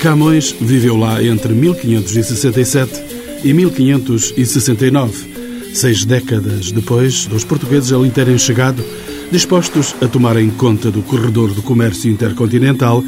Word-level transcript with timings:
Camões 0.00 0.52
viveu 0.60 0.96
lá 0.96 1.22
entre 1.22 1.52
1567 1.52 2.90
e 3.44 3.52
1569, 3.52 5.72
seis 5.72 6.04
décadas 6.04 6.72
depois 6.72 7.26
dos 7.26 7.44
portugueses 7.44 7.92
ali 7.92 8.10
terem 8.10 8.36
chegado, 8.36 8.84
dispostos 9.34 9.96
a 10.00 10.06
tomarem 10.06 10.48
conta 10.48 10.92
do 10.92 11.02
corredor 11.02 11.52
do 11.52 11.60
comércio 11.60 12.08
intercontinental 12.08 13.02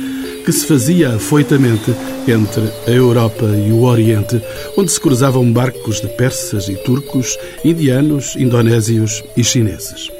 que 0.44 0.50
se 0.50 0.66
fazia 0.66 1.14
afoitamente 1.14 1.94
entre 2.26 2.64
a 2.84 2.90
Europa 2.90 3.44
e 3.44 3.70
o 3.70 3.84
Oriente, 3.84 4.42
onde 4.76 4.90
se 4.90 5.00
cruzavam 5.00 5.52
barcos 5.52 6.00
de 6.00 6.08
persas 6.08 6.68
e 6.68 6.74
turcos, 6.74 7.38
indianos, 7.64 8.34
indonésios 8.34 9.22
e 9.36 9.44
chineses. 9.44 10.10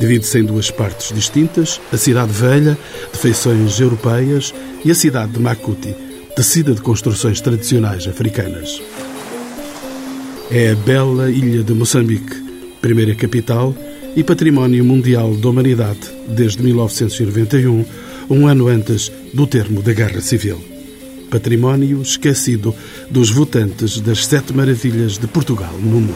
Divide-se 0.00 0.40
em 0.40 0.44
duas 0.44 0.68
partes 0.68 1.14
distintas, 1.14 1.80
a 1.92 1.96
cidade 1.96 2.32
velha, 2.32 2.76
de 3.12 3.18
feições 3.20 3.78
europeias, 3.78 4.52
e 4.84 4.90
a 4.90 4.96
cidade 4.96 5.30
de 5.30 5.38
Makuti, 5.38 5.94
tecida 6.34 6.74
de 6.74 6.80
construções 6.80 7.40
tradicionais 7.40 8.08
africanas. 8.08 8.82
É 10.50 10.72
a 10.72 10.74
bela 10.74 11.30
ilha 11.30 11.62
de 11.62 11.72
Moçambique, 11.72 12.34
primeira 12.80 13.14
capital 13.14 13.72
e 14.14 14.22
património 14.22 14.84
mundial 14.84 15.34
da 15.34 15.48
humanidade 15.48 16.00
desde 16.28 16.62
1991, 16.62 17.84
um 18.28 18.46
ano 18.46 18.68
antes 18.68 19.10
do 19.32 19.46
termo 19.46 19.82
da 19.82 19.92
Guerra 19.92 20.20
Civil. 20.20 20.62
Património 21.30 22.02
esquecido 22.02 22.74
dos 23.10 23.30
votantes 23.30 24.00
das 24.00 24.26
sete 24.26 24.52
maravilhas 24.52 25.16
de 25.16 25.26
Portugal 25.26 25.72
no 25.78 26.00
mundo. 26.00 26.14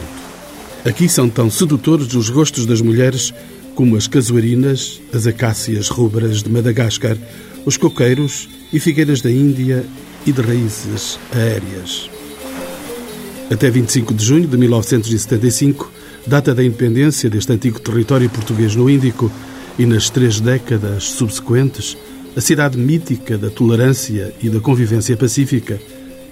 Aqui 0.85 1.09
são 1.09 1.27
tão 1.27 1.49
sedutores 1.49 2.13
os 2.13 2.29
rostos 2.29 2.65
das 2.65 2.81
mulheres 2.81 3.33
como 3.73 3.95
as 3.95 4.07
casuarinas, 4.07 5.01
as 5.13 5.25
acácias 5.25 5.89
rubras 5.89 6.43
de 6.43 6.49
Madagascar, 6.49 7.17
os 7.65 7.77
coqueiros 7.77 8.47
e 8.71 8.79
figueiras 8.79 9.21
da 9.21 9.31
Índia 9.31 9.83
e 10.25 10.31
de 10.31 10.41
raízes 10.41 11.19
aéreas. 11.33 12.09
Até 13.51 13.69
25 13.69 14.13
de 14.13 14.25
junho 14.25 14.47
de 14.47 14.57
1975, 14.57 15.91
data 16.27 16.53
da 16.53 16.63
independência 16.63 17.29
deste 17.29 17.51
antigo 17.53 17.79
território 17.79 18.29
português 18.29 18.75
no 18.75 18.89
Índico, 18.89 19.31
e 19.79 19.85
nas 19.85 20.09
três 20.09 20.39
décadas 20.39 21.03
subsequentes, 21.03 21.95
a 22.35 22.41
cidade 22.41 22.77
mítica 22.77 23.37
da 23.37 23.49
tolerância 23.49 24.33
e 24.41 24.49
da 24.49 24.59
convivência 24.59 25.15
pacífica, 25.15 25.79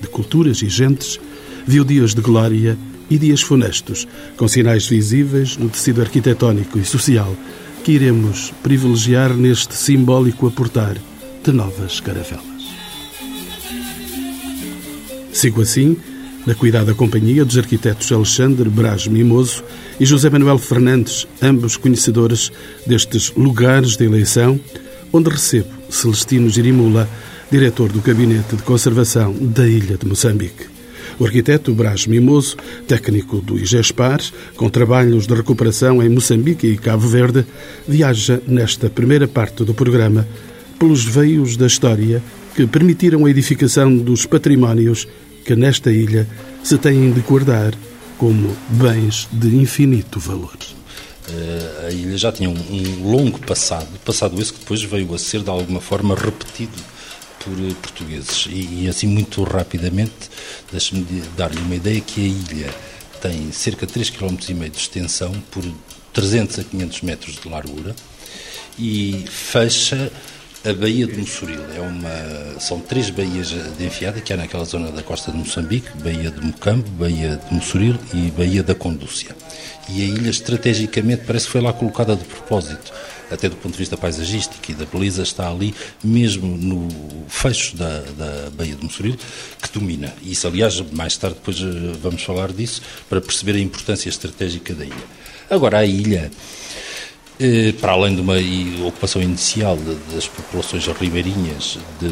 de 0.01 0.07
culturas 0.07 0.61
e 0.61 0.69
gentes, 0.69 1.19
viu 1.65 1.83
dias 1.83 2.13
de 2.13 2.21
glória 2.21 2.77
e 3.09 3.17
dias 3.17 3.41
funestos, 3.41 4.07
com 4.35 4.47
sinais 4.47 4.87
visíveis 4.87 5.57
no 5.57 5.69
tecido 5.69 6.01
arquitetónico 6.01 6.77
e 6.79 6.85
social 6.85 7.35
que 7.83 7.91
iremos 7.91 8.51
privilegiar 8.63 9.31
neste 9.35 9.75
simbólico 9.75 10.47
aportar 10.47 10.97
de 11.43 11.51
novas 11.51 11.99
caravelas. 11.99 12.43
Sigo 15.31 15.61
assim 15.61 15.95
na 16.45 16.53
cuidada 16.53 16.93
companhia 16.93 17.43
dos 17.43 17.57
arquitetos 17.57 18.11
Alexandre 18.11 18.69
Braz 18.69 19.07
Mimoso 19.07 19.63
e 19.99 20.05
José 20.05 20.29
Manuel 20.29 20.59
Fernandes, 20.59 21.27
ambos 21.41 21.75
conhecedores 21.75 22.51
destes 22.85 23.33
lugares 23.35 23.97
de 23.97 24.05
eleição, 24.05 24.59
onde 25.11 25.29
recebo 25.29 25.69
Celestino 25.89 26.49
Girimula, 26.49 27.09
diretor 27.51 27.91
do 27.91 28.01
Gabinete 28.01 28.55
de 28.55 28.63
Conservação 28.63 29.33
da 29.33 29.67
Ilha 29.67 29.97
de 29.97 30.05
Moçambique. 30.05 30.67
O 31.17 31.25
arquiteto 31.25 31.73
Braz 31.73 32.05
Mimoso, 32.05 32.57
técnico 32.87 33.37
do 33.37 33.57
IGESPAR, 33.57 34.19
com 34.55 34.69
trabalhos 34.69 35.25
de 35.25 35.33
recuperação 35.33 36.03
em 36.03 36.09
Moçambique 36.09 36.67
e 36.67 36.77
Cabo 36.77 37.07
Verde, 37.07 37.45
viaja 37.87 38.41
nesta 38.45 38.89
primeira 38.89 39.27
parte 39.27 39.63
do 39.63 39.73
programa 39.73 40.27
pelos 40.77 41.05
veios 41.05 41.55
da 41.55 41.67
história 41.67 42.21
que 42.55 42.67
permitiram 42.67 43.25
a 43.25 43.29
edificação 43.29 43.95
dos 43.95 44.25
patrimónios 44.25 45.07
que 45.45 45.55
nesta 45.55 45.91
ilha 45.91 46.27
se 46.63 46.77
têm 46.77 47.11
de 47.11 47.21
guardar 47.21 47.73
como 48.17 48.57
bens 48.69 49.27
de 49.31 49.55
infinito 49.55 50.19
valor. 50.19 50.57
Uh, 51.27 51.87
a 51.87 51.91
ilha 51.91 52.17
já 52.17 52.31
tinha 52.31 52.49
um, 52.49 53.11
longo 53.11 53.39
passado, 53.39 53.87
passado 54.03 54.41
esse 54.41 54.51
que 54.51 54.59
depois 54.59 54.81
veio 54.83 55.13
a 55.13 55.19
ser 55.19 55.41
de 55.41 55.49
alguma 55.49 55.79
forma 55.79 56.15
repetido 56.15 56.83
por 57.43 57.53
uh, 57.53 57.75
portugueses. 57.75 58.47
E, 58.49 58.83
e, 58.83 58.87
assim, 58.89 59.07
muito 59.07 59.43
rapidamente, 59.43 60.29
deixe-me 60.71 61.05
dar-lhe 61.37 61.59
uma 61.59 61.75
ideia 61.75 62.01
que 62.01 62.21
a 62.21 62.27
ilha 62.27 62.75
tem 63.21 63.51
cerca 63.51 63.85
de 63.85 63.93
3,5 63.93 64.47
km 64.47 64.69
de 64.69 64.77
extensão 64.77 65.31
por 65.51 65.63
300 66.13 66.59
a 66.59 66.63
500 66.63 67.01
metros 67.01 67.39
de 67.41 67.49
largura 67.49 67.95
e 68.77 69.25
fecha 69.29 70.11
a 70.65 70.73
Baía 70.73 71.05
de 71.05 71.15
Mossoril 71.15 71.61
é 71.75 71.79
uma, 71.79 72.59
são 72.59 72.79
três 72.79 73.11
baías 73.11 73.49
de 73.49 73.85
enfiada 73.85 74.19
que 74.19 74.33
há 74.33 74.37
naquela 74.37 74.65
zona 74.65 74.91
da 74.91 75.03
costa 75.03 75.31
de 75.31 75.37
Moçambique, 75.37 75.87
Baía 76.03 76.31
de 76.31 76.41
Mocambo, 76.41 76.89
Baía 76.97 77.35
de 77.35 77.53
Mossoril 77.53 77.95
e 78.11 78.31
Baía 78.31 78.63
da 78.63 78.73
Condúcia. 78.73 79.35
E 79.87 80.01
a 80.01 80.05
ilha 80.05 80.29
estrategicamente 80.31 81.23
parece 81.23 81.45
que 81.45 81.51
foi 81.51 81.61
lá 81.61 81.71
colocada 81.71 82.15
de 82.15 82.23
propósito, 82.23 82.91
até 83.29 83.47
do 83.47 83.55
ponto 83.57 83.73
de 83.73 83.77
vista 83.77 83.95
paisagístico 83.95 84.71
e 84.71 84.73
da 84.73 84.85
beleza 84.85 85.21
está 85.21 85.47
ali, 85.51 85.75
mesmo 86.03 86.57
no 86.57 86.87
fecho 87.27 87.77
da, 87.77 87.99
da 88.17 88.49
Baía 88.49 88.75
de 88.75 88.83
Mossoril, 88.83 89.17
que 89.61 89.79
domina. 89.79 90.11
Isso, 90.23 90.47
aliás, 90.47 90.81
mais 90.91 91.15
tarde 91.15 91.35
depois 91.35 91.57
eh, 91.59 91.95
vamos 92.01 92.23
falar 92.23 92.51
disso, 92.51 92.81
para 93.07 93.21
perceber 93.21 93.55
a 93.55 93.59
importância 93.59 94.09
estratégica 94.09 94.73
da 94.73 94.83
ilha. 94.83 94.95
Agora, 95.47 95.77
a 95.77 95.85
ilha 95.85 96.31
para 97.81 97.91
além 97.91 98.15
de 98.15 98.21
uma 98.21 98.35
ocupação 98.87 99.21
inicial 99.21 99.77
das 100.13 100.27
populações 100.27 100.87
ribeirinhas 100.87 101.77
de, 101.99 102.09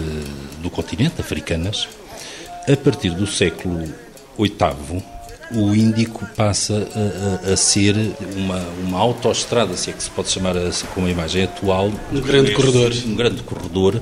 do 0.62 0.70
continente, 0.70 1.22
africanas, 1.22 1.88
a 2.68 2.76
partir 2.76 3.12
do 3.12 3.26
século 3.26 3.86
VIII, 4.38 5.04
o 5.52 5.76
Índico 5.76 6.26
passa 6.36 6.74
a, 6.74 7.50
a, 7.50 7.54
a, 7.54 7.58
ser 7.58 7.96
uma, 8.36 8.60
uma 8.86 9.00
autoestrada, 9.00 9.76
se 9.76 9.90
é 9.90 9.94
que 9.94 10.02
se 10.02 10.10
pode 10.10 10.30
chamar 10.30 10.58
assim 10.58 10.88
com 10.88 11.06
a 11.06 11.10
imagem 11.10 11.44
atual. 11.44 11.92
Um 12.12 12.22
grande 12.22 12.52
corredor. 12.54 12.92
Um 13.06 13.16
grande 13.16 13.44
corredor, 13.44 14.02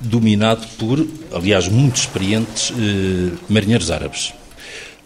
dominado 0.00 0.66
por, 0.78 1.06
aliás, 1.32 1.68
muito 1.68 1.96
experientes 1.96 2.72
eh, 2.72 3.36
marinheiros 3.48 3.90
árabes. 3.90 4.32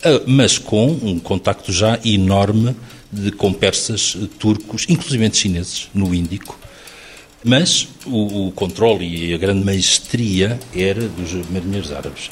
Ah, 0.04 0.20
mas 0.26 0.58
com 0.58 0.86
um 0.86 1.18
contacto 1.18 1.72
já 1.72 1.98
enorme 2.04 2.74
de, 3.12 3.30
com 3.30 3.52
persas, 3.52 4.16
eh, 4.16 4.26
turcos, 4.38 4.86
inclusive 4.88 5.32
chineses, 5.34 5.88
no 5.92 6.14
Índico. 6.14 6.58
Mas 7.44 7.88
o, 8.06 8.48
o 8.48 8.52
controle 8.52 9.04
e 9.04 9.34
a 9.34 9.38
grande 9.38 9.64
maestria 9.64 10.58
era 10.74 11.08
dos 11.08 11.32
marinheiros 11.50 11.92
árabes. 11.92 12.30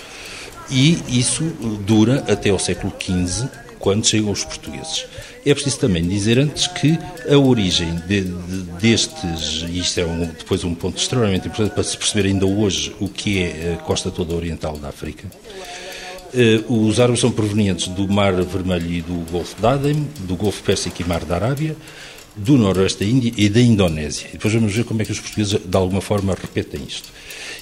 E 0.70 0.98
isso 1.08 1.44
dura 1.84 2.24
até 2.28 2.50
ao 2.50 2.58
século 2.58 2.92
XV, 2.98 3.48
quando 3.80 4.06
chegam 4.06 4.30
os 4.30 4.44
portugueses. 4.44 5.06
É 5.44 5.52
preciso 5.54 5.78
também 5.78 6.06
dizer 6.06 6.38
antes 6.38 6.66
que 6.66 6.97
a 7.28 7.36
origem 7.36 7.97
de, 8.06 8.20
de, 8.22 8.62
destes, 8.80 9.64
e 9.68 9.80
isto 9.80 9.98
é 9.98 10.04
um, 10.04 10.26
depois 10.26 10.62
um 10.62 10.74
ponto 10.74 10.98
extremamente 10.98 11.48
importante 11.48 11.72
para 11.74 11.82
se 11.82 11.97
perceber 11.97 12.28
ainda 12.28 12.47
hoje 12.47 12.94
o 13.00 13.08
que 13.08 13.42
é 13.42 13.74
a 13.74 13.82
costa 13.82 14.10
toda 14.10 14.34
oriental 14.34 14.76
da 14.76 14.91
África, 14.91 15.26
eh, 15.26 15.90
os 16.68 17.00
árabes 17.00 17.20
são 17.20 17.30
provenientes 17.30 17.88
do 17.88 18.08
Mar 18.08 18.32
Vermelho 18.42 18.91
e 18.91 19.02
do 19.02 19.30
Golfo 19.30 19.60
de 19.60 19.66
Aden, 19.66 20.08
do 20.20 20.36
Golfo 20.36 20.62
Pérsico 20.62 21.02
e 21.02 21.04
Mar 21.04 21.24
da 21.24 21.36
Arábia, 21.36 21.76
do 22.36 22.56
Noroeste 22.56 23.04
da 23.04 23.10
Índia 23.10 23.32
e 23.36 23.48
da 23.48 23.60
Indonésia. 23.60 24.28
Depois 24.32 24.54
vamos 24.54 24.74
ver 24.74 24.84
como 24.84 25.02
é 25.02 25.04
que 25.04 25.12
os 25.12 25.20
portugueses, 25.20 25.60
de 25.64 25.76
alguma 25.76 26.00
forma, 26.00 26.34
repetem 26.34 26.82
isto. 26.86 27.08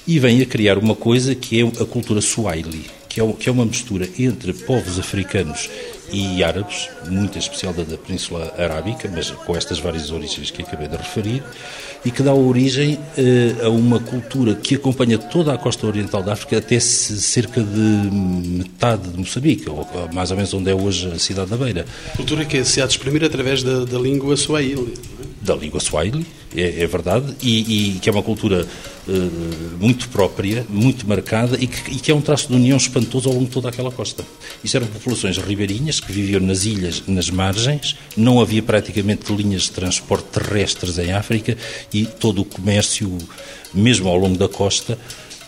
E 0.07 0.19
vêm 0.19 0.41
a 0.41 0.45
criar 0.45 0.77
uma 0.77 0.95
coisa 0.95 1.35
que 1.35 1.59
é 1.59 1.63
a 1.63 1.85
cultura 1.85 2.21
Swahili, 2.21 2.85
que 3.07 3.19
é, 3.19 3.35
é 3.45 3.51
uma 3.51 3.65
mistura 3.65 4.07
entre 4.17 4.53
povos 4.53 4.99
africanos 4.99 5.69
e 6.11 6.43
árabes, 6.43 6.89
muito 7.07 7.37
especial 7.37 7.73
da 7.73 7.97
Península 7.97 8.53
Arábica, 8.57 9.09
mas 9.13 9.29
com 9.29 9.55
estas 9.55 9.79
várias 9.79 10.11
origens 10.11 10.49
que 10.49 10.61
acabei 10.61 10.87
de 10.87 10.97
referir, 10.97 11.43
e 12.05 12.11
que 12.11 12.23
dá 12.23 12.33
origem 12.33 12.95
uh, 12.95 13.65
a 13.65 13.69
uma 13.69 13.99
cultura 13.99 14.55
que 14.55 14.75
acompanha 14.75 15.17
toda 15.17 15.53
a 15.53 15.57
costa 15.57 15.85
oriental 15.85 16.23
da 16.23 16.33
África 16.33 16.57
até 16.57 16.79
cerca 16.79 17.61
de 17.61 18.09
metade 18.11 19.09
de 19.09 19.17
Moçambique, 19.17 19.69
ou 19.69 19.87
mais 20.13 20.31
ou 20.31 20.37
menos 20.37 20.53
onde 20.53 20.71
é 20.71 20.75
hoje 20.75 21.11
a 21.11 21.19
cidade 21.19 21.49
da 21.49 21.57
Beira. 21.57 21.85
Cultura 22.15 22.45
que 22.45 22.63
se 22.63 22.81
há 22.81 22.85
de 22.85 22.93
exprimir 22.93 23.23
através 23.23 23.63
da, 23.63 23.85
da 23.85 23.99
língua 23.99 24.35
swahili. 24.37 24.93
Da 25.41 25.55
língua 25.55 25.79
swahili, 25.79 26.25
é, 26.55 26.83
é 26.83 26.87
verdade, 26.87 27.33
e, 27.41 27.95
e, 27.95 27.99
que 27.99 28.09
é 28.09 28.11
uma 28.11 28.23
cultura 28.23 28.67
uh, 29.07 29.11
muito 29.79 30.09
própria, 30.09 30.65
muito 30.67 31.07
marcada 31.07 31.57
e 31.59 31.67
que, 31.67 31.91
e 31.91 31.95
que, 31.95 32.11
é 32.11 32.15
um 32.15 32.21
traço 32.21 32.47
de 32.47 32.55
união 32.55 32.75
espantoso 32.75 33.29
ao 33.29 33.35
longo 33.35 33.45
de 33.45 33.51
toda 33.51 33.69
aquela 33.69 33.91
costa. 33.91 34.25
Isto 34.63 34.77
eram 34.77 34.87
populações 34.87 35.37
ribeirinhas 35.37 35.99
que 35.99 36.11
viviam 36.11 36.41
nas 36.41 36.65
ilhas, 36.65 37.03
nas 37.07 37.29
margens, 37.29 37.95
não 38.17 38.41
havia 38.41 38.61
praticamente 38.61 39.31
linhas 39.33 39.63
de 39.63 39.71
transporte 39.71 40.25
terrestres 40.25 40.97
em 40.97 41.11
África 41.13 41.57
e 41.93 42.05
todo 42.05 42.41
o 42.41 42.45
comércio, 42.45 43.17
mesmo 43.73 44.09
ao 44.09 44.17
longo 44.17 44.37
da 44.37 44.49
costa, 44.49 44.97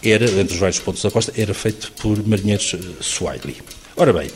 era, 0.03 0.25
entre 0.25 0.53
os 0.53 0.59
vários 0.59 0.79
pontos 0.79 1.01
da 1.01 1.11
costa, 1.11 1.33
era 1.35 1.53
feito 1.53 1.91
por 1.93 2.25
marinheiros 2.25 2.73
uh, 2.73 3.03
Swahili. 3.03 3.57
Ora 3.95 4.13
bem, 4.13 4.29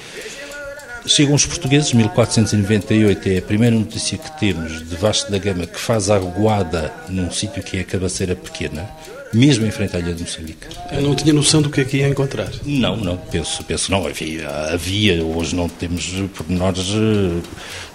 Chegam 1.07 1.35
os 1.35 1.45
portugueses, 1.45 1.93
1498 1.93 3.29
é 3.29 3.37
a 3.37 3.41
primeira 3.41 3.75
notícia 3.75 4.17
que 4.17 4.39
temos 4.39 4.87
de 4.87 4.95
Vasco 4.95 5.31
da 5.31 5.37
Gama 5.37 5.67
que 5.67 5.79
faz 5.79 6.09
a 6.09 6.15
aguada 6.15 6.91
num 7.07 7.29
sítio 7.29 7.61
que 7.61 7.77
é 7.77 7.81
a 7.81 7.83
Cabaceira 7.83 8.35
Pequena, 8.35 8.89
mesmo 9.31 9.67
em 9.67 9.71
frente 9.71 9.95
à 9.95 9.99
ilha 9.99 10.15
de 10.15 10.23
Moçambique. 10.23 10.65
Eu 10.91 11.03
não 11.03 11.13
tinha 11.13 11.31
noção 11.31 11.61
do 11.61 11.69
que 11.69 11.81
é 11.81 11.85
que 11.85 11.97
ia 11.97 12.07
encontrar. 12.07 12.49
Não, 12.65 12.97
não, 12.97 13.17
penso, 13.17 13.63
penso 13.65 13.91
não. 13.91 14.07
Havia, 14.07 14.49
havia 14.73 15.23
hoje 15.23 15.55
não 15.55 15.69
temos 15.69 16.11
pormenores, 16.35 16.87
eh, 16.89 17.47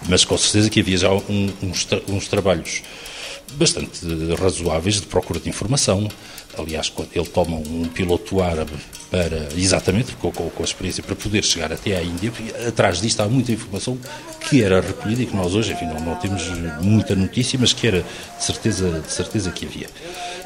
mas 0.09 0.25
com 0.25 0.39
certeza 0.39 0.71
que 0.71 0.79
havia 0.79 0.97
já 0.97 1.13
um, 1.13 1.53
uns, 1.65 1.89
uns 2.09 2.29
trabalhos 2.29 2.83
bastante 3.55 4.07
razoáveis 4.41 5.01
de 5.01 5.07
procura 5.09 5.41
de 5.41 5.49
informação. 5.49 6.09
Aliás, 6.57 6.89
quando 6.89 7.11
ele 7.13 7.27
toma 7.27 7.57
um 7.57 7.87
piloto 7.87 8.41
árabe 8.41 8.73
para, 9.11 9.49
exatamente, 9.57 10.13
com, 10.13 10.31
com, 10.31 10.49
com, 10.49 10.63
a 10.63 10.65
experiência, 10.65 11.03
para 11.03 11.17
poder 11.17 11.43
chegar 11.43 11.73
até 11.73 11.97
à 11.97 12.03
Índia, 12.03 12.33
atrás 12.67 13.01
disto 13.01 13.21
há 13.21 13.29
muita 13.29 13.51
informação 13.51 13.99
que 14.49 14.63
era 14.63 14.81
recolhida 14.81 15.23
e 15.23 15.27
que 15.27 15.35
nós 15.35 15.55
hoje, 15.55 15.73
enfim, 15.73 15.87
não, 15.87 15.99
não 16.01 16.15
temos 16.15 16.43
muita 16.81 17.17
notícia, 17.17 17.59
mas 17.61 17.73
que 17.73 17.87
era 17.87 18.05
de 18.39 18.45
certeza, 18.45 19.01
de 19.01 19.13
certeza 19.13 19.51
que 19.51 19.67
havia. 19.67 19.89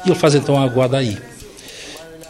E 0.03 0.09
ele 0.09 0.17
faz 0.17 0.33
então 0.33 0.57
a 0.57 0.63
aguada 0.63 0.97
aí. 0.97 1.17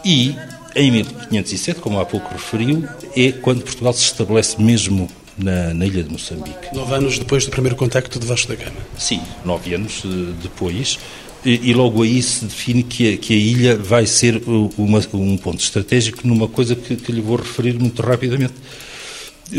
E, 0.04 0.36
em 0.74 0.90
1507, 0.90 1.80
como 1.80 1.98
há 1.98 2.04
pouco 2.04 2.32
referiu, 2.32 2.86
é 3.16 3.32
quando 3.32 3.62
Portugal 3.62 3.92
se 3.94 4.04
estabelece 4.04 4.60
mesmo 4.60 5.08
na, 5.38 5.74
na, 5.74 5.86
ilha 5.86 6.02
de 6.02 6.10
Moçambique. 6.10 6.74
Nove 6.74 6.94
anos 6.94 7.18
depois 7.18 7.44
do 7.44 7.50
primeiro 7.50 7.76
contacto 7.76 8.18
de 8.18 8.26
Vasco 8.26 8.48
da 8.48 8.54
Gama. 8.54 8.76
Sim, 8.98 9.20
nove 9.44 9.74
anos 9.74 10.02
eh, 10.04 10.32
depois. 10.42 10.98
E, 11.46 11.70
e 11.70 11.74
logo 11.74 12.02
aí 12.02 12.20
se 12.20 12.44
define 12.44 12.82
que 12.82 13.14
a, 13.14 13.16
que 13.16 13.32
a 13.32 13.36
ilha 13.36 13.76
vai 13.76 14.04
ser 14.04 14.42
uma, 14.76 15.00
um 15.14 15.36
ponto 15.36 15.60
estratégico 15.60 16.26
numa 16.26 16.48
coisa 16.48 16.74
que, 16.74 16.96
que 16.96 17.12
lhe 17.12 17.20
vou 17.20 17.36
referir 17.36 17.78
muito 17.78 18.02
rapidamente. 18.02 18.54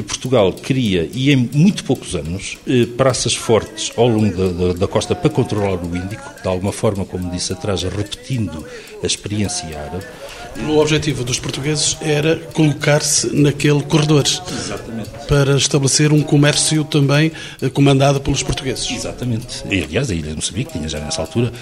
Portugal 0.04 0.52
cria, 0.52 1.10
e 1.14 1.32
em 1.32 1.50
muito 1.54 1.84
poucos 1.84 2.14
anos, 2.14 2.58
eh, 2.68 2.86
praças 2.98 3.34
fortes 3.34 3.92
ao 3.96 4.08
longo 4.08 4.36
da, 4.36 4.68
da, 4.68 4.74
da, 4.74 4.88
costa 4.88 5.16
para 5.16 5.30
controlar 5.30 5.82
o 5.82 5.96
Índico, 5.96 6.42
de 6.42 6.48
alguma 6.48 6.74
forma, 6.74 7.06
como 7.06 7.32
disse 7.32 7.54
atrás, 7.54 7.84
repetindo 7.84 8.66
a 9.02 9.06
experiência 9.08 9.66
árabe. 9.80 10.04
O 10.68 10.78
objetivo 10.78 11.24
dos 11.24 11.40
portugueses 11.40 11.98
era 12.02 12.36
colocar-se 12.54 13.34
naquele 13.34 13.82
corredor. 13.84 14.26
Exatamente. 14.26 15.10
Para 15.28 15.56
estabelecer 15.56 16.12
um 16.12 16.22
comércio 16.22 16.84
também 16.84 17.32
eh, 17.62 17.70
comandado 17.70 18.20
pelos 18.20 18.44
portugueses. 18.44 18.92
Exatamente. 18.92 19.64
E, 19.72 19.84
aliás, 19.84 20.12
a 20.12 20.14
ilha 20.14 20.32
de 20.32 20.36
Moçambique 20.36 20.74
tinha 20.74 20.90
já 20.90 21.00
nessa 21.00 21.22
altura 21.22 21.54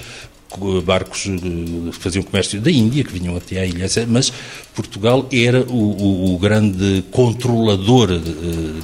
barcos 0.84 1.24
que 1.24 1.30
eh, 1.30 1.92
faziam 1.92 2.24
comércio 2.24 2.60
da 2.62 2.72
Índia, 2.72 3.04
que 3.04 3.12
vinham 3.12 3.36
até 3.36 3.60
à 3.60 3.66
ilha, 3.66 3.88
mas 4.08 4.32
Portugal 4.74 5.28
era 5.32 5.62
o, 5.62 5.74
o, 5.74 6.36
o 6.36 6.40
grande 6.40 7.04
controlador 7.12 8.20
de, 8.20 8.34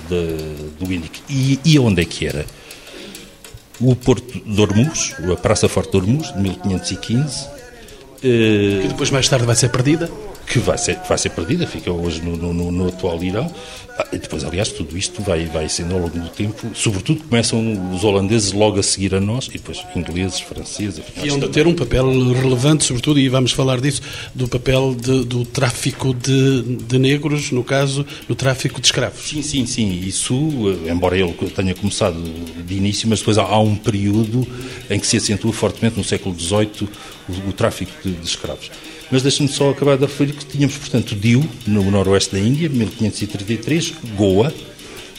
de, 0.07 0.79
do 0.79 0.93
Índico. 0.93 1.15
E, 1.29 1.59
e 1.63 1.79
onde 1.79 2.01
é 2.01 2.05
que 2.05 2.25
era? 2.25 2.45
O 3.79 3.95
Porto 3.95 4.39
de 4.39 4.61
Hormuz, 4.61 5.15
a 5.31 5.35
Praça 5.35 5.67
Forte 5.67 5.91
de 5.91 5.97
Hormuz, 5.97 6.33
de 6.33 6.39
1515. 6.39 7.47
Eh, 8.23 8.79
que 8.81 8.87
depois 8.89 9.09
mais 9.09 9.27
tarde 9.27 9.45
vai 9.45 9.55
ser 9.55 9.69
perdida? 9.69 10.09
Que 10.47 10.59
vai 10.59 10.77
ser, 10.77 10.99
vai 11.07 11.17
ser 11.17 11.29
perdida, 11.29 11.65
fica 11.65 11.91
hoje 11.91 12.21
no, 12.21 12.35
no, 12.35 12.71
no 12.71 12.87
atual 12.87 13.23
Irão. 13.23 13.51
Ah, 13.97 14.07
e 14.13 14.17
depois, 14.17 14.43
aliás, 14.43 14.69
tudo 14.69 14.97
isto 14.97 15.21
vai, 15.21 15.45
vai 15.45 15.67
sendo 15.67 15.93
ao 15.93 16.01
longo 16.01 16.17
do 16.17 16.29
tempo, 16.29 16.71
sobretudo 16.73 17.23
começam 17.23 17.93
os 17.93 18.03
holandeses 18.03 18.53
logo 18.53 18.79
a 18.79 18.83
seguir 18.83 19.13
a 19.13 19.19
nós, 19.19 19.47
e 19.47 19.53
depois 19.53 19.83
ingleses, 19.95 20.39
franceses... 20.39 21.03
E 21.21 21.29
onde 21.29 21.49
ter 21.49 21.67
um 21.67 21.75
papel 21.75 22.05
relevante, 22.33 22.85
sobretudo, 22.85 23.19
e 23.19 23.27
vamos 23.27 23.51
falar 23.51 23.81
disso, 23.81 24.01
do 24.33 24.47
papel 24.47 24.95
de, 24.95 25.25
do 25.25 25.43
tráfico 25.45 26.13
de, 26.13 26.61
de 26.77 26.97
negros, 26.97 27.51
no 27.51 27.63
caso, 27.63 28.05
no 28.29 28.35
tráfico 28.35 28.79
de 28.79 28.87
escravos. 28.87 29.27
Sim, 29.27 29.41
sim, 29.41 29.65
sim. 29.65 29.91
Isso, 29.91 30.33
embora 30.89 31.17
ele 31.17 31.33
tenha 31.53 31.75
começado 31.75 32.17
de 32.65 32.73
início, 32.73 33.09
mas 33.09 33.19
depois 33.19 33.37
há, 33.37 33.43
há 33.43 33.59
um 33.59 33.75
período 33.75 34.47
em 34.89 34.99
que 34.99 35.05
se 35.05 35.17
acentua 35.17 35.51
fortemente, 35.51 35.97
no 35.97 36.03
século 36.03 36.33
XVIII, 36.39 36.87
o, 37.27 37.49
o 37.49 37.53
tráfico 37.53 37.91
de, 38.03 38.13
de 38.13 38.25
escravos. 38.25 38.71
Mas 39.11 39.21
deixe-me 39.21 39.49
só 39.49 39.69
acabar 39.69 39.97
de 39.97 40.05
referir 40.05 40.33
que 40.33 40.45
tínhamos, 40.45 40.77
portanto, 40.77 41.15
Diu, 41.15 41.43
no 41.67 41.83
noroeste 41.91 42.31
da 42.31 42.39
Índia, 42.39 42.69
1533, 42.69 43.93
Goa, 44.15 44.53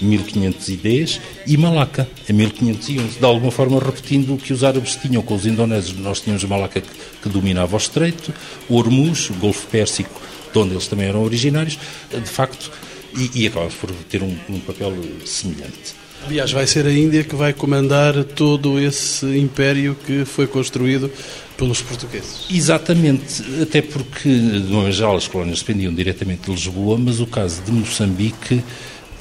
1510 0.00 1.20
e 1.46 1.56
Malaca, 1.56 2.08
em 2.28 2.32
1511, 2.32 3.18
de 3.18 3.24
alguma 3.24 3.52
forma 3.52 3.78
repetindo 3.78 4.34
o 4.34 4.38
que 4.38 4.52
os 4.52 4.64
árabes 4.64 4.96
tinham 4.96 5.22
com 5.22 5.34
os 5.34 5.46
indonésios. 5.46 5.96
Nós 5.98 6.20
tínhamos 6.20 6.42
Malaca 6.44 6.80
que, 6.80 6.88
que 7.22 7.28
dominava 7.28 7.74
o 7.74 7.78
estreito, 7.78 8.32
Hormuz, 8.68 9.30
Golfo 9.38 9.66
Pérsico, 9.68 10.20
de 10.52 10.58
onde 10.58 10.72
eles 10.72 10.86
também 10.86 11.08
eram 11.08 11.22
originários, 11.22 11.78
de 12.10 12.30
facto, 12.30 12.70
e, 13.16 13.42
e 13.42 13.46
acaba 13.46 13.68
por 13.68 13.90
ter 14.08 14.22
um, 14.22 14.36
um 14.48 14.58
papel 14.60 14.94
semelhante. 15.24 16.01
Aliás, 16.26 16.52
vai 16.52 16.66
ser 16.66 16.86
a 16.86 16.92
Índia 16.92 17.24
que 17.24 17.34
vai 17.34 17.52
comandar 17.52 18.22
todo 18.24 18.78
esse 18.78 19.26
império 19.38 19.96
que 20.06 20.24
foi 20.24 20.46
construído 20.46 21.10
pelos 21.56 21.82
portugueses. 21.82 22.46
Exatamente, 22.50 23.42
até 23.60 23.82
porque, 23.82 24.28
de 24.28 24.72
uma 24.72 24.90
geral, 24.90 25.16
as 25.16 25.26
colónias 25.26 25.60
dependiam 25.60 25.92
diretamente 25.92 26.42
de 26.42 26.50
Lisboa, 26.50 26.96
mas 26.96 27.20
o 27.20 27.26
caso 27.26 27.62
de 27.62 27.72
Moçambique 27.72 28.62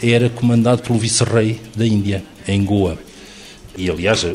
era 0.01 0.29
comandado 0.29 0.81
pelo 0.81 0.97
vice-rei 0.97 1.59
da 1.75 1.85
Índia, 1.85 2.23
em 2.47 2.63
Goa. 2.63 2.97
E, 3.77 3.89
aliás, 3.89 4.25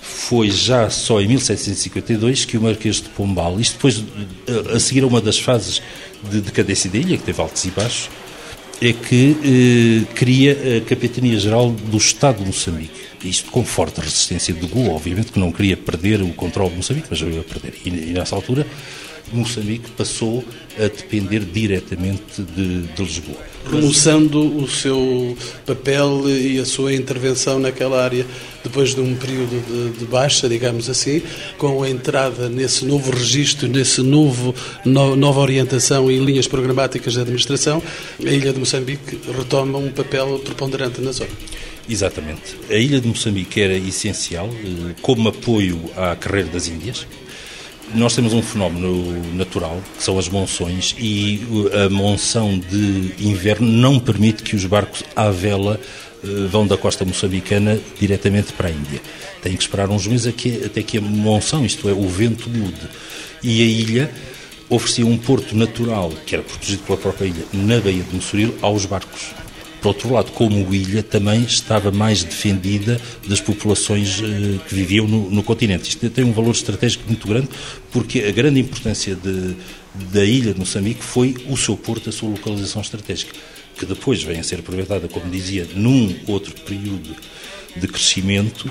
foi 0.00 0.50
já 0.50 0.90
só 0.90 1.20
em 1.20 1.28
1752 1.28 2.44
que 2.44 2.56
o 2.56 2.62
Marquês 2.62 2.96
de 2.96 3.08
Pombal, 3.08 3.60
isto 3.60 3.74
depois 3.74 4.04
a 4.74 4.78
seguir 4.78 5.04
a 5.04 5.06
uma 5.06 5.20
das 5.20 5.38
fases 5.38 5.80
de 6.30 6.40
decadência 6.40 6.90
da 6.90 6.98
ilha, 6.98 7.16
que 7.16 7.22
teve 7.22 7.40
altos 7.40 7.64
e 7.64 7.70
baixos, 7.70 8.10
é 8.80 8.92
que 8.92 9.36
eh, 10.08 10.14
cria 10.14 10.78
a 10.78 10.88
Capitania 10.88 11.38
Geral 11.38 11.70
do 11.70 11.96
Estado 11.96 12.38
de 12.38 12.46
Moçambique. 12.46 13.08
Isto 13.24 13.50
com 13.50 13.64
forte 13.64 14.00
resistência 14.00 14.54
de 14.54 14.66
Goa, 14.66 14.94
obviamente, 14.94 15.32
que 15.32 15.40
não 15.40 15.50
queria 15.50 15.76
perder 15.76 16.22
o 16.22 16.28
controle 16.28 16.70
de 16.70 16.76
Moçambique, 16.76 17.08
mas 17.10 17.20
veio 17.20 17.40
a 17.40 17.44
perder. 17.44 17.74
E, 17.84 17.88
e, 17.88 18.12
nessa 18.12 18.36
altura, 18.36 18.66
Moçambique 19.32 19.90
passou 19.90 20.44
a 20.76 20.82
depender 20.82 21.40
diretamente 21.40 22.42
de, 22.42 22.82
de 22.82 23.02
Lisboa. 23.02 23.38
Remoçando 23.70 24.40
o 24.62 24.68
seu 24.68 25.36
papel 25.66 26.28
e 26.28 26.58
a 26.58 26.64
sua 26.64 26.94
intervenção 26.94 27.58
naquela 27.58 28.02
área, 28.02 28.24
depois 28.64 28.94
de 28.94 29.00
um 29.00 29.14
período 29.14 29.62
de, 29.66 29.98
de, 29.98 30.04
baixa, 30.06 30.48
digamos 30.48 30.88
assim, 30.88 31.22
com 31.58 31.82
a 31.82 31.90
entrada 31.90 32.48
nesse 32.48 32.84
novo 32.84 33.10
registro, 33.10 33.68
nesse 33.68 34.00
novo 34.00 34.54
no, 34.84 35.16
nova 35.16 35.40
orientação 35.40 36.10
e 36.10 36.18
linhas 36.18 36.46
programáticas 36.46 37.14
da 37.14 37.22
administração, 37.22 37.82
a 38.24 38.30
ilha 38.30 38.52
de 38.52 38.58
Moçambique 38.58 39.18
retoma 39.36 39.78
um 39.78 39.90
papel 39.90 40.38
preponderante 40.38 41.00
na 41.00 41.12
zona. 41.12 41.30
Exatamente. 41.88 42.56
A 42.70 42.74
ilha 42.74 43.00
de 43.00 43.08
Moçambique 43.08 43.60
era 43.60 43.76
essencial 43.76 44.48
eh, 44.48 44.94
como 45.00 45.28
apoio 45.28 45.80
à 45.96 46.14
carreira 46.14 46.48
das 46.48 46.68
Índias. 46.68 47.06
Nós 47.94 48.14
temos 48.14 48.34
um 48.34 48.42
fenómeno 48.42 49.34
natural, 49.34 49.80
que 49.96 50.02
são 50.02 50.18
as 50.18 50.28
monções, 50.28 50.94
e 50.98 51.40
eh, 51.72 51.84
a 51.84 51.88
monção 51.88 52.58
de 52.58 53.14
inverno 53.18 53.66
não 53.66 53.98
permite 53.98 54.42
que 54.42 54.54
os 54.54 54.64
barcos 54.66 55.02
à 55.16 55.30
vela 55.30 55.80
eh, 56.22 56.46
vão 56.50 56.66
da 56.66 56.76
costa 56.76 57.04
moçambicana 57.04 57.80
diretamente 57.98 58.52
para 58.52 58.68
a 58.68 58.70
Índia. 58.70 59.00
Tem 59.42 59.56
que 59.56 59.62
esperar 59.62 59.88
uns 59.88 60.06
meses 60.06 60.34
até 60.64 60.82
que 60.82 60.98
a 60.98 61.00
monção, 61.00 61.64
isto 61.64 61.88
é, 61.88 61.92
o 61.92 62.06
vento 62.08 62.50
mude. 62.50 62.88
E 63.42 63.62
a 63.62 63.64
ilha 63.64 64.10
oferecia 64.68 65.06
um 65.06 65.16
porto 65.16 65.56
natural, 65.56 66.12
que 66.26 66.34
era 66.34 66.44
protegido 66.44 66.82
pela 66.82 66.98
própria 66.98 67.26
ilha, 67.26 67.44
na 67.52 67.80
Baía 67.80 68.02
de 68.02 68.14
Mossoril, 68.14 68.54
aos 68.60 68.84
barcos. 68.84 69.32
Por 69.80 69.88
outro 69.88 70.12
lado, 70.12 70.32
como 70.32 70.74
ilha 70.74 71.02
também 71.04 71.42
estava 71.42 71.92
mais 71.92 72.24
defendida 72.24 73.00
das 73.26 73.40
populações 73.40 74.20
eh, 74.20 74.58
que 74.66 74.74
viviam 74.74 75.06
no, 75.06 75.30
no, 75.30 75.42
continente. 75.42 75.88
Isto 75.88 76.10
tem 76.10 76.24
um 76.24 76.32
valor 76.32 76.50
estratégico 76.50 77.04
muito 77.06 77.28
grande, 77.28 77.48
porque 77.92 78.20
a 78.20 78.30
grande 78.30 78.60
importância 78.60 79.14
de, 79.14 79.56
da 80.12 80.24
ilha 80.24 80.52
de 80.52 80.58
Moçambique 80.58 81.02
foi 81.02 81.36
o 81.48 81.56
seu 81.56 81.76
porto, 81.76 82.08
a 82.08 82.12
sua 82.12 82.28
localização 82.28 82.82
estratégica, 82.82 83.32
que 83.76 83.86
depois 83.86 84.22
vem 84.22 84.38
a 84.38 84.42
ser 84.42 84.60
aproveitada, 84.60 85.08
como 85.08 85.30
dizia, 85.30 85.66
num 85.74 86.14
outro 86.26 86.54
período 86.62 87.14
de 87.76 87.88
crescimento, 87.88 88.70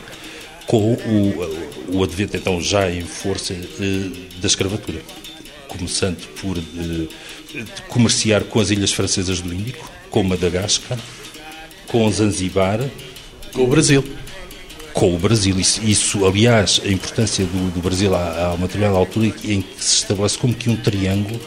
com 0.66 0.94
o, 0.94 1.98
o 1.98 2.04
advento 2.04 2.36
então 2.36 2.62
já 2.62 2.92
em 2.92 3.02
força 3.02 3.54
eh, 3.54 4.10
da 4.42 4.48
escravatura, 4.48 5.02
começando 5.70 6.28
por 6.42 6.58
eh, 6.58 7.64
comerciar 7.88 8.44
com 8.44 8.60
as 8.60 8.70
ilhas 8.70 8.92
francesas 8.92 9.40
do 9.40 9.54
Índico, 9.54 9.90
com 10.10 10.24
Madagascar, 10.24 11.00
com 11.88 12.10
Zanzibar. 12.12 12.80
Com 13.54 13.64
o 13.64 13.68
Brasil. 13.68 14.04
Com 14.98 15.14
o 15.14 15.20
Brasil. 15.20 15.56
Isso, 15.60 16.26
aliás, 16.26 16.82
a 16.84 16.88
importância 16.88 17.46
do, 17.46 17.72
do 17.72 17.80
Brasil 17.82 18.16
há, 18.16 18.48
há 18.48 18.54
uma 18.56 18.66
determinada 18.66 18.98
altura 18.98 19.28
em 19.28 19.62
que 19.62 19.66
se 19.78 19.98
estabelece 19.98 20.36
como 20.40 20.56
que 20.56 20.72
um 20.72 20.76
triângulo 20.76 21.40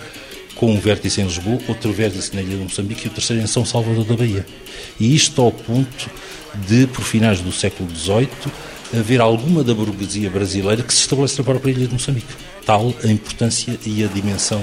com 0.54 0.73
um 0.73 0.78
vértice 0.78 1.21
em 1.21 1.25
Lisboa, 1.25 1.59
outro 1.66 1.92
vértice 1.92 2.33
na 2.33 2.42
ilha 2.42 2.57
de 2.57 2.62
Moçambique 2.62 3.07
e 3.07 3.09
o 3.09 3.11
terceiro 3.11 3.42
em 3.42 3.49
São 3.49 3.64
Salvador 3.64 4.04
da 4.04 4.14
Bahia. 4.14 4.47
E 5.00 5.16
isto 5.16 5.42
ao 5.42 5.50
ponto 5.50 6.09
de, 6.69 6.87
por 6.87 7.02
finais 7.02 7.40
do 7.40 7.50
século 7.50 7.90
XVIII, 7.92 8.28
haver 8.97 9.21
alguma 9.21 9.64
da 9.64 9.75
burguesia 9.75 10.30
brasileira 10.30 10.85
que 10.85 10.95
se 10.95 11.00
estabelece 11.00 11.37
na 11.38 11.45
própria 11.45 11.73
ilha 11.73 11.88
de 11.88 11.92
Moçambique. 11.92 12.33
Tal 12.64 12.95
a 13.02 13.09
importância 13.09 13.76
e 13.85 14.04
a 14.04 14.07
dimensão 14.07 14.62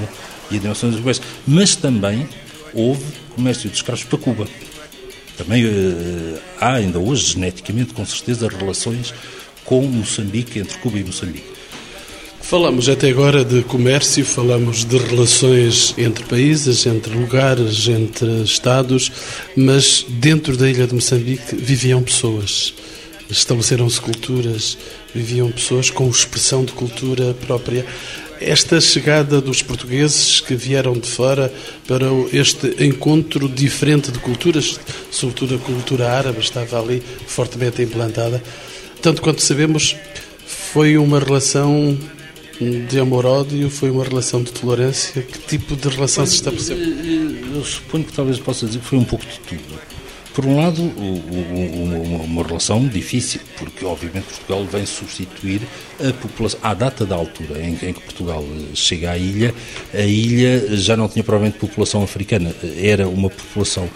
e 0.49 0.55
a 0.55 0.59
dimensão 0.59 0.89
dos. 0.89 1.21
Mas 1.45 1.75
também 1.75 2.25
houve 2.73 3.03
comércio 3.35 3.69
de 3.69 3.75
escravos 3.75 4.05
para 4.05 4.17
Cuba. 4.17 4.47
Também 5.37 5.65
uh, 5.65 6.39
há 6.59 6.73
ainda 6.73 6.99
hoje, 6.99 7.33
geneticamente, 7.33 7.93
com 7.93 8.05
certeza, 8.05 8.47
relações 8.47 9.13
com 9.63 9.81
Moçambique, 9.83 10.59
entre 10.59 10.77
Cuba 10.79 10.97
e 10.97 11.03
Moçambique. 11.03 11.57
Falamos 12.41 12.87
até 12.87 13.09
agora 13.09 13.43
de 13.43 13.61
comércio, 13.63 14.23
falamos 14.23 14.85
de 14.85 14.97
relações 14.97 15.93
entre 15.97 16.23
países, 16.23 16.85
entre 16.85 17.13
lugares, 17.13 17.89
entre 17.89 18.41
Estados, 18.41 19.11
mas 19.53 20.05
dentro 20.07 20.55
da 20.55 20.69
ilha 20.69 20.87
de 20.87 20.95
Moçambique 20.95 21.53
viviam 21.53 22.01
pessoas. 22.01 22.73
Estabeleceram-se 23.29 23.99
culturas, 23.99 24.77
viviam 25.13 25.51
pessoas 25.51 25.89
com 25.89 26.09
expressão 26.09 26.63
de 26.63 26.71
cultura 26.71 27.33
própria. 27.33 27.85
Esta 28.39 28.79
chegada 28.79 29.41
dos 29.41 29.61
portugueses 29.61 30.39
que 30.41 30.55
vieram 30.55 30.93
de 30.93 31.07
fora 31.07 31.51
para 31.87 32.05
este 32.31 32.83
encontro 32.83 33.49
diferente 33.49 34.11
de 34.11 34.19
culturas, 34.19 34.79
sobretudo 35.11 35.55
a 35.55 35.59
cultura 35.59 36.11
árabe 36.11 36.39
estava 36.39 36.79
ali 36.79 37.01
fortemente 37.27 37.81
implantada, 37.81 38.41
tanto 39.01 39.21
quanto 39.21 39.41
sabemos, 39.41 39.95
foi 40.45 40.97
uma 40.97 41.19
relação 41.19 41.97
de 42.89 42.99
amor-ódio? 42.99 43.69
Foi 43.69 43.91
uma 43.91 44.03
relação 44.03 44.41
de 44.41 44.51
tolerância? 44.51 45.21
Que 45.21 45.39
tipo 45.39 45.75
de 45.75 45.89
relação 45.89 46.25
se 46.25 46.35
estabeleceu? 46.35 46.77
Eu 46.77 47.63
suponho 47.63 48.03
que 48.03 48.13
talvez 48.13 48.39
possa 48.39 48.65
dizer 48.65 48.79
que 48.79 48.85
foi 48.85 48.97
um 48.97 49.03
pouco 49.03 49.25
de 49.25 49.39
tudo. 49.39 49.96
Por 50.37 50.45
um 50.45 50.55
lado, 50.55 50.83
uma 50.83 52.43
relação 52.43 52.87
difícil, 52.87 53.41
porque 53.57 53.83
obviamente 53.83 54.25
Portugal 54.25 54.63
vem 54.65 54.85
substituir 54.85 55.61
a 55.99 56.13
população. 56.13 56.59
À 56.61 56.75
data 56.75 57.07
da 57.07 57.15
altura 57.15 57.59
em 57.59 57.73
que 57.75 57.99
Portugal 58.01 58.45
chega 58.75 59.13
à 59.13 59.17
ilha, 59.17 59.51
a 59.91 60.03
ilha 60.03 60.77
já 60.77 60.95
não 60.95 61.09
tinha 61.09 61.23
provavelmente 61.23 61.57
população 61.57 62.03
africana, 62.03 62.53
era 62.79 63.07
uma 63.07 63.31
população 63.31 63.89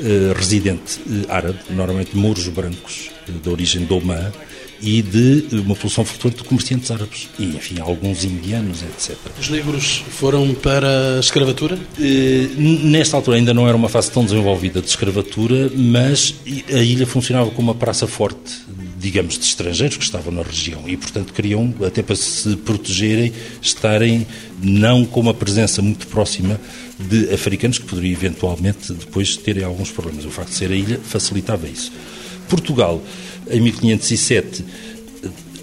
eh, 0.00 0.32
residente 0.36 1.00
eh, 1.08 1.32
árabe, 1.32 1.60
normalmente 1.70 2.16
mouros 2.16 2.48
brancos, 2.48 3.10
eh, 3.28 3.32
de 3.40 3.48
origem 3.48 3.84
domã, 3.84 4.32
e 4.80 5.02
de 5.02 5.48
uma 5.52 5.74
população 5.74 6.04
flutuante 6.04 6.38
de 6.38 6.44
comerciantes 6.44 6.90
árabes 6.90 7.28
e, 7.38 7.44
enfim, 7.44 7.80
alguns 7.80 8.24
indianos, 8.24 8.82
etc. 8.82 9.16
Os 9.38 9.48
negros 9.48 10.02
foram 10.10 10.54
para 10.54 11.16
a 11.16 11.20
escravatura? 11.20 11.78
Eh, 12.00 12.48
nesta 12.56 13.16
altura 13.16 13.38
ainda 13.38 13.52
não 13.52 13.66
era 13.66 13.76
uma 13.76 13.88
fase 13.88 14.10
tão 14.10 14.24
desenvolvida 14.24 14.80
de 14.80 14.88
escravatura, 14.88 15.70
mas 15.74 16.34
a 16.72 16.78
ilha 16.78 17.06
funcionava 17.06 17.50
como 17.50 17.68
uma 17.68 17.74
praça 17.74 18.06
forte, 18.06 18.52
digamos, 18.98 19.38
de 19.38 19.44
estrangeiros 19.44 19.96
que 19.96 20.04
estavam 20.04 20.32
na 20.32 20.42
região 20.42 20.82
e, 20.86 20.96
portanto, 20.96 21.32
queriam, 21.32 21.74
até 21.84 22.02
para 22.02 22.16
se 22.16 22.56
protegerem, 22.56 23.32
estarem 23.60 24.26
não 24.62 25.04
com 25.04 25.20
uma 25.20 25.34
presença 25.34 25.82
muito 25.82 26.06
próxima 26.06 26.60
de 26.98 27.32
africanos 27.32 27.78
que 27.78 27.86
poderiam 27.86 28.12
eventualmente 28.12 28.92
depois 28.92 29.36
terem 29.36 29.64
alguns 29.64 29.90
problemas. 29.90 30.24
O 30.24 30.30
facto 30.30 30.50
de 30.50 30.56
ser 30.56 30.70
a 30.70 30.74
ilha 30.74 31.00
facilitava 31.02 31.68
isso. 31.68 31.92
Portugal 32.48 33.02
em 33.50 33.60
1507 33.60 34.64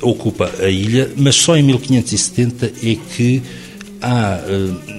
ocupa 0.02 0.52
a 0.60 0.70
ilha, 0.70 1.12
mas 1.16 1.36
só 1.36 1.56
em 1.58 1.64
1570 1.64 2.66
é 2.66 2.96
que 2.96 3.42
há. 4.02 4.40
Uh, 4.48 4.96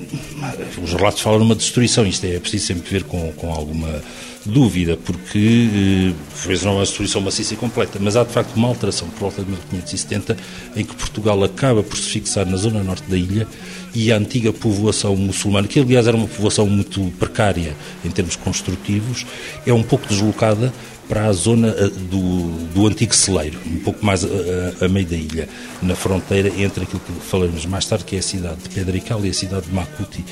os 0.83 0.93
relatos 0.93 1.21
falam 1.21 1.39
numa 1.39 1.55
destruição, 1.55 2.07
isto 2.07 2.25
é, 2.25 2.37
é 2.37 2.41
preciso 2.41 2.67
sempre 2.67 2.91
ver 2.91 3.05
com, 3.05 3.33
com 3.33 3.53
alguma 3.53 4.03
dúvida, 4.45 4.97
porque 4.97 5.69
uh, 6.09 6.47
vezes 6.47 6.65
não 6.65 6.73
é 6.73 6.75
uma 6.77 6.85
destruição 6.85 7.21
maciça 7.21 7.55
e 7.55 7.57
completa, 7.57 7.99
mas 8.01 8.17
há 8.17 8.25
de 8.25 8.33
facto 8.33 8.55
uma 8.55 8.69
alteração 8.69 9.09
por 9.09 9.21
volta 9.21 9.43
de 9.43 9.51
1570 9.51 10.37
em 10.77 10.85
que 10.85 10.95
Portugal 10.95 11.43
acaba 11.43 11.83
por 11.83 11.97
se 11.97 12.11
fixar 12.11 12.47
na 12.47 12.57
zona 12.57 12.83
norte 12.83 13.09
da 13.09 13.17
ilha 13.17 13.47
e 13.95 14.13
a 14.13 14.17
antiga 14.17 14.53
povoação 14.53 15.17
muçulmana, 15.17 15.67
que 15.67 15.81
aliás 15.81 16.07
era 16.07 16.17
uma 16.17 16.29
povoação 16.29 16.67
muito 16.67 17.01
precária 17.19 17.75
em 18.05 18.11
termos 18.11 18.37
construtivos, 18.37 19.27
é 19.67 19.73
um 19.73 19.83
pouco 19.83 20.07
deslocada 20.07 20.73
para 21.09 21.27
a 21.27 21.33
zona 21.33 21.69
eh, 21.69 21.89
do, 22.11 22.51
do 22.75 22.87
antigo 22.87 23.15
celeiro, 23.15 23.59
um 23.67 23.79
pouco 23.79 24.05
mais 24.05 24.25
a, 24.25 24.29
a, 24.29 24.87
a, 24.87 24.89
meio 24.89 25.07
da 25.07 25.17
ilha, 25.17 25.49
na 25.83 25.95
fronteira 25.95 26.49
entre 26.49 26.85
aquilo 26.85 27.01
que 27.01 27.13
falaremos 27.27 27.65
mais 27.67 27.87
tarde, 27.87 28.05
que 28.05 28.17
é 28.17 28.19
a 28.19 28.23
cidade 28.23 28.57
de 28.63 28.69
Pedrical 28.69 29.25
e 29.25 29.31
a 29.31 29.35
cidade 29.35 29.67
de 29.67 29.75
Macuti, 29.75 30.25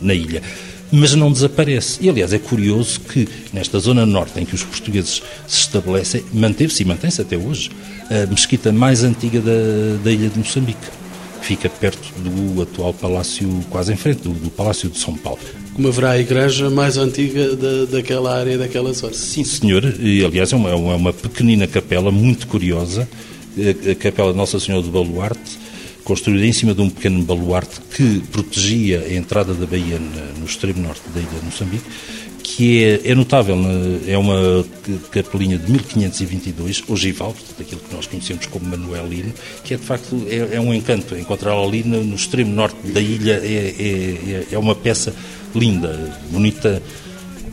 na 0.00 0.14
ilha. 0.14 0.42
Mas 0.90 1.14
não 1.14 1.32
desaparece. 1.32 1.98
E, 2.02 2.10
aliás, 2.10 2.34
é 2.34 2.38
curioso 2.38 3.00
que 3.00 3.26
nesta 3.52 3.78
zona 3.78 4.04
norte 4.04 4.38
em 4.38 4.44
que 4.44 4.54
os 4.54 4.62
portugueses 4.62 5.22
se 5.46 5.60
estabelecem, 5.60 6.22
manteve-se 6.34 6.82
e 6.82 6.86
mantém-se 6.86 7.20
até 7.20 7.36
hoje 7.36 7.70
a 8.10 8.26
mesquita 8.26 8.70
mais 8.70 9.02
antiga 9.02 9.40
da, 9.40 10.02
da 10.04 10.12
ilha 10.12 10.28
de 10.28 10.38
Moçambique. 10.38 10.86
Fica 11.40 11.68
perto 11.68 12.12
do 12.20 12.62
atual 12.62 12.92
palácio, 12.92 13.48
quase 13.70 13.92
em 13.92 13.96
frente, 13.96 14.22
do, 14.22 14.30
do 14.30 14.50
Palácio 14.50 14.90
de 14.90 14.98
São 14.98 15.16
Paulo 15.16 15.40
como 15.74 15.88
haverá 15.88 16.12
a 16.12 16.18
igreja 16.18 16.68
mais 16.70 16.96
antiga 16.96 17.56
da, 17.56 17.84
daquela 17.86 18.38
área, 18.38 18.58
daquela 18.58 18.92
zona. 18.92 19.14
Sim, 19.14 19.44
senhor. 19.44 19.84
E, 20.00 20.24
aliás, 20.24 20.52
é 20.52 20.56
uma, 20.56 20.70
é 20.70 20.74
uma 20.74 21.12
pequenina 21.12 21.66
capela 21.66 22.10
muito 22.10 22.46
curiosa, 22.46 23.08
a 23.90 23.94
Capela 23.94 24.32
Nossa 24.32 24.58
Senhora 24.58 24.82
do 24.82 24.90
Baluarte, 24.90 25.58
construída 26.04 26.46
em 26.46 26.52
cima 26.52 26.74
de 26.74 26.80
um 26.80 26.90
pequeno 26.90 27.22
baluarte 27.22 27.80
que 27.94 28.20
protegia 28.32 29.00
a 29.00 29.14
entrada 29.14 29.54
da 29.54 29.66
Baía 29.66 29.98
no 30.38 30.44
extremo 30.44 30.82
norte 30.82 31.02
da 31.14 31.20
ilha 31.20 31.38
de 31.38 31.44
Moçambique, 31.44 31.84
que 32.42 32.84
é, 32.84 33.00
é 33.10 33.14
notável, 33.14 33.56
é 34.06 34.18
uma 34.18 34.64
capelinha 35.10 35.56
de 35.56 35.70
1522, 35.70 36.82
ogival, 36.88 37.32
portanto, 37.32 37.60
aquilo 37.60 37.80
que 37.80 37.94
nós 37.94 38.06
conhecemos 38.06 38.46
como 38.46 38.66
Manuelino, 38.66 39.32
que 39.64 39.74
é 39.74 39.76
de 39.76 39.82
facto 39.82 40.26
é, 40.28 40.56
é 40.56 40.60
um 40.60 40.74
encanto. 40.74 41.16
Encontrá-la 41.16 41.62
ali 41.62 41.84
no, 41.84 42.02
no, 42.02 42.16
extremo 42.16 42.52
norte 42.52 42.76
da 42.88 43.00
ilha 43.00 43.40
é, 43.42 43.74
é, 43.78 44.54
é 44.54 44.58
uma 44.58 44.74
peça 44.74 45.14
linda, 45.54 45.98
bonita. 46.30 46.82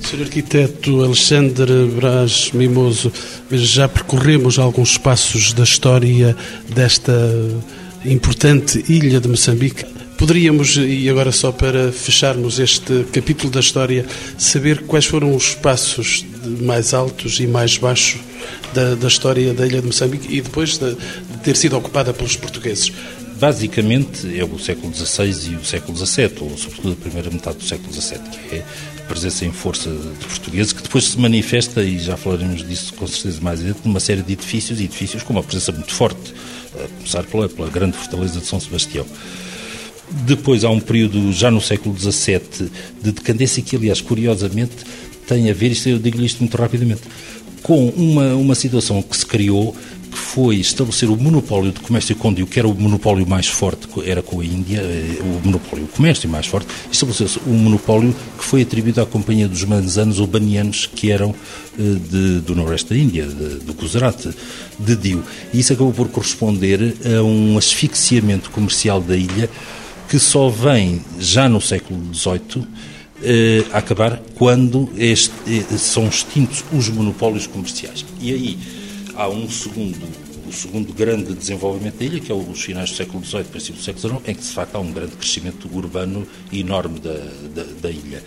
Sr. 0.01 0.22
Arquiteto 0.22 1.03
Alexandre 1.03 1.86
Braz 1.88 2.51
Mimoso, 2.53 3.12
já 3.51 3.88
percorremos 3.88 4.58
alguns 4.58 4.98
passos 4.98 5.53
da 5.53 5.63
história 5.63 6.36
desta 6.74 7.13
importante 8.06 8.84
ilha 8.88 9.20
de 9.20 9.27
Moçambique. 9.27 9.86
Poderíamos, 10.18 10.75
e 10.77 11.10
agora 11.10 11.32
só 11.32 11.51
para 11.51 11.91
fecharmos 11.91 12.60
este 12.60 13.06
capítulo 13.13 13.51
da 13.51 13.60
história, 13.60 14.06
saber 14.38 14.82
quais 14.82 15.06
foram 15.06 15.36
os 15.36 15.56
passos 15.56 16.25
mais 16.62 16.94
altos 16.94 17.39
e 17.39 17.48
mais 17.48 17.77
baixos 17.77 18.20
da, 18.74 18.96
da 18.96 19.08
história 19.08 19.53
da 19.53 19.65
ilha 19.65 19.82
de 19.82 19.88
Moçambique 19.88 20.34
e 20.34 20.41
depois 20.41 20.77
de, 20.77 20.94
de 20.94 21.38
ter 21.44 21.56
sido 21.56 21.77
ocupada 21.77 22.13
pelos 22.13 22.36
portugueses 22.36 22.91
basicamente 23.39 24.38
é 24.38 24.43
o 24.43 24.60
século 24.60 24.93
XVI 24.93 25.53
e 25.53 25.55
o 25.55 25.63
século 25.63 25.98
XVII, 25.98 26.34
ou 26.41 26.58
sobretudo 26.58 26.93
a 26.93 26.96
primeira 26.96 27.31
metade 27.31 27.58
do 27.58 27.63
século 27.63 27.91
XVII, 27.93 28.19
que 28.19 28.55
é 28.55 28.65
a 28.98 29.01
presença 29.03 29.46
em 29.46 29.51
força 29.51 29.89
de 29.89 30.25
portugueses, 30.25 30.74
que 30.74 30.84
depois 30.84 31.05
se 31.05 31.17
manifesta, 31.19 31.81
e 31.81 31.98
já 31.98 32.17
falaremos 32.17 32.67
disso 32.67 32.93
com 32.93 33.08
certeza 33.08 33.39
mais 33.41 33.62
adiante, 33.62 33.79
numa 33.86 34.00
série 34.00 34.22
de 34.22 34.34
edifícios, 34.34 34.79
edifícios 34.79 35.24
com 35.24 35.34
uma 35.34 35.43
presença 35.43 35.72
muito 35.72 35.93
forte, 35.93 36.34
a 36.75 36.88
começar 36.98 37.24
pela, 37.24 37.48
pela 37.48 37.69
grande 37.69 37.98
fortaleza 37.98 38.39
de 38.39 38.46
São 38.46 38.60
Sebastião. 38.60 39.05
Depois 40.25 40.63
há 40.63 40.69
um 40.69 40.79
período, 40.79 41.31
já 41.31 41.50
no 41.50 41.62
século 41.62 41.98
XVII, 41.98 42.69
de 43.01 43.12
decadência 43.12 43.63
que, 43.63 43.75
aliás, 43.75 44.01
curiosamente, 44.01 44.75
tem 45.27 45.50
a 45.50 45.53
ver, 45.53 45.72
isto 45.72 45.88
eu 45.88 46.00
digo-lhe 46.00 46.25
isto 46.25 46.39
muito 46.39 46.58
rapidamente, 46.58 47.01
com 47.62 47.89
uma, 47.89 48.36
uma 48.36 48.55
situação 48.55 49.01
que 49.01 49.15
se 49.15 49.25
criou 49.25 49.75
que 50.10 50.18
foi 50.18 50.56
estabelecer 50.58 51.10
o 51.10 51.16
monopólio 51.16 51.72
de 51.72 51.80
comércio 51.80 52.16
com 52.16 52.30
o 52.30 52.48
que 52.48 52.60
era 52.60 52.68
o 52.68 52.74
monopólio 52.74 53.28
mais 53.28 53.48
forte, 53.48 53.88
era 54.06 54.22
com 54.22 54.42
a 54.42 54.46
Índia, 54.46 54.80
eh, 54.80 55.20
o 55.22 55.46
monopólio, 55.46 55.86
o 55.86 55.88
comércio 55.88 56.30
mais 56.30 56.48
forte, 56.48 56.68
estabeleceu-se 56.92 57.39
um 57.48 57.54
monopólio 57.54 58.16
que 58.38 58.44
foi 58.44 58.62
atribuído 58.62 59.01
à 59.01 59.06
Companhia 59.06 59.48
dos 59.48 59.63
Manzanos 59.63 60.20
ou 60.20 60.28
Banianos, 60.28 60.86
que 60.88 61.12
eram 61.12 61.34
eh, 61.78 61.82
de, 62.10 62.39
do 62.39 62.56
noroeste 62.56 62.89
da 62.89 62.98
Índia, 62.98 63.25
de, 63.25 63.60
do 63.60 63.74
Gujarat, 63.74 64.28
de 64.80 64.96
Dio. 64.96 65.24
E 65.54 65.60
isso 65.60 65.74
acabou 65.74 65.94
por 65.94 66.10
corresponder 66.10 66.96
a 67.06 67.24
um 67.24 67.58
asfixiamento 67.58 68.50
comercial 68.51 69.01
da 69.01 69.16
ilha 69.16 69.50
que 70.10 70.18
só 70.18 70.50
vem 70.50 71.01
já 71.20 71.48
no 71.48 71.62
século 71.62 72.01
XVIII 72.13 72.68
eh, 73.22 73.63
a 73.72 73.78
acabar 73.78 74.20
quando 74.36 74.89
este, 74.98 75.34
são 75.78 76.08
extintos 76.08 76.63
os 76.74 76.89
monopólios 76.89 77.46
comerciais. 77.46 78.06
E 78.20 78.34
aí 78.34 78.58
há 79.20 79.28
um 79.28 79.50
segundo, 79.50 80.08
o 80.48 80.54
segundo 80.54 80.94
grande 80.94 81.34
desenvolvimento 81.34 81.98
da 81.98 82.06
ilha, 82.06 82.20
que 82.22 82.32
é 82.32 82.36
os 82.36 82.62
finais 82.62 82.90
do 82.90 82.96
século 82.96 83.24
XVIII, 83.24 83.44
princípio 83.44 83.82
do 83.82 83.84
século 83.84 84.08
XIX, 84.08 84.30
em 84.30 84.34
que 84.34 84.42
de 84.42 84.48
facto 84.48 84.76
há 84.76 84.80
um 84.80 84.92
grande 84.94 85.16
crescimento 85.18 85.70
urbano 85.74 86.26
enorme 86.54 87.00
da, 87.00 87.14
da, 87.54 87.64
da 87.82 87.92
ilha. 87.92 88.24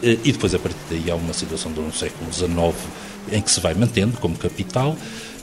Eh, 0.00 0.18
e 0.24 0.30
depois, 0.30 0.54
a 0.54 0.60
partir 0.60 0.78
daí, 0.88 1.10
há 1.10 1.16
uma 1.16 1.32
situação 1.32 1.72
do 1.72 1.92
século 1.92 2.32
XIX 2.32 2.72
em 3.32 3.42
que 3.42 3.50
se 3.50 3.60
vai 3.60 3.74
mantendo 3.74 4.16
como 4.18 4.36
capital, 4.36 4.96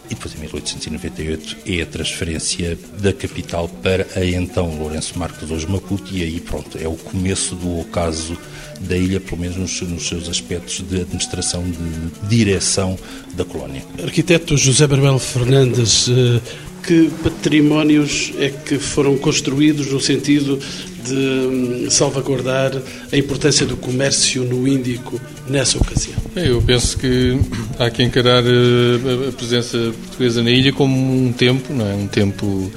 e 0.09 0.15
depois, 0.15 0.33
em 0.33 0.39
1898, 0.39 1.57
é 1.65 1.81
a 1.81 1.85
transferência 1.85 2.77
da 2.99 3.13
capital 3.13 3.67
para 3.67 4.07
a 4.15 4.25
então 4.25 4.77
Lourenço 4.77 5.17
Marques, 5.17 5.49
hoje 5.49 5.67
Maputo, 5.69 6.15
e 6.15 6.23
aí, 6.23 6.39
pronto, 6.39 6.77
é 6.77 6.87
o 6.87 6.95
começo 6.95 7.55
do 7.55 7.79
ocaso 7.79 8.37
da 8.79 8.97
ilha, 8.97 9.19
pelo 9.19 9.39
menos 9.41 9.57
nos, 9.57 9.81
nos 9.81 10.07
seus 10.07 10.27
aspectos 10.29 10.81
de 10.87 11.01
administração, 11.01 11.63
de 11.63 12.27
direção 12.27 12.97
da 13.33 13.45
colónia. 13.45 13.83
Arquiteto 14.01 14.57
José 14.57 14.87
Barbel 14.87 15.19
Fernandes, 15.19 16.07
eh, 16.09 16.41
que 16.81 17.11
patrimónios 17.21 18.31
é 18.39 18.49
que 18.49 18.79
foram 18.79 19.17
construídos 19.17 19.91
no 19.91 19.99
sentido 19.99 20.59
de 21.03 21.15
hum, 21.15 21.87
salvaguardar 21.89 22.71
a 23.11 23.17
importância 23.17 23.65
do 23.65 23.77
comércio 23.77 24.43
no 24.43 24.67
Índico 24.67 25.19
nessa 25.47 25.77
ocasião? 25.77 26.17
Eu 26.35 26.61
penso 26.61 26.97
que 26.97 27.39
há 27.77 27.89
que 27.89 28.03
encarar 28.03 28.43
eh, 28.45 29.29
a 29.29 29.31
presença 29.31 29.77
portuguesa 29.77 30.43
na 30.43 30.51
ilha 30.51 30.71
como 30.71 30.95
um 30.95 31.31
tempo, 31.33 31.73
não 31.73 31.85
é? 31.85 31.93
Um 31.93 32.07
tempo 32.07 32.71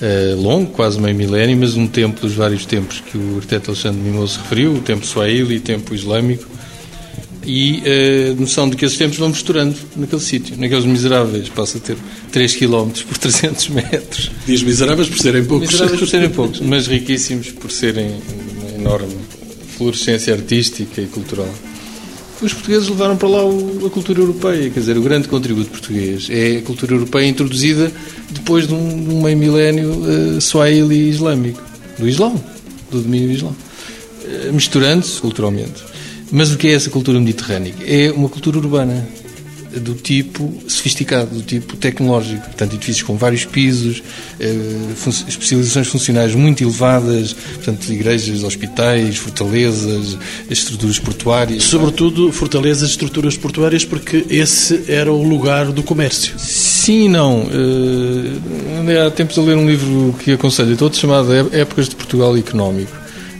eh, 0.00 0.34
longo, 0.36 0.70
quase 0.72 1.00
meio 1.00 1.14
milénio, 1.14 1.56
mas 1.56 1.76
um 1.76 1.86
tempo 1.86 2.20
dos 2.20 2.34
vários 2.34 2.66
tempos 2.66 3.00
que 3.00 3.16
o 3.16 3.36
arquiteto 3.36 3.70
Alexandre 3.70 4.00
Mimoso 4.00 4.40
referiu, 4.40 4.74
o 4.74 4.80
tempo 4.80 5.06
Swahili 5.06 5.58
o 5.58 5.60
tempo 5.60 5.94
islâmico, 5.94 6.51
e 7.44 7.82
a 7.84 8.32
uh, 8.32 8.40
noção 8.40 8.68
de 8.68 8.76
que 8.76 8.84
esses 8.84 8.96
tempos 8.96 9.18
vão 9.18 9.28
misturando 9.28 9.76
naquele 9.96 10.22
sítio, 10.22 10.56
naqueles 10.58 10.84
miseráveis, 10.84 11.48
passa 11.48 11.78
a 11.78 11.80
ter 11.80 11.96
3 12.30 12.56
km 12.56 12.90
por 13.08 13.18
300 13.18 13.68
metros. 13.68 14.30
Diz 14.46 14.62
miseráveis 14.62 15.08
por 15.08 15.18
serem 15.18 15.44
poucos. 15.44 15.70
Miseráveis 15.70 16.00
por 16.00 16.08
serem 16.08 16.30
poucos, 16.30 16.60
mas 16.64 16.86
riquíssimos 16.86 17.50
por 17.50 17.70
serem 17.70 18.10
uma 18.56 18.70
enorme 18.78 19.16
fluorescência 19.76 20.32
artística 20.34 21.00
e 21.00 21.06
cultural. 21.06 21.48
Os 22.40 22.52
portugueses 22.52 22.88
levaram 22.88 23.16
para 23.16 23.28
lá 23.28 23.44
o, 23.44 23.86
a 23.86 23.90
cultura 23.90 24.20
europeia, 24.20 24.68
quer 24.68 24.80
dizer, 24.80 24.98
o 24.98 25.02
grande 25.02 25.28
contributo 25.28 25.70
português 25.70 26.28
é 26.28 26.56
a 26.56 26.62
cultura 26.62 26.92
europeia 26.92 27.26
introduzida 27.28 27.90
depois 28.30 28.66
de 28.66 28.74
um, 28.74 29.04
de 29.04 29.14
um 29.14 29.22
meio 29.22 29.36
milénio 29.36 29.90
uh, 29.90 30.40
swahili 30.40 31.08
islâmico, 31.08 31.62
do 31.98 32.08
Islão, 32.08 32.42
do 32.90 33.00
domínio 33.00 33.28
do 33.28 33.34
Islão, 33.34 33.56
uh, 34.24 34.52
misturando-se 34.52 35.20
culturalmente. 35.20 35.91
Mas 36.32 36.50
o 36.50 36.56
que 36.56 36.66
é 36.68 36.72
essa 36.72 36.88
cultura 36.88 37.20
mediterrânica? 37.20 37.84
É 37.84 38.10
uma 38.10 38.28
cultura 38.28 38.56
urbana, 38.56 39.06
do 39.80 39.94
tipo 39.94 40.52
sofisticado, 40.68 41.34
do 41.34 41.42
tipo 41.42 41.76
tecnológico. 41.76 42.42
Portanto, 42.42 42.74
edifícios 42.74 43.02
com 43.02 43.16
vários 43.16 43.44
pisos, 43.44 44.02
eh, 44.38 44.54
especializações 45.28 45.88
funcionais 45.88 46.34
muito 46.34 46.62
elevadas, 46.62 47.32
portanto, 47.32 47.90
igrejas, 47.90 48.42
hospitais, 48.42 49.16
fortalezas, 49.16 50.16
estruturas 50.50 50.98
portuárias. 50.98 51.64
Sobretudo 51.64 52.32
fortalezas, 52.32 52.90
estruturas 52.90 53.36
portuárias, 53.36 53.84
porque 53.84 54.26
esse 54.28 54.84
era 54.88 55.12
o 55.12 55.22
lugar 55.22 55.66
do 55.66 55.82
comércio. 55.82 56.34
Sim 56.38 57.06
e 57.06 57.08
não. 57.08 57.46
Andei 58.80 58.98
há 58.98 59.10
tempos 59.10 59.38
a 59.38 59.42
ler 59.42 59.56
um 59.56 59.66
livro 59.66 60.14
que 60.22 60.32
aconselho 60.32 60.74
a 60.74 60.76
todos, 60.76 60.98
chamado 60.98 61.32
Épocas 61.52 61.88
de 61.88 61.96
Portugal 61.96 62.36
Económico, 62.36 62.92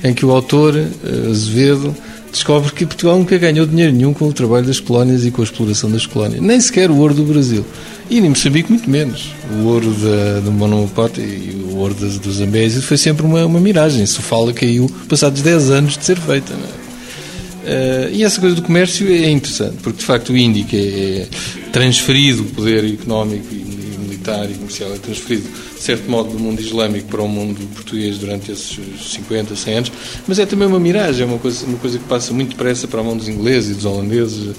em 0.05 0.15
que 0.15 0.25
o 0.25 0.31
autor, 0.31 0.75
uh, 0.75 1.31
Azevedo, 1.31 1.95
descobre 2.33 2.73
que 2.73 2.87
Portugal 2.87 3.19
nunca 3.19 3.37
ganhou 3.37 3.67
dinheiro 3.67 3.93
nenhum 3.93 4.15
com 4.15 4.27
o 4.27 4.33
trabalho 4.33 4.67
das 4.67 4.81
colónias 4.81 5.25
e 5.25 5.31
com 5.31 5.43
a 5.43 5.45
exploração 5.45 5.91
das 5.91 6.07
colónias. 6.07 6.41
Nem 6.41 6.59
sequer 6.61 6.91
o 6.91 6.97
ouro 6.97 7.15
do 7.15 7.25
Brasil. 7.25 7.65
E 8.11 8.19
em 8.19 8.29
Moçambique, 8.29 8.71
muito 8.71 8.89
menos. 8.89 9.33
O 9.51 9.67
ouro 9.67 9.91
da, 9.91 10.41
do 10.41 10.51
Monomopote 10.51 11.21
e 11.21 11.63
o 11.71 11.77
ouro 11.77 11.95
dos, 11.95 12.15
Zambésia 12.37 12.83
foi 12.83 12.97
sempre 12.97 13.25
uma, 13.25 13.45
uma 13.45 13.61
miragem. 13.61 14.05
Sofala 14.07 14.53
caiu 14.53 14.91
passados 15.09 15.43
10 15.43 15.71
anos 15.71 15.99
de 15.99 16.05
ser 16.05 16.19
feita. 16.19 16.53
Uh, 16.55 18.11
e 18.13 18.25
essa 18.25 18.41
coisa 18.41 18.57
do 18.57 18.63
comércio 18.63 19.07
é 19.09 19.31
interessante, 19.31 19.77
porque 19.83 19.99
de 19.99 20.05
facto 20.05 20.33
o 20.33 20.37
Índico 20.37 20.75
é, 20.75 20.79
é 20.79 21.29
transferido 21.71 22.43
o 22.43 22.47
poder 22.47 22.85
económico 22.85 23.47
e 23.53 23.99
militar 24.01 24.51
e 24.51 24.55
comercial, 24.55 24.93
é 24.93 24.99
transferido 24.99 25.49
de 25.83 25.87
certo 25.87 26.09
modo, 26.09 26.31
do 26.31 26.39
mundo 26.39 26.61
islâmico 26.61 27.09
para 27.09 27.21
o 27.21 27.29
mundo 27.29 27.61
português 27.75 28.17
durante 28.17 28.53
esses 28.53 28.79
50, 29.15 29.57
100 29.57 29.75
anos, 29.75 29.93
mas 30.29 30.39
é 30.39 30.47
também 30.47 30.69
uma 30.69 30.79
miragem, 30.79 31.23
é 31.23 31.27
uma 31.27 31.41
coisa, 31.41 31.67
uma 31.67 31.77
coisa 31.77 31.99
que 31.99 32.05
passa 32.05 32.33
muito 32.33 32.51
depressa 32.51 32.87
para 32.87 33.01
a 33.01 33.03
mão 33.03 33.17
dos 33.17 33.27
ingleses 33.27 33.73
e 33.73 33.75
dos 33.75 33.85
holandeses. 33.85 34.55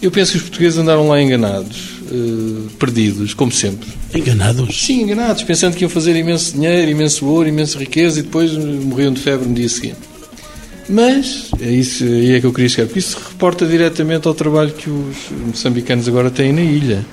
Eu 0.00 0.12
penso 0.12 0.30
que 0.30 0.38
os 0.38 0.44
portugueses 0.44 0.78
andaram 0.78 1.08
lá 1.08 1.20
enganados, 1.20 1.98
uh, 2.02 2.70
perdidos, 2.78 3.34
como 3.34 3.50
sempre. 3.50 3.88
Enganados? 4.14 4.80
Sim, 4.80 5.02
enganados, 5.02 5.42
pensando 5.42 5.74
que 5.74 5.82
iam 5.82 5.90
fazer 5.90 6.14
imenso 6.14 6.52
dinheiro, 6.52 6.88
imenso 6.88 7.26
ouro, 7.26 7.48
imensa 7.48 7.76
riqueza 7.76 8.20
e 8.20 8.22
depois 8.22 8.52
morriam 8.52 9.12
de 9.12 9.20
febre 9.20 9.48
no 9.48 9.54
dia 9.54 9.68
seguinte. 9.68 9.98
Mas, 10.88 11.50
é 11.60 11.68
isso 11.68 12.04
aí 12.04 12.36
é 12.36 12.40
que 12.40 12.46
eu 12.46 12.52
queria 12.52 12.68
chegar, 12.68 12.86
porque 12.86 13.00
isso 13.00 13.18
reporta 13.18 13.66
diretamente 13.66 14.28
ao 14.28 14.34
trabalho 14.34 14.70
que 14.72 14.88
os 14.88 15.16
moçambicanos 15.48 16.06
agora 16.06 16.30
têm 16.30 16.52
na 16.52 16.62
ilha 16.62 17.04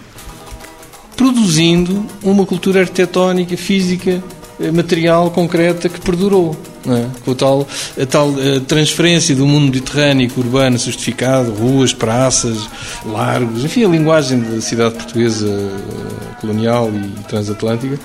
produzindo 1.17 2.05
uma 2.21 2.45
cultura 2.45 2.81
arquitetónica, 2.81 3.57
física, 3.57 4.23
eh, 4.59 4.71
material, 4.71 5.31
concreta 5.31 5.89
que 5.89 5.99
perdurou. 5.99 6.55
É? 6.85 7.05
Com 7.25 7.31
a 7.31 7.35
tal, 7.35 7.67
a 8.01 8.05
tal 8.05 8.29
a 8.29 8.41
eh, 8.41 8.59
transferência 8.61 9.35
do 9.35 9.45
mundo 9.45 9.65
mediterrâneo 9.65 10.31
urbano 10.37 10.77
justificado, 10.77 11.51
ruas, 11.51 11.91
praças, 11.91 12.69
largos, 13.05 13.65
enfim, 13.65 13.83
a 13.83 13.89
linguagem 13.89 14.39
da 14.39 14.61
cidade 14.61 14.95
portuguesa 14.95 15.49
eh, 15.49 16.39
colonial 16.39 16.89
e 16.93 17.23
transatlântica, 17.23 17.99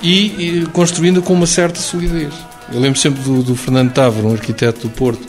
e, 0.00 0.60
e 0.60 0.66
construindo 0.72 1.20
com 1.20 1.32
uma 1.32 1.46
certa 1.46 1.80
solidez. 1.80 2.32
Eu 2.72 2.78
lembro 2.80 2.98
sempre 3.00 3.22
do, 3.22 3.42
do 3.42 3.56
Fernando 3.56 3.92
Távora, 3.92 4.28
um 4.28 4.32
arquiteto 4.34 4.86
do 4.86 4.90
Porto, 4.90 5.26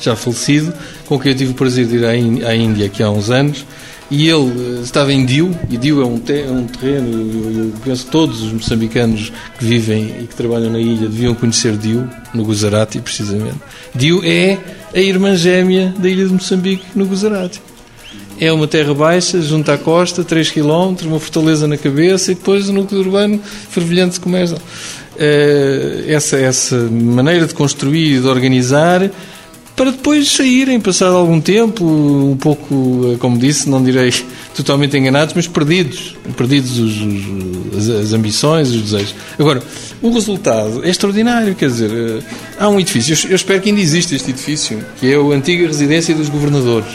já 0.00 0.14
falecido, 0.16 0.74
com 1.06 1.18
quem 1.18 1.32
eu 1.32 1.38
tive 1.38 1.52
o 1.52 1.54
prazer 1.54 1.86
de 1.86 1.96
ir 1.96 2.04
à 2.44 2.54
Índia 2.54 2.86
aqui 2.86 3.02
há 3.02 3.10
uns 3.10 3.30
anos, 3.30 3.64
e 4.12 4.28
ele 4.28 4.76
eh, 4.78 4.82
estava 4.82 5.10
em 5.10 5.24
Dio, 5.24 5.56
e 5.70 5.78
Dio 5.78 6.02
é 6.02 6.04
um, 6.04 6.18
te, 6.18 6.42
é 6.42 6.50
um 6.50 6.66
terreno, 6.66 7.08
eu, 7.58 7.72
penso 7.82 8.04
que 8.04 8.10
todos 8.10 8.42
os 8.42 8.52
moçambicanos 8.52 9.32
que 9.58 9.64
vivem 9.64 10.16
e 10.20 10.26
que 10.26 10.34
trabalham 10.34 10.70
na 10.70 10.78
ilha 10.78 11.08
deviam 11.08 11.34
conhecer 11.34 11.78
Dio, 11.78 12.06
no 12.34 12.44
Gujarati, 12.44 13.00
precisamente. 13.00 13.56
Dio 13.94 14.20
é 14.22 14.58
a 14.94 15.00
irmã 15.00 15.34
gêmea 15.34 15.94
da 15.98 16.10
ilha 16.10 16.26
de 16.26 16.32
Moçambique, 16.34 16.84
no 16.94 17.06
Gujarati. 17.06 17.58
É 18.38 18.52
uma 18.52 18.68
terra 18.68 18.92
baixa, 18.92 19.40
junto 19.40 19.70
à 19.70 19.78
costa, 19.78 20.22
3 20.22 20.50
km, 20.50 20.94
uma 21.04 21.18
fortaleza 21.18 21.66
na 21.66 21.78
cabeça 21.78 22.32
e 22.32 22.34
depois 22.34 22.68
um 22.68 22.74
núcleo 22.74 23.00
urbano 23.00 23.40
fervilhante 23.70 24.14
de 24.14 24.20
comércio. 24.20 24.58
Eh, 25.18 26.04
essa, 26.08 26.36
essa 26.36 26.76
maneira 26.76 27.46
de 27.46 27.54
construir 27.54 28.18
e 28.18 28.20
de 28.20 28.26
organizar 28.26 29.10
para 29.74 29.90
depois 29.90 30.30
saírem, 30.30 30.78
passado 30.80 31.16
algum 31.16 31.40
tempo, 31.40 31.84
um 31.84 32.36
pouco, 32.36 33.16
como 33.18 33.38
disse, 33.38 33.68
não 33.68 33.82
direi 33.82 34.12
totalmente 34.54 34.96
enganados, 34.96 35.34
mas 35.34 35.46
perdidos. 35.46 36.14
Perdidos 36.36 36.78
os, 36.78 37.00
os, 37.74 37.88
as, 37.88 38.12
ambições, 38.12 38.70
os 38.70 38.82
desejos. 38.82 39.14
Agora, 39.38 39.62
o 40.02 40.12
resultado 40.12 40.84
é 40.84 40.90
extraordinário, 40.90 41.54
quer 41.54 41.68
dizer, 41.68 41.90
eh, 41.90 42.22
há 42.58 42.68
um 42.68 42.78
edifício, 42.78 43.30
eu 43.30 43.36
espero 43.36 43.60
que 43.62 43.70
ainda 43.70 43.80
exista 43.80 44.14
este 44.14 44.30
edifício, 44.30 44.84
que 45.00 45.10
é 45.10 45.14
a 45.14 45.20
antiga 45.34 45.66
residência 45.66 46.14
dos 46.14 46.28
governadores. 46.28 46.92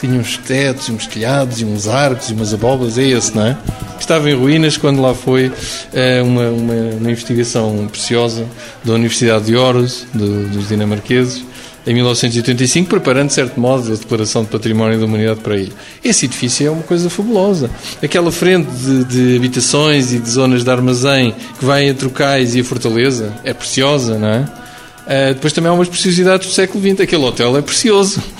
Tinha 0.00 0.18
uns 0.18 0.36
tetos, 0.38 0.88
uns 0.88 1.06
telhados, 1.06 1.60
e 1.60 1.64
uns 1.64 1.86
arcos, 1.86 2.28
e 2.28 2.32
umas 2.32 2.52
abóboras, 2.52 2.98
é 2.98 3.06
esse, 3.06 3.36
não 3.36 3.46
é? 3.46 3.56
Estava 4.00 4.28
em 4.28 4.34
ruínas 4.34 4.76
quando 4.76 5.00
lá 5.00 5.14
foi 5.14 5.52
é, 5.92 6.20
uma, 6.20 6.48
uma, 6.48 6.74
uma, 6.98 7.10
investigação 7.10 7.86
preciosa 7.86 8.44
da 8.82 8.94
Universidade 8.94 9.44
de 9.44 9.54
Oros, 9.54 10.04
do, 10.12 10.48
dos 10.48 10.68
dinamarqueses, 10.68 11.44
em 11.86 11.94
1985, 11.94 12.88
preparando, 12.88 13.28
de 13.28 13.34
certo 13.34 13.58
modo, 13.58 13.92
a 13.92 13.96
Declaração 13.96 14.42
de 14.44 14.48
Património 14.48 14.98
da 14.98 15.04
Humanidade 15.04 15.40
para 15.40 15.54
a 15.54 15.58
ilha. 15.58 15.72
Esse 16.02 16.26
edifício 16.26 16.66
é 16.66 16.70
uma 16.70 16.82
coisa 16.82 17.10
fabulosa. 17.10 17.70
Aquela 18.02 18.30
frente 18.30 18.70
de, 18.70 19.04
de 19.04 19.36
habitações 19.36 20.12
e 20.12 20.18
de 20.18 20.30
zonas 20.30 20.62
de 20.62 20.70
armazém 20.70 21.34
que 21.58 21.64
vai 21.64 21.88
entre 21.88 22.06
o 22.06 22.10
cais 22.10 22.54
e 22.54 22.60
a 22.60 22.64
fortaleza 22.64 23.34
é 23.42 23.52
preciosa, 23.52 24.18
não 24.18 24.28
é? 24.28 24.62
Uh, 25.02 25.34
depois 25.34 25.52
também 25.52 25.70
há 25.70 25.74
umas 25.74 25.88
preciosidades 25.88 26.46
do 26.46 26.52
século 26.52 26.82
XX. 26.82 27.00
Aquele 27.00 27.24
hotel 27.24 27.56
é 27.56 27.62
precioso. 27.62 28.22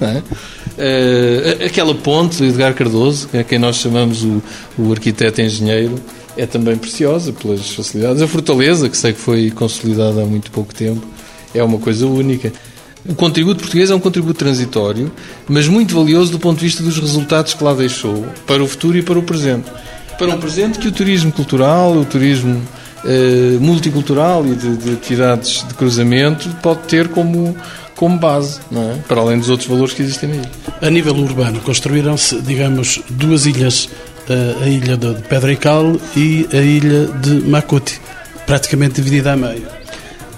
É? 0.00 0.22
Uh, 0.78 1.66
aquela 1.66 1.94
ponte 1.94 2.36
de 2.36 2.44
Edgar 2.44 2.72
Cardoso, 2.72 3.28
é 3.32 3.42
quem 3.42 3.58
nós 3.58 3.76
chamamos 3.76 4.22
o, 4.22 4.42
o 4.78 4.92
arquiteto 4.92 5.40
engenheiro, 5.42 5.96
é 6.36 6.46
também 6.46 6.76
preciosa 6.76 7.32
pelas 7.32 7.70
facilidades. 7.70 8.22
A 8.22 8.28
fortaleza, 8.28 8.88
que 8.88 8.96
sei 8.96 9.12
que 9.12 9.18
foi 9.18 9.50
consolidada 9.50 10.22
há 10.22 10.24
muito 10.24 10.50
pouco 10.50 10.74
tempo, 10.74 11.06
é 11.54 11.62
uma 11.62 11.78
coisa 11.78 12.06
única. 12.06 12.52
O 13.08 13.14
contributo 13.14 13.60
português 13.60 13.90
é 13.90 13.94
um 13.94 14.00
contributo 14.00 14.38
transitório, 14.38 15.12
mas 15.48 15.68
muito 15.68 15.94
valioso 15.94 16.32
do 16.32 16.38
ponto 16.38 16.58
de 16.58 16.64
vista 16.64 16.82
dos 16.82 16.98
resultados 16.98 17.54
que 17.54 17.62
lá 17.62 17.72
deixou 17.72 18.26
para 18.46 18.62
o 18.62 18.66
futuro 18.66 18.98
e 18.98 19.02
para 19.02 19.18
o 19.18 19.22
presente. 19.22 19.70
Para 20.18 20.34
o 20.34 20.38
presente, 20.38 20.78
que 20.78 20.88
o 20.88 20.92
turismo 20.92 21.30
cultural, 21.30 21.92
o 21.92 22.04
turismo 22.04 22.60
eh, 23.04 23.58
multicultural 23.60 24.44
e 24.46 24.54
de, 24.54 24.76
de, 24.76 24.92
atividades 24.94 25.64
de 25.68 25.74
cruzamento 25.74 26.48
pode 26.62 26.80
ter 26.88 27.08
como, 27.08 27.56
como 27.94 28.18
base, 28.18 28.58
é? 28.72 28.98
para 29.06 29.20
além 29.20 29.38
dos 29.38 29.50
outros 29.50 29.68
valores 29.68 29.94
que 29.94 30.02
existem 30.02 30.32
aí. 30.32 30.42
A 30.80 30.90
nível 30.90 31.14
urbano, 31.14 31.60
construíram-se, 31.60 32.40
digamos, 32.42 33.00
duas 33.10 33.46
ilhas, 33.46 33.88
a 34.60 34.66
ilha 34.66 34.96
de 34.96 35.14
Pedra 35.28 35.52
e 35.52 35.56
Cal 35.56 35.96
e 36.16 36.48
a 36.52 36.56
ilha 36.56 37.06
de 37.06 37.48
Macuti, 37.48 38.00
praticamente 38.44 38.94
dividida 38.94 39.34
a 39.34 39.36
meio. 39.36 39.75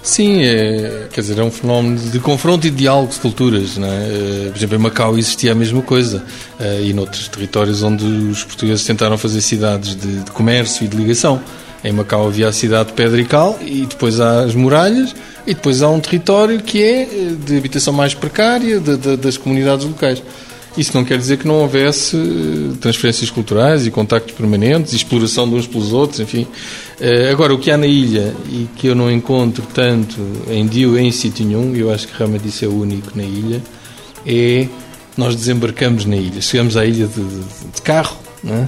Sim, 0.08 0.42
é, 0.42 1.06
quer 1.12 1.20
dizer, 1.20 1.38
é 1.38 1.42
um 1.42 1.50
fenómeno 1.50 1.98
de 1.98 2.18
confronto 2.18 2.66
e 2.66 2.70
de 2.70 2.76
diálogo 2.76 3.12
de 3.12 3.20
culturas. 3.20 3.76
Não 3.76 3.86
é? 3.86 3.90
Eh, 3.90 4.48
por 4.48 4.56
exemplo, 4.56 4.76
em 4.76 4.78
Macau 4.78 5.18
existia 5.18 5.52
a 5.52 5.54
mesma 5.54 5.82
coisa 5.82 6.24
eh, 6.58 6.84
e 6.84 6.94
noutros 6.94 7.28
territórios 7.28 7.82
onde 7.82 8.06
os 8.06 8.42
portugueses 8.42 8.86
tentaram 8.86 9.18
fazer 9.18 9.42
cidades 9.42 9.94
de, 9.94 10.20
de 10.20 10.30
comércio 10.30 10.86
e 10.86 10.88
de 10.88 10.96
ligação. 10.96 11.38
Em 11.84 11.92
Macau 11.92 12.26
havia 12.26 12.48
a 12.48 12.52
cidade 12.52 12.88
de 12.88 12.94
Pedra 12.94 13.20
e 13.60 13.84
depois 13.84 14.18
há 14.18 14.44
as 14.44 14.54
muralhas 14.54 15.14
e 15.46 15.52
depois 15.52 15.82
há 15.82 15.90
um 15.90 16.00
território 16.00 16.58
que 16.62 16.82
é 16.82 17.02
eh, 17.02 17.34
de 17.44 17.58
habitação 17.58 17.92
mais 17.92 18.14
precária 18.14 18.80
de, 18.80 18.96
de, 18.96 19.14
das 19.18 19.36
comunidades 19.36 19.84
locais. 19.84 20.22
Isso 20.78 20.96
não 20.96 21.04
quer 21.04 21.18
dizer 21.18 21.36
que 21.36 21.46
não 21.46 21.56
houvesse 21.56 22.16
transferências 22.80 23.28
culturais 23.28 23.84
e 23.84 23.90
contactos 23.90 24.32
permanentes, 24.34 24.92
e 24.92 24.96
exploração 24.96 25.46
de 25.48 25.56
uns 25.56 25.66
pelos 25.66 25.92
outros, 25.92 26.20
enfim. 26.20 26.46
Eh, 27.00 27.30
agora, 27.30 27.54
o 27.54 27.58
que 27.58 27.70
há 27.70 27.76
na 27.76 27.86
ilha 27.86 28.34
e 28.48 28.68
que 28.76 28.88
eu 28.88 28.94
não 28.94 29.10
encontro 29.10 29.64
tanto 29.72 30.20
em 30.50 30.66
Dio 30.66 30.98
em 30.98 31.12
sítio 31.12 31.46
nenhum, 31.46 31.74
eu 31.74 31.92
acho 31.92 32.08
que 32.08 32.16
realmente 32.16 32.48
isso 32.48 32.64
é 32.64 32.68
único 32.68 33.16
na 33.16 33.22
ilha, 33.22 33.62
é 34.26 34.66
nós 35.16 35.36
desembarcamos 35.36 36.04
na 36.04 36.16
ilha. 36.16 36.40
Chegamos 36.40 36.76
à 36.76 36.84
ilha 36.84 37.06
de, 37.06 37.22
de, 37.22 37.40
de 37.74 37.82
carro, 37.82 38.16
é? 38.44 38.66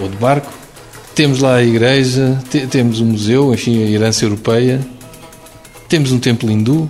ou 0.00 0.08
de 0.08 0.16
barco, 0.16 0.52
temos 1.14 1.40
lá 1.40 1.56
a 1.56 1.62
igreja, 1.62 2.40
te, 2.50 2.66
temos 2.66 3.00
um 3.00 3.06
museu, 3.06 3.52
enfim, 3.52 3.82
a 3.82 3.90
herança 3.90 4.24
europeia, 4.24 4.80
temos 5.88 6.12
um 6.12 6.18
templo 6.18 6.50
hindu, 6.50 6.88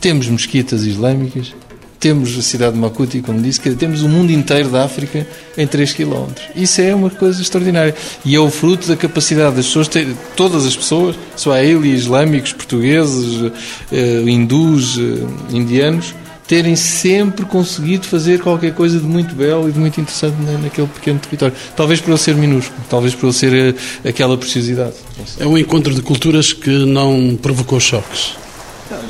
temos 0.00 0.28
mesquitas 0.28 0.84
islâmicas, 0.84 1.54
temos 2.00 2.36
a 2.38 2.42
cidade 2.42 2.72
de 2.72 2.78
Makuti, 2.78 3.20
como 3.20 3.40
disse, 3.42 3.60
que 3.60 3.70
temos 3.74 4.02
o 4.02 4.08
mundo 4.08 4.32
inteiro 4.32 4.70
da 4.70 4.84
África 4.84 5.26
em 5.56 5.66
3 5.66 5.92
km. 5.92 6.28
Isso 6.56 6.80
é 6.80 6.94
uma 6.94 7.10
coisa 7.10 7.42
extraordinária. 7.42 7.94
E 8.24 8.34
é 8.34 8.40
o 8.40 8.50
fruto 8.50 8.88
da 8.88 8.96
capacidade 8.96 9.56
das 9.56 9.66
pessoas, 9.66 9.86
ter, 9.86 10.08
todas 10.34 10.64
as 10.64 10.74
pessoas, 10.74 11.14
swahili, 11.36 11.94
islâmicos, 11.94 12.54
portugueses, 12.54 13.52
eh, 13.92 14.22
hindus, 14.26 14.98
eh, 14.98 15.54
indianos, 15.54 16.14
terem 16.48 16.74
sempre 16.74 17.44
conseguido 17.44 18.06
fazer 18.06 18.40
qualquer 18.40 18.74
coisa 18.74 18.98
de 18.98 19.06
muito 19.06 19.34
belo 19.34 19.68
e 19.68 19.72
de 19.72 19.78
muito 19.78 20.00
interessante 20.00 20.36
naquele 20.62 20.88
pequeno 20.88 21.18
território. 21.18 21.54
Talvez 21.76 22.00
por 22.00 22.10
ele 22.10 22.18
ser 22.18 22.34
minúsculo, 22.34 22.80
talvez 22.88 23.14
por 23.14 23.26
ele 23.26 23.34
ser 23.34 23.76
eh, 24.04 24.08
aquela 24.08 24.38
preciosidade. 24.38 24.94
É 25.38 25.46
um 25.46 25.58
encontro 25.58 25.94
de 25.94 26.00
culturas 26.00 26.54
que 26.54 26.70
não 26.70 27.38
provocou 27.40 27.78
choques. 27.78 28.32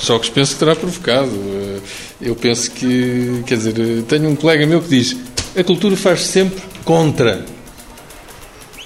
Choques 0.00 0.28
penso 0.28 0.54
que 0.54 0.58
terá 0.58 0.74
provocado. 0.74 1.30
Eu 2.20 2.36
penso 2.36 2.70
que, 2.70 3.42
quer 3.46 3.56
dizer, 3.56 4.02
tenho 4.08 4.28
um 4.28 4.36
colega 4.36 4.66
meu 4.66 4.82
que 4.82 4.88
diz 4.88 5.16
a 5.56 5.64
cultura 5.64 5.96
faz 5.96 6.22
sempre 6.22 6.62
contra. 6.84 7.44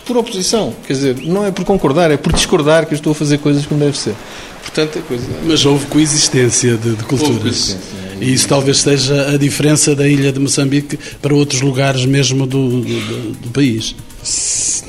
Por 0.07 0.17
oposição. 0.17 0.75
Quer 0.87 0.93
dizer, 0.93 1.17
não 1.23 1.45
é 1.47 1.51
por 1.51 1.65
concordar, 1.65 2.11
é 2.11 2.17
por 2.17 2.33
discordar 2.33 2.87
que 2.87 2.95
eu 2.95 2.97
estou 2.97 3.13
a 3.13 3.15
fazer 3.15 3.39
coisas 3.39 3.67
como 3.67 3.81
deve 3.81 3.97
ser. 3.97 4.15
Portanto, 4.63 4.99
a 4.99 5.03
coisa... 5.03 5.25
Mas 5.45 5.65
houve 5.65 5.87
coexistência 5.87 6.77
de, 6.77 6.95
de 6.95 7.05
culturas. 7.05 7.39
Coexistência. 7.41 8.05
E 8.21 8.33
isso 8.33 8.49
talvez 8.49 8.79
seja 8.79 9.35
a 9.35 9.37
diferença 9.37 9.95
da 9.95 10.09
ilha 10.09 10.33
de 10.33 10.39
Moçambique 10.39 10.99
para 11.21 11.35
outros 11.35 11.61
lugares 11.61 12.05
mesmo 12.07 12.47
do, 12.47 12.81
do, 12.81 13.33
do 13.33 13.51
país. 13.51 13.95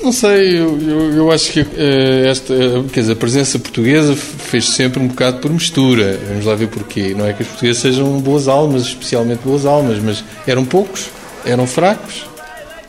Não 0.01 0.11
sei, 0.13 0.59
eu, 0.59 0.79
eu, 0.79 1.11
eu 1.13 1.31
acho 1.31 1.51
que 1.51 1.61
uh, 1.61 2.27
esta 2.29 2.53
quer 2.93 3.01
dizer, 3.01 3.13
a 3.13 3.15
presença 3.15 3.59
portuguesa 3.59 4.15
fez 4.15 4.69
sempre 4.69 5.01
um 5.01 5.07
bocado 5.07 5.39
por 5.39 5.51
mistura. 5.51 6.17
Vamos 6.29 6.45
lá 6.45 6.55
ver 6.55 6.67
porquê. 6.67 7.13
Não 7.13 7.25
é 7.25 7.33
que 7.33 7.41
os 7.41 7.47
portugueses 7.49 7.81
sejam 7.81 8.19
boas 8.19 8.47
almas, 8.47 8.83
especialmente 8.83 9.39
boas 9.43 9.65
almas, 9.65 9.99
mas 9.99 10.23
eram 10.47 10.63
poucos, 10.63 11.09
eram 11.45 11.67
fracos 11.67 12.34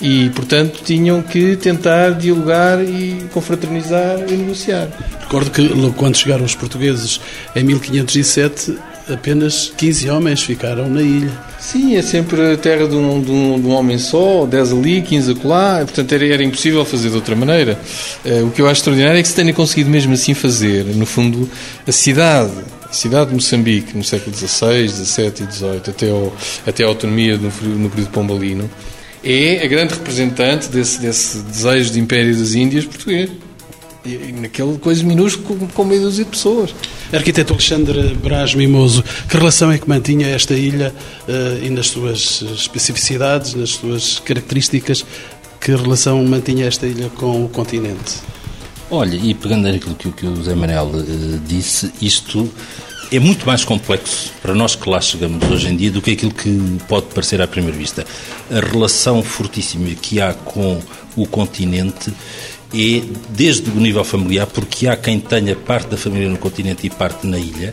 e, 0.00 0.30
portanto, 0.30 0.80
tinham 0.84 1.22
que 1.22 1.56
tentar 1.56 2.10
dialogar 2.10 2.82
e 2.82 3.26
confraternizar 3.32 4.18
e 4.28 4.36
negociar. 4.36 4.88
Recordo 5.20 5.50
que 5.50 5.92
quando 5.96 6.16
chegaram 6.16 6.44
os 6.44 6.54
portugueses 6.54 7.20
em 7.54 7.64
1507 7.64 8.76
apenas 9.12 9.72
15 9.76 10.10
homens 10.10 10.42
ficaram 10.42 10.88
na 10.88 11.00
ilha. 11.00 11.30
Sim, 11.60 11.96
é 11.96 12.02
sempre 12.02 12.52
a 12.52 12.56
terra 12.56 12.86
de 12.86 12.94
um, 12.94 13.20
de 13.20 13.30
um, 13.30 13.60
de 13.60 13.66
um 13.66 13.70
homem 13.70 13.98
só, 13.98 14.46
10 14.46 14.72
ali, 14.72 15.02
15 15.02 15.32
acolá, 15.32 15.78
portanto 15.78 16.12
era, 16.12 16.26
era 16.26 16.44
impossível 16.44 16.84
fazer 16.84 17.10
de 17.10 17.16
outra 17.16 17.34
maneira. 17.34 17.78
Uh, 18.24 18.46
o 18.46 18.50
que 18.50 18.60
eu 18.60 18.66
acho 18.66 18.80
extraordinário 18.80 19.18
é 19.18 19.22
que 19.22 19.28
se 19.28 19.34
tenha 19.34 19.52
conseguido 19.52 19.90
mesmo 19.90 20.12
assim 20.12 20.34
fazer, 20.34 20.84
no 20.84 21.06
fundo, 21.06 21.48
a 21.86 21.92
cidade, 21.92 22.52
a 22.88 22.92
cidade 22.92 23.30
de 23.30 23.34
Moçambique, 23.34 23.96
no 23.96 24.04
século 24.04 24.34
XVI, 24.36 24.88
XVII 24.88 25.32
e 25.40 25.52
XVIII, 25.52 25.82
até, 25.88 26.10
ao, 26.10 26.36
até 26.66 26.84
a 26.84 26.86
autonomia 26.88 27.36
no, 27.36 27.50
no 27.78 27.90
período 27.90 28.10
pombalino, 28.10 28.70
é 29.26 29.64
a 29.64 29.66
grande 29.66 29.94
representante 29.94 30.68
desse, 30.68 31.00
desse 31.00 31.38
desejo 31.38 31.92
de 31.92 31.98
império 31.98 32.36
das 32.36 32.54
Índias 32.54 32.84
português 32.84 33.30
naquele 34.34 34.78
coisa 34.78 35.02
minúsculo 35.02 35.58
com, 35.58 35.66
com 35.66 35.84
meia 35.84 36.00
dúzia 36.00 36.24
de 36.24 36.30
pessoas. 36.30 36.74
Arquiteto 37.12 37.52
Alexandre 37.52 38.14
Braz 38.14 38.54
Mimoso, 38.54 39.02
que 39.28 39.36
relação 39.36 39.70
é 39.70 39.78
que 39.78 39.88
mantinha 39.88 40.28
esta 40.28 40.54
ilha 40.54 40.94
uh, 41.28 41.64
e 41.64 41.70
nas 41.70 41.88
suas 41.88 42.42
especificidades, 42.42 43.54
nas 43.54 43.70
suas 43.70 44.20
características, 44.20 45.04
que 45.60 45.74
relação 45.74 46.24
mantinha 46.24 46.66
esta 46.66 46.86
ilha 46.86 47.10
com 47.10 47.44
o 47.44 47.48
continente? 47.48 48.14
Olha, 48.90 49.16
e 49.16 49.34
pegando 49.34 49.70
naquilo 49.70 49.96
que, 49.96 50.10
que 50.12 50.26
o 50.26 50.42
Zé 50.42 50.54
Manel 50.54 50.86
uh, 50.86 51.40
disse, 51.46 51.90
isto 52.00 52.48
é 53.10 53.18
muito 53.20 53.46
mais 53.46 53.64
complexo 53.64 54.32
para 54.42 54.54
nós 54.54 54.74
que 54.74 54.88
lá 54.88 55.00
chegamos 55.00 55.48
hoje 55.50 55.68
em 55.68 55.76
dia 55.76 55.90
do 55.90 56.02
que 56.02 56.12
aquilo 56.12 56.32
que 56.32 56.78
pode 56.88 57.06
parecer 57.06 57.40
à 57.40 57.46
primeira 57.46 57.76
vista. 57.76 58.04
A 58.50 58.60
relação 58.60 59.22
fortíssima 59.22 59.88
que 59.94 60.20
há 60.20 60.34
com 60.34 60.80
o 61.16 61.26
continente 61.26 62.12
é 62.74 63.02
desde 63.30 63.70
o 63.70 63.74
nível 63.74 64.04
familiar, 64.04 64.46
porque 64.46 64.88
há 64.88 64.96
quem 64.96 65.20
tenha 65.20 65.54
parte 65.54 65.88
da 65.88 65.96
família 65.96 66.28
no 66.28 66.36
continente 66.36 66.86
e 66.86 66.90
parte 66.90 67.26
na 67.26 67.38
ilha. 67.38 67.72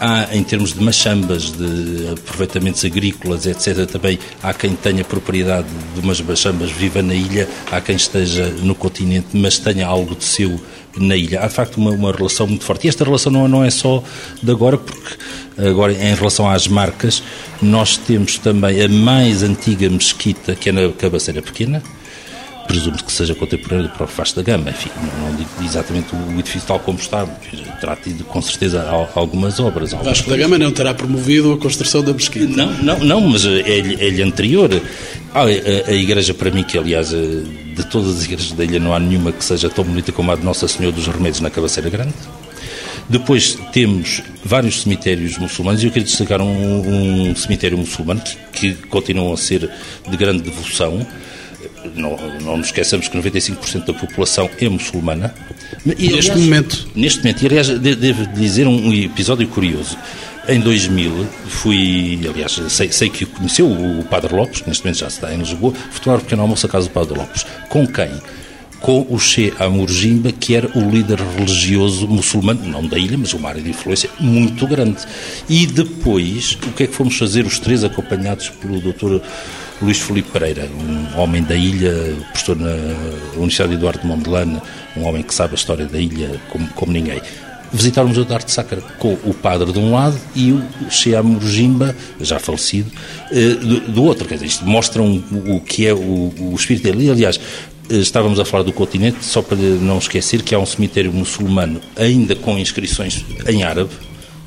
Há, 0.00 0.34
em 0.34 0.42
termos 0.42 0.72
de 0.72 0.82
machambas, 0.82 1.52
de 1.52 2.08
aproveitamentos 2.12 2.84
agrícolas, 2.84 3.46
etc., 3.46 3.86
também 3.86 4.18
há 4.42 4.52
quem 4.52 4.74
tenha 4.74 5.04
propriedade 5.04 5.68
de 5.94 6.00
umas 6.00 6.20
machambas, 6.20 6.72
viva 6.72 7.02
na 7.02 7.14
ilha, 7.14 7.48
há 7.70 7.80
quem 7.80 7.94
esteja 7.94 8.46
no 8.62 8.74
continente, 8.74 9.28
mas 9.34 9.58
tenha 9.58 9.86
algo 9.86 10.16
de 10.16 10.24
seu 10.24 10.60
na 10.96 11.16
ilha. 11.16 11.40
Há, 11.40 11.46
de 11.46 11.54
facto, 11.54 11.76
uma, 11.76 11.90
uma 11.90 12.12
relação 12.12 12.46
muito 12.46 12.64
forte. 12.64 12.86
E 12.86 12.88
esta 12.88 13.04
relação 13.04 13.32
não, 13.32 13.48
não 13.48 13.64
é 13.64 13.70
só 13.70 14.02
de 14.42 14.50
agora, 14.50 14.76
porque 14.78 15.16
agora, 15.58 15.92
em 15.92 16.14
relação 16.14 16.48
às 16.48 16.66
marcas, 16.66 17.22
nós 17.60 17.96
temos 17.96 18.38
também 18.38 18.82
a 18.82 18.88
mais 18.88 19.42
antiga 19.42 19.88
mesquita, 19.88 20.54
que 20.54 20.68
é 20.68 20.72
na 20.72 20.90
Cabaceira 20.92 21.42
Pequena, 21.42 21.82
presumo 22.72 22.96
que 22.96 23.12
seja 23.12 23.34
contemporâneo 23.34 23.88
do 23.88 23.94
próprio 23.94 24.16
Vasco 24.16 24.36
da 24.36 24.42
Gama. 24.42 24.70
Enfim, 24.70 24.88
não, 24.96 25.28
não, 25.28 25.36
digo 25.36 25.50
exatamente 25.62 26.14
o 26.16 26.38
edifício 26.38 26.66
tal 26.66 26.80
como 26.80 26.98
está, 26.98 27.26
terá 27.78 27.94
tido 27.96 28.24
com 28.24 28.40
certeza 28.40 28.88
algumas 29.14 29.60
obras. 29.60 29.92
Algumas 29.92 30.16
Vasco 30.16 30.24
coisas. 30.24 30.40
da 30.40 30.48
Gama 30.48 30.58
não 30.58 30.72
terá 30.72 30.94
promovido 30.94 31.52
a 31.52 31.58
construção 31.58 32.02
da 32.02 32.14
mesquita. 32.14 32.46
Não, 32.46 32.72
não, 32.82 32.98
não 33.00 33.20
mas 33.20 33.44
é-lhe 33.44 34.22
é 34.22 34.24
anterior. 34.24 34.70
Ah, 35.34 35.42
a, 35.42 35.90
a, 35.90 35.92
igreja, 35.92 36.32
para 36.32 36.50
mim, 36.50 36.64
que 36.64 36.78
aliás, 36.78 37.12
eh, 37.12 37.16
de 37.74 37.84
todas 37.90 38.16
as 38.16 38.24
igrejas 38.24 38.52
da 38.52 38.64
ilha, 38.64 38.78
não 38.78 38.94
há 38.94 38.98
nenhuma 38.98 39.32
que 39.32 39.44
seja 39.44 39.68
tão 39.68 39.84
bonita 39.84 40.10
como 40.10 40.32
a 40.32 40.36
de 40.36 40.44
Nossa 40.44 40.66
Senhora 40.66 40.94
dos 40.94 41.06
Remédios 41.06 41.40
na 41.40 41.50
Cabaceira 41.50 41.90
Grande. 41.90 42.14
Depois 43.08 43.58
temos 43.72 44.22
vários 44.42 44.82
cemitérios 44.82 45.36
muçulmanos 45.36 45.82
e 45.82 45.86
eu 45.86 45.90
quero 45.92 46.06
destacar 46.06 46.40
um, 46.40 47.30
um 47.30 47.36
cemitério 47.36 47.76
muçulmano 47.76 48.22
que, 48.52 48.74
que 48.74 48.86
continuam 48.86 49.32
a 49.32 49.36
ser 49.36 49.68
de 50.08 50.16
grande 50.16 50.42
devoção 50.42 51.06
não, 51.94 52.16
não 52.40 52.56
nos 52.56 52.66
esqueçamos 52.66 53.08
que 53.08 53.16
95% 53.16 53.84
da 53.86 53.94
população 53.94 54.48
é 54.60 54.68
muçulmana. 54.68 55.34
E, 55.84 56.08
neste 56.08 56.30
aliás, 56.30 56.40
momento. 56.40 56.88
Neste 56.94 57.18
momento. 57.20 57.42
E, 57.42 57.46
aliás, 57.46 57.68
devo 57.68 58.26
dizer 58.28 58.66
um 58.66 58.92
episódio 58.92 59.46
curioso. 59.48 59.96
Em 60.48 60.58
2000, 60.58 61.24
fui, 61.46 62.20
aliás, 62.28 62.60
sei, 62.68 62.90
sei 62.90 63.08
que 63.08 63.24
conheceu 63.24 63.70
o 63.70 64.04
Padre 64.10 64.34
Lopes, 64.34 64.60
que 64.60 64.68
neste 64.68 64.82
momento 64.84 64.98
já 64.98 65.06
está 65.06 65.32
em 65.32 65.38
Lisboa, 65.38 65.72
fui 65.72 66.00
tomar 66.00 66.16
um 66.16 66.20
pequeno 66.20 66.42
almoço 66.42 66.66
à 66.66 66.68
casa 66.68 66.88
do 66.88 66.92
Padre 66.92 67.16
Lopes. 67.16 67.46
Com 67.68 67.86
quem? 67.86 68.10
Com 68.82 69.06
o 69.08 69.18
Che 69.18 69.52
Amurjimba, 69.58 70.32
que 70.32 70.56
era 70.56 70.68
o 70.76 70.90
líder 70.90 71.20
religioso 71.20 72.06
muçulmano, 72.08 72.66
não 72.66 72.86
da 72.86 72.98
ilha, 72.98 73.16
mas 73.16 73.32
uma 73.32 73.48
área 73.48 73.62
de 73.62 73.70
influência 73.70 74.10
muito 74.18 74.66
grande. 74.66 74.98
E 75.48 75.66
depois, 75.66 76.58
o 76.66 76.72
que 76.72 76.82
é 76.82 76.86
que 76.88 76.92
fomos 76.92 77.16
fazer 77.16 77.46
os 77.46 77.60
três, 77.60 77.84
acompanhados 77.84 78.50
pelo 78.50 78.80
doutor 78.80 79.22
Luís 79.80 79.98
Felipe 79.98 80.30
Pereira, 80.32 80.68
um 80.68 81.18
homem 81.18 81.42
da 81.42 81.54
ilha, 81.54 81.92
professor 82.32 82.56
na 82.56 82.74
Universidade 83.34 83.74
Eduardo 83.74 84.00
de 84.02 85.00
um 85.00 85.04
homem 85.04 85.22
que 85.22 85.34
sabe 85.34 85.52
a 85.52 85.54
história 85.54 85.86
da 85.86 85.98
ilha 85.98 86.40
como, 86.50 86.68
como 86.68 86.92
ninguém. 86.92 87.22
Visitar 87.72 88.04
o 88.04 88.08
Museu 88.08 88.26
Arte 88.28 88.52
Sacra 88.52 88.82
com 88.98 89.14
o 89.24 89.32
padre 89.32 89.72
de 89.72 89.78
um 89.78 89.92
lado 89.92 90.18
e 90.34 90.52
o 90.52 90.62
Shea 90.90 91.22
Murjimba, 91.22 91.96
já 92.20 92.38
falecido, 92.38 92.90
eh, 93.30 93.54
do, 93.88 94.04
outro. 94.04 94.28
Quer 94.28 94.34
dizer, 94.34 94.46
isto 94.46 94.66
mostra 94.66 95.00
um, 95.00 95.22
o 95.46 95.58
que 95.58 95.86
é 95.86 95.94
o, 95.94 96.32
o 96.38 96.54
espírito 96.54 96.82
dele. 96.82 97.10
Aliás, 97.10 97.40
estávamos 98.00 98.40
a 98.40 98.44
falar 98.44 98.62
do 98.62 98.72
continente, 98.72 99.24
só 99.24 99.42
para 99.42 99.56
não 99.56 99.98
esquecer 99.98 100.42
que 100.42 100.54
há 100.54 100.58
um 100.58 100.66
cemitério 100.66 101.12
muçulmano 101.12 101.80
ainda 101.96 102.34
com 102.34 102.58
inscrições 102.58 103.24
em 103.48 103.62
árabe, 103.62 103.90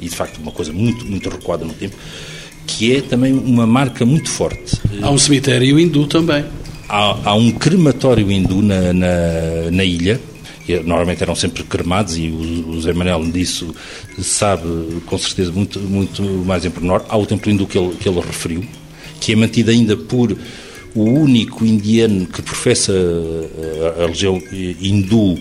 e 0.01 0.09
de 0.09 0.15
facto 0.15 0.37
uma 0.37 0.51
coisa 0.51 0.73
muito, 0.73 1.05
muito 1.05 1.29
recuada 1.29 1.63
no 1.63 1.73
tempo, 1.73 1.95
que 2.67 2.95
é 2.95 3.01
também 3.01 3.33
uma 3.33 3.65
marca 3.65 4.05
muito 4.05 4.29
forte. 4.29 4.79
Há 5.01 5.09
um 5.09 5.17
cemitério 5.17 5.79
hindu 5.79 6.07
também. 6.07 6.43
Há, 6.89 7.29
há 7.29 7.35
um 7.35 7.51
crematório 7.51 8.31
hindu 8.31 8.61
na, 8.61 8.93
na, 8.93 9.07
na 9.71 9.83
ilha, 9.83 10.19
que 10.65 10.79
normalmente 10.79 11.21
eram 11.21 11.35
sempre 11.35 11.63
cremados 11.63 12.17
e 12.17 12.29
o, 12.29 12.69
o 12.69 12.81
Zé 12.81 12.91
Manel 12.93 13.23
disso 13.25 13.73
sabe 14.19 15.01
com 15.05 15.17
certeza 15.17 15.51
muito, 15.51 15.79
muito 15.79 16.21
mais 16.23 16.65
em 16.65 16.71
pormenor. 16.71 17.05
Há 17.07 17.17
o 17.17 17.25
templo 17.25 17.51
hindu 17.51 17.67
que 17.67 17.77
ele, 17.77 17.95
que 17.95 18.09
ele 18.09 18.19
referiu, 18.19 18.65
que 19.19 19.33
é 19.33 19.35
mantido 19.35 19.71
ainda 19.71 19.95
por 19.95 20.35
o 20.95 21.03
único 21.03 21.65
indiano 21.65 22.25
que 22.25 22.41
professa 22.41 22.93
a, 22.93 24.03
a 24.03 24.05
religião 24.05 24.41
hindu 24.51 25.37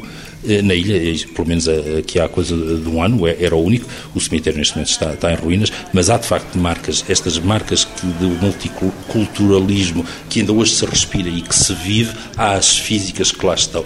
eh, 0.46 0.60
na 0.60 0.74
ilha, 0.74 1.26
pelo 1.34 1.48
menos 1.48 1.66
aqui 1.68 2.18
há 2.18 2.28
coisa 2.28 2.54
de 2.56 2.88
um 2.88 3.02
ano, 3.02 3.26
é, 3.26 3.36
era 3.40 3.54
o 3.54 3.62
único. 3.62 3.88
O 4.14 4.20
cemitério 4.20 4.58
neste 4.58 4.74
momento 4.74 4.90
está, 4.90 5.14
está 5.14 5.32
em 5.32 5.36
ruínas, 5.36 5.72
mas 5.92 6.10
há 6.10 6.18
de 6.18 6.26
facto 6.26 6.58
marcas, 6.58 7.04
estas 7.08 7.38
marcas 7.38 7.86
de 8.02 8.26
multiculturalismo 8.26 10.04
que 10.28 10.40
ainda 10.40 10.52
hoje 10.52 10.72
se 10.72 10.84
respira 10.84 11.28
e 11.28 11.40
que 11.40 11.54
se 11.54 11.72
vive, 11.72 12.12
há 12.36 12.54
as 12.54 12.76
físicas 12.76 13.32
que 13.32 13.46
lá 13.46 13.54
estão. 13.54 13.84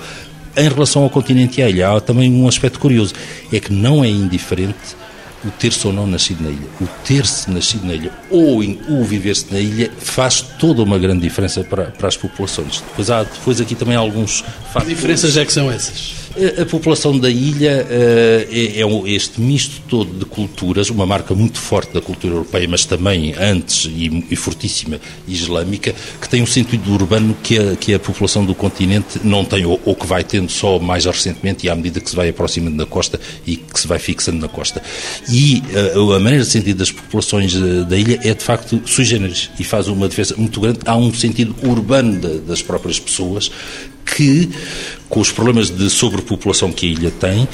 Em 0.57 0.69
relação 0.69 1.05
ao 1.05 1.11
continente 1.11 1.61
e 1.61 1.63
à 1.63 1.71
ilha, 1.71 1.91
há 1.91 2.01
também 2.01 2.33
um 2.33 2.49
aspecto 2.49 2.81
curioso, 2.81 3.15
é 3.53 3.61
que 3.61 3.73
não 3.73 4.03
é 4.03 4.09
indiferente 4.09 4.97
o 5.45 5.51
ter-se 5.51 5.87
ou 5.87 5.93
não 5.93 6.07
nascido 6.07 6.43
na 6.43 6.51
ilha. 6.51 6.67
O 6.81 6.87
ter-se 7.05 7.51
nascido 7.51 7.87
na 7.87 7.95
ilha 7.95 8.11
ou 8.31 8.61
o 8.61 9.05
viver-se 9.05 9.53
na 9.53 9.59
ilha 9.59 9.91
faz 9.99 10.41
toda 10.41 10.83
uma 10.83 10.99
grande 10.99 11.23
diferença 11.23 11.63
para, 11.65 11.85
para 11.87 12.09
as 12.09 12.17
populações. 12.17 12.83
Depois 12.89 13.11
há 13.11 13.23
depois 13.23 13.61
aqui 13.61 13.75
também 13.75 13.97
alguns 13.97 14.41
fatores. 14.41 14.89
Que 14.89 14.95
diferenças 14.95 15.37
é 15.37 15.45
que 15.45 15.53
são 15.53 15.71
essas? 15.71 16.28
A, 16.61 16.65
população 16.67 17.19
da 17.19 17.29
ilha 17.29 17.85
uh, 17.85 18.55
é, 18.55 18.81
é, 18.81 19.13
este 19.13 19.41
misto 19.41 19.83
todo 19.89 20.19
de 20.19 20.25
culturas, 20.25 20.89
uma 20.89 21.05
marca 21.05 21.35
muito 21.35 21.59
forte 21.59 21.93
da 21.93 22.01
cultura 22.01 22.35
europeia, 22.35 22.69
mas 22.69 22.85
também 22.85 23.35
antes 23.37 23.87
e, 23.87 24.37
fortíssima 24.37 25.01
islâmica, 25.27 25.93
que 26.21 26.29
tem 26.29 26.41
um 26.41 26.47
sentido 26.47 26.93
urbano 26.93 27.37
que 27.43 27.59
a, 27.59 27.75
que 27.75 27.93
a 27.93 27.99
população 27.99 28.45
do 28.45 28.55
continente 28.55 29.21
não 29.25 29.45
tem, 29.45 29.67
ou, 29.67 29.81
ou, 29.85 29.97
que 29.97 30.07
vai 30.07 30.23
tendo 30.23 30.51
só 30.51 30.79
mais 30.79 31.07
recentemente 31.07 31.67
e 31.67 31.71
à 31.71 31.75
medida 31.75 31.99
que 31.99 32.09
se 32.09 32.15
vai 32.15 32.29
aproximando 32.29 32.77
da 32.77 32.87
costa 32.87 33.19
e 33.45 33.57
que 33.57 33.81
se 33.81 33.89
vai 33.89 33.99
fixando 33.99 34.39
na 34.39 34.49
costa. 34.49 34.81
E 35.29 35.63
uh, 35.97 36.13
a 36.13 36.21
maneira 36.21 36.45
de 36.45 36.51
sentir 36.51 36.75
das 36.75 36.93
populações 36.93 37.55
da, 37.55 37.83
da 37.83 37.97
ilha 37.97 38.21
é 38.23 38.33
de 38.33 38.45
facto 38.45 38.81
sui 38.87 39.05
generis 39.05 39.51
e 39.59 39.65
faz 39.65 39.89
uma 39.89 40.09
diferença 40.09 40.37
muito 40.37 40.61
grande. 40.61 40.79
Há 40.87 40.97
um 40.97 41.13
sentido 41.13 41.55
urbano 41.65 42.21
de, 42.21 42.39
das 42.41 42.63
próprias 42.63 43.01
pessoas 43.01 43.51
que, 44.15 44.49
com 45.09 45.21
os 45.21 45.31
problemas 45.31 45.71
de 45.71 45.89
sobrepopulação 45.91 46.73
que 46.73 46.87
a 46.87 46.91
ilha 46.91 47.11
tem, 47.11 47.49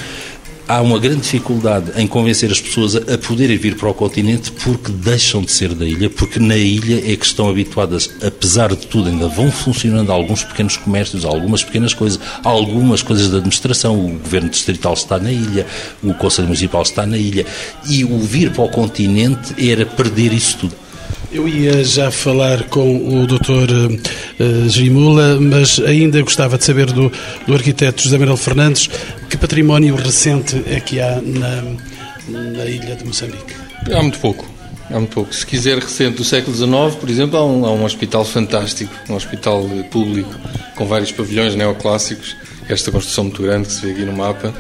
há 0.67 0.81
uma 0.81 0.99
grande 0.99 1.23
dificuldade 1.23 1.93
em 1.97 2.07
convencer 2.07 2.51
as 2.51 2.61
pessoas 2.61 2.97
a, 2.97 3.19
poderem 3.19 3.57
vir 3.57 3.77
para 3.77 3.89
o 3.89 3.95
continente 3.95 4.51
porque 4.51 4.91
deixam 4.91 5.43
de 5.43 5.53
ser 5.53 5.75
da 5.75 5.85
ilha, 5.85 6.09
porque 6.09 6.39
na 6.39 6.57
ilha 6.57 7.13
é 7.13 7.17
que 7.17 7.27
estão 7.27 7.49
habituadas, 7.49 8.11
apesar 8.23 8.71
de 8.71 8.87
tudo, 8.87 9.09
ainda 9.09 9.29
vão 9.29 9.51
funcionando 9.51 10.11
alguns 10.11 10.43
pequenos 10.43 10.77
comércios, 10.77 11.25
algumas 11.25 11.63
pequenas 11.63 11.93
coisas, 11.93 12.19
algumas 12.43 13.03
coisas 13.03 13.31
da 13.31 13.39
administração. 13.39 13.99
O 13.99 14.19
governo 14.19 14.49
distrital 14.49 14.95
está 14.95 15.19
na 15.19 15.31
ilha, 15.31 15.67
o 16.03 16.15
Conselho 16.15 16.49
Municipal 16.49 16.83
está 16.83 17.07
na 17.07 17.19
ilha. 17.19 17.47
E 17.89 18.05
o 18.05 18.19
vir 18.19 18.51
para 18.51 18.65
o 18.65 18.69
continente 18.69 19.55
era 19.71 19.85
perder 19.85 20.33
isso 20.33 20.59
tudo. 20.59 20.84
Eu 21.35 21.49
ia 21.49 21.83
já 21.83 22.13
falar 22.13 22.63
com 22.69 22.97
o 22.97 23.27
Dr. 23.27 23.99
Uh, 24.39 24.69
Gimula, 24.69 25.41
mas 25.41 25.81
ainda 25.81 26.23
gostava 26.23 26.57
de 26.57 26.65
saber 26.65 26.87
do, 26.93 27.11
do 27.45 27.53
arquiteto 27.53 28.05
José 28.05 28.17
Manuel 28.17 28.37
Fernandes 28.37 28.89
que 29.29 29.37
património 29.37 29.97
recente 29.97 30.63
é 30.65 30.79
que 30.79 31.01
há 31.01 31.21
na, 31.21 31.65
na 32.29 32.65
ilha 32.67 32.95
de 32.95 33.05
Moçambique. 33.05 33.53
Há 33.93 34.01
muito 34.01 34.21
pouco. 34.21 34.49
Há 34.89 34.95
muito 34.95 35.13
pouco. 35.13 35.35
Se 35.35 35.45
quiser 35.45 35.77
recente 35.81 36.19
do 36.19 36.25
século 36.25 36.57
XIX, 36.57 36.95
por 37.01 37.11
exemplo, 37.11 37.37
há 37.37 37.45
um, 37.45 37.67
há 37.67 37.73
um 37.73 37.85
hospital 37.85 38.25
fantástico, 38.25 38.95
um 39.11 39.17
hospital 39.17 39.69
público 39.91 40.33
com 40.77 40.87
vários 40.87 41.11
pavilhões 41.11 41.57
neoclássicos, 41.57 42.37
esta 42.69 42.93
construção 42.93 43.25
muito 43.25 43.43
grande 43.43 43.67
que 43.67 43.75
se 43.75 43.81
vê 43.85 43.91
aqui 43.91 44.05
no 44.05 44.13
mapa, 44.13 44.55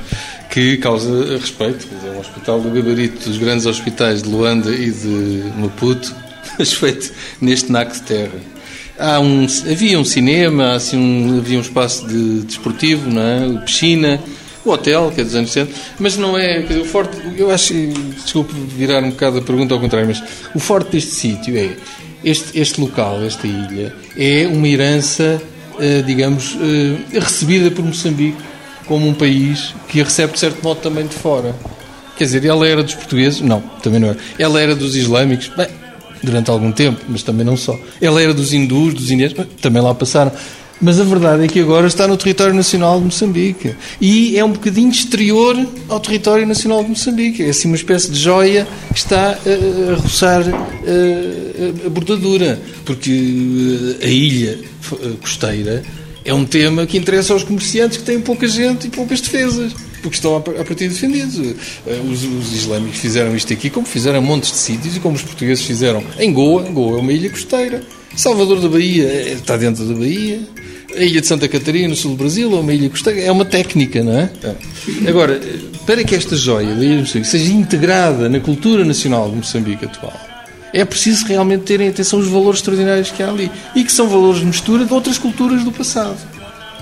que 0.51 0.77
causa 0.79 1.39
respeito. 1.39 1.87
É 2.05 2.11
um 2.17 2.19
hospital 2.19 2.61
do 2.61 2.69
gabarito 2.71 3.29
dos 3.29 3.39
grandes 3.39 3.65
hospitais 3.65 4.25
de 4.25 4.29
Luanda 4.29 4.75
e 4.75 4.91
de 4.91 5.53
Maputo, 5.57 6.24
mas 6.59 6.72
feito 6.72 7.12
neste 7.40 7.70
naco 7.70 7.92
de 7.92 8.02
terra. 8.02 8.54
Há 8.98 9.18
um, 9.18 9.46
havia 9.70 9.98
um 9.98 10.04
cinema, 10.04 10.74
assim, 10.74 10.96
um, 10.96 11.38
havia 11.38 11.59
um 11.59 11.62
espaço 11.62 12.07
de 12.07 12.42
desportivo, 12.42 13.11
não 13.11 13.22
é? 13.22 13.64
piscina, 13.64 14.20
o 14.64 14.70
hotel, 14.70 15.11
que 15.12 15.20
é 15.20 15.24
dos 15.24 15.35
anos 15.35 15.50
60, 15.50 15.72
mas 15.98 16.16
não 16.16 16.38
é. 16.38 16.62
Dizer, 16.62 16.80
o 16.80 16.85
forte, 16.85 17.16
eu 17.37 17.50
acho, 17.50 17.74
desculpe 17.74 18.54
virar 18.54 19.02
um 19.02 19.11
bocado 19.11 19.38
a 19.38 19.42
pergunta 19.42 19.74
ao 19.74 19.80
contrário, 19.80 20.09
mas 20.09 20.22
o 20.54 20.61
forte 20.61 20.92
deste 20.92 21.11
sítio 21.11 21.57
é 21.57 21.76
este, 22.24 22.59
este 22.59 22.80
local, 22.80 23.22
esta 23.22 23.46
ilha, 23.46 23.92
é 24.16 24.46
uma 24.46 24.66
herança, 24.66 25.42
eh, 25.78 26.02
digamos, 26.02 26.57
eh, 26.61 27.18
recebida 27.18 27.70
por 27.70 27.85
Moçambique 27.85 28.38
como 28.87 29.07
um 29.07 29.14
país 29.14 29.74
que 29.88 30.00
a 30.00 30.04
recebe 30.04 30.33
de 30.33 30.38
certo 30.38 30.62
modo 30.62 30.80
também 30.80 31.07
de 31.07 31.14
fora. 31.14 31.54
Quer 32.16 32.24
dizer, 32.24 32.44
ela 32.44 32.66
era 32.66 32.83
dos 32.83 32.94
portugueses? 32.94 33.40
Não, 33.40 33.61
também 33.83 33.98
não 33.98 34.09
era. 34.09 34.18
Ela 34.38 34.61
era 34.61 34.74
dos 34.74 34.94
islâmicos? 34.94 35.48
Bem, 35.48 35.66
durante 36.25 36.51
algum 36.51 36.73
tempo, 36.73 37.01
mas 37.09 37.23
também 37.23 37.45
não 37.45 37.57
só. 37.57 37.79
Ela 38.01 38.23
era 38.23 38.35
dos 38.35 38.53
hindus, 38.53 38.95
dos 38.95 39.11
indianos, 39.11 39.37
também 39.61 39.83
lá 39.83 39.95
passaram. 39.95 40.33
Mas 40.81 41.01
a 41.01 41.05
verdade 41.05 41.45
é 41.45 41.49
que 41.49 41.61
agora 41.61 41.87
está 41.87 42.07
no 42.07 42.17
território 42.17 42.53
nacional 42.53 42.99
de 42.99 43.05
Moçambique. 43.07 43.75
E 44.01 44.37
é 44.37 44.45
um 44.45 44.53
bocadinho 44.53 44.91
exterior 44.91 45.57
ao 45.89 46.01
território 46.01 46.47
nacional 46.47 46.83
de 46.83 46.91
Moçambique. 46.91 47.43
É 47.43 47.51
assim 47.51 47.69
uma 47.69 47.77
espécie 47.77 48.11
de 48.11 48.19
joia 48.19 48.67
que 48.93 48.99
está 48.99 49.31
a, 49.31 49.93
a 49.93 49.97
roçar 49.97 50.43
a, 50.43 51.87
a 51.87 51.89
bordadura. 51.89 52.61
Porque 52.85 53.97
a 54.03 54.07
ilha 54.07 54.59
costeira 55.21 55.83
é 56.25 56.35
um 56.35 56.45
tema 56.45 56.87
que 56.87 56.99
interessa 56.99 57.33
aos 57.33 57.45
comerciantes 57.45 57.99
que 57.99 58.05
têm 58.05 58.21
pouca 58.21 58.47
gente 58.49 58.87
e 58.89 58.91
poucas 58.91 59.21
defesas 59.21 59.73
porque 60.05 60.17
estão 60.17 60.37
a 60.37 60.40
partir 60.40 60.88
defendidos. 60.88 61.57
Eh, 61.87 62.01
os, 62.11 62.23
os, 62.25 62.53
islâmicos 62.53 62.99
fizeram 62.99 63.35
isto 63.35 63.51
aqui, 63.55 63.71
como 63.71 63.87
fizeram 63.87 64.21
montes 64.21 64.53
de 64.53 64.59
sítios 64.59 64.97
e 64.97 65.01
como 65.01 65.17
os 65.17 65.23
portugueses 65.23 65.64
fizeram 65.64 66.05
em 66.19 66.31
Goa. 66.31 66.62
Goa 66.64 66.99
é 66.99 67.01
uma 67.01 67.12
ilha 67.12 67.31
costeira. 67.31 67.83
Salvador 68.14 68.61
da 68.61 68.69
Bahia 68.69 69.05
eh, 69.05 69.33
está 69.33 69.57
dentro 69.57 69.83
da 69.87 69.95
Bahia. 69.95 70.40
A 70.95 71.03
ilha 71.03 71.23
de 71.23 71.27
Santa 71.27 71.49
Catarina, 71.49 71.88
no 71.88 71.97
sul 71.97 72.11
do 72.11 72.19
Brasil, 72.19 72.55
é 72.55 72.61
uma 72.61 72.73
ilha 72.73 72.90
costeira. 72.90 73.19
É 73.23 73.33
uma 73.33 73.47
técnica, 73.47 74.03
não 74.05 74.12
é? 74.12 74.31
é. 74.43 75.09
Agora, 75.09 75.40
para 75.87 76.05
que 76.05 76.14
esta 76.14 76.37
joia 76.37 76.75
da 76.75 76.85
ilha 76.85 76.97
de 76.97 77.01
Moçambique 77.01 77.27
seja 77.27 77.51
integrada 77.51 78.29
na 78.29 78.40
cultura 78.40 78.85
nacional 78.85 79.31
de 79.31 79.37
Moçambique 79.37 79.87
atual, 79.87 80.12
é 80.75 80.85
preciso 80.85 81.27
realmente 81.27 81.62
terem 81.62 81.88
atenção 81.88 82.19
aos 82.19 82.29
valores 82.29 82.59
extraordinários 82.59 83.11
que 83.11 83.23
há 83.23 83.31
ali 83.31 83.51
e 83.75 83.83
que 83.83 83.93
são 83.93 84.07
valores 84.07 84.40
de 84.40 84.47
mistura 84.47 84.85
de 84.85 84.93
outras 84.93 85.17
culturas 85.17 85.64
do 85.64 85.73
passado. 85.73 86.19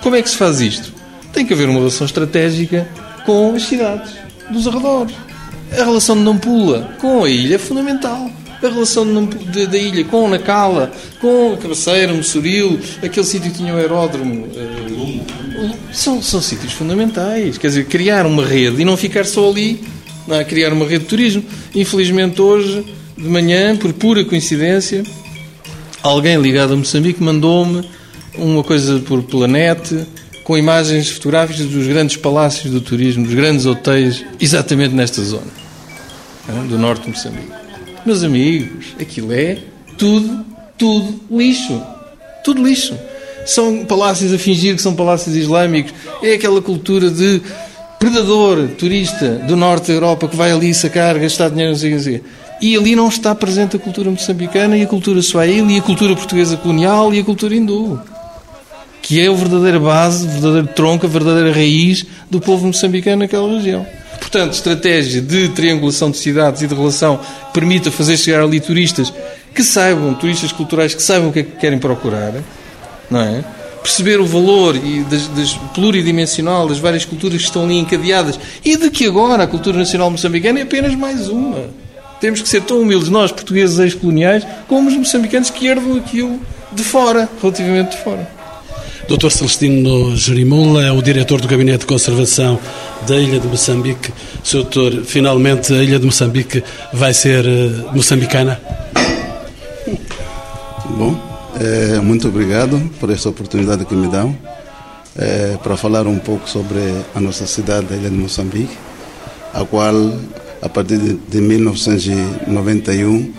Como 0.02 0.16
é 0.16 0.22
que 0.22 0.28
se 0.28 0.36
faz 0.36 0.60
isto? 0.60 0.92
Tem 1.32 1.46
que 1.46 1.52
haver 1.52 1.68
uma 1.68 1.78
relação 1.78 2.04
estratégica 2.04 2.88
com 3.24 3.54
as 3.54 3.62
cidades 3.62 4.12
dos 4.50 4.66
arredores. 4.66 5.14
A 5.72 5.84
relação 5.84 6.16
de 6.16 6.22
Nampula 6.22 6.90
com 7.00 7.24
a 7.24 7.30
ilha 7.30 7.54
é 7.54 7.58
fundamental. 7.58 8.30
A 8.62 8.68
relação 8.68 9.04
da 9.24 9.78
ilha 9.78 10.04
com 10.04 10.28
Nacala, 10.28 10.92
com 11.20 11.56
Cabeceira, 11.60 12.12
Mossoril, 12.12 12.78
aquele 13.02 13.26
sítio 13.26 13.50
que 13.50 13.58
tinha 13.58 13.74
o 13.74 13.76
aeródromo. 13.76 14.46
Uh, 14.46 15.74
são, 15.92 16.22
são 16.22 16.40
sítios 16.40 16.72
fundamentais. 16.72 17.58
Quer 17.58 17.68
dizer, 17.68 17.86
criar 17.86 18.24
uma 18.24 18.44
rede 18.44 18.82
e 18.82 18.84
não 18.84 18.96
ficar 18.96 19.24
só 19.24 19.50
ali, 19.50 19.82
não 20.28 20.36
é? 20.36 20.44
criar 20.44 20.72
uma 20.72 20.86
rede 20.86 21.04
de 21.04 21.10
turismo. 21.10 21.44
Infelizmente, 21.74 22.40
hoje, 22.40 22.84
de 23.16 23.28
manhã, 23.28 23.76
por 23.76 23.92
pura 23.94 24.24
coincidência, 24.24 25.02
alguém 26.00 26.40
ligado 26.40 26.74
a 26.74 26.76
Moçambique 26.76 27.20
mandou-me 27.20 27.88
uma 28.36 28.62
coisa 28.62 29.00
por 29.00 29.22
planeta 29.24 30.06
com 30.52 30.58
imagens 30.58 31.08
fotográficas 31.08 31.64
dos 31.64 31.86
grandes 31.86 32.18
palácios 32.18 32.70
do 32.70 32.78
turismo, 32.78 33.24
dos 33.24 33.32
grandes 33.32 33.64
hotéis, 33.64 34.22
exatamente 34.38 34.94
nesta 34.94 35.22
zona 35.22 35.46
do 36.68 36.76
norte 36.76 37.04
de 37.04 37.08
Moçambique. 37.08 37.48
Meus 38.04 38.22
amigos, 38.22 38.88
aquilo 39.00 39.32
é 39.32 39.56
tudo, 39.96 40.44
tudo 40.76 41.18
lixo. 41.30 41.82
Tudo 42.44 42.62
lixo. 42.62 42.94
São 43.46 43.86
palácios 43.86 44.30
a 44.30 44.36
fingir 44.36 44.76
que 44.76 44.82
são 44.82 44.94
palácios 44.94 45.34
islâmicos. 45.34 45.94
É 46.22 46.34
aquela 46.34 46.60
cultura 46.60 47.08
de 47.08 47.40
predador 47.98 48.68
turista 48.76 49.36
do 49.48 49.56
norte 49.56 49.86
da 49.86 49.94
Europa 49.94 50.28
que 50.28 50.36
vai 50.36 50.52
ali 50.52 50.74
sacar, 50.74 51.18
gastar 51.18 51.48
dinheiro, 51.48 51.72
não 51.72 51.78
sei 51.78 51.94
o 51.94 52.02
que. 52.02 52.22
E 52.60 52.76
ali 52.76 52.94
não 52.94 53.08
está 53.08 53.34
presente 53.34 53.76
a 53.76 53.78
cultura 53.78 54.10
moçambicana 54.10 54.76
e 54.76 54.82
a 54.82 54.86
cultura 54.86 55.22
swahili 55.22 55.76
e 55.76 55.78
a 55.78 55.82
cultura 55.82 56.14
portuguesa 56.14 56.58
colonial 56.58 57.14
e 57.14 57.20
a 57.20 57.24
cultura 57.24 57.54
hindu 57.54 57.98
que 59.02 59.20
é 59.20 59.26
a 59.26 59.32
verdadeira 59.32 59.80
base, 59.80 60.24
o 60.24 60.30
verdadeiro 60.30 60.68
tronco, 60.68 61.04
a 61.04 61.08
verdadeira 61.08 61.52
raiz 61.52 62.06
do 62.30 62.40
povo 62.40 62.66
moçambicano 62.68 63.18
naquela 63.18 63.52
região. 63.52 63.84
Portanto, 64.20 64.52
estratégia 64.52 65.20
de 65.20 65.48
triangulação 65.48 66.10
de 66.10 66.16
cidades 66.16 66.62
e 66.62 66.66
de 66.68 66.74
relação 66.74 67.18
permita 67.52 67.90
fazer 67.90 68.16
chegar 68.16 68.42
ali 68.42 68.60
turistas 68.60 69.12
que 69.52 69.62
saibam, 69.64 70.14
turistas 70.14 70.52
culturais 70.52 70.94
que 70.94 71.02
saibam 71.02 71.30
o 71.30 71.32
que 71.32 71.40
é 71.40 71.42
que 71.42 71.56
querem 71.56 71.78
procurar, 71.78 72.32
não 73.10 73.20
é? 73.20 73.44
Perceber 73.82 74.20
o 74.20 74.24
valor 74.24 74.76
e 74.76 75.02
das, 75.02 75.26
das 75.28 75.52
pluridimensional 75.74 76.68
das 76.68 76.78
várias 76.78 77.04
culturas 77.04 77.38
que 77.38 77.44
estão 77.44 77.64
ali 77.64 77.78
encadeadas 77.78 78.38
e 78.64 78.76
de 78.76 78.88
que 78.88 79.04
agora 79.04 79.42
a 79.42 79.46
cultura 79.46 79.76
nacional 79.76 80.08
moçambicana 80.08 80.60
é 80.60 80.62
apenas 80.62 80.94
mais 80.94 81.28
uma. 81.28 81.66
Temos 82.20 82.40
que 82.40 82.48
ser 82.48 82.62
tão 82.62 82.80
humildes, 82.80 83.08
nós, 83.08 83.32
portugueses 83.32 83.80
ex-coloniais, 83.80 84.46
como 84.68 84.88
os 84.88 84.96
moçambicanos 84.96 85.50
que 85.50 85.66
herdam 85.66 85.96
aquilo 85.96 86.40
de 86.70 86.84
fora, 86.84 87.28
relativamente 87.42 87.96
de 87.96 88.04
fora. 88.04 88.41
Dr. 89.08 89.30
Celestino 89.30 90.16
Jerimula 90.16 90.84
é 90.84 90.92
o 90.92 91.02
diretor 91.02 91.40
do 91.40 91.48
Gabinete 91.48 91.80
de 91.80 91.86
Conservação 91.86 92.58
da 93.06 93.16
Ilha 93.16 93.38
de 93.40 93.46
Moçambique. 93.46 94.12
Sr. 94.42 94.62
Doutor, 94.62 95.04
finalmente 95.04 95.72
a 95.72 95.82
Ilha 95.82 95.98
de 95.98 96.06
Moçambique 96.06 96.62
vai 96.92 97.12
ser 97.12 97.44
uh, 97.44 97.94
moçambicana? 97.94 98.60
Bom, 100.96 101.18
é, 101.60 102.00
muito 102.00 102.28
obrigado 102.28 102.80
por 103.00 103.10
esta 103.10 103.28
oportunidade 103.28 103.84
que 103.84 103.94
me 103.94 104.08
dão. 104.08 104.36
é, 105.16 105.58
para 105.62 105.76
falar 105.76 106.06
um 106.06 106.18
pouco 106.18 106.48
sobre 106.48 106.78
a 107.14 107.20
nossa 107.20 107.46
cidade, 107.46 107.86
a 107.92 107.96
ilha 107.96 108.10
de 108.10 108.16
Moçambique, 108.16 108.76
a 109.52 109.64
qual, 109.64 109.94
a 110.60 110.68
partir 110.68 110.98
de 110.98 111.40
1991, 111.40 113.32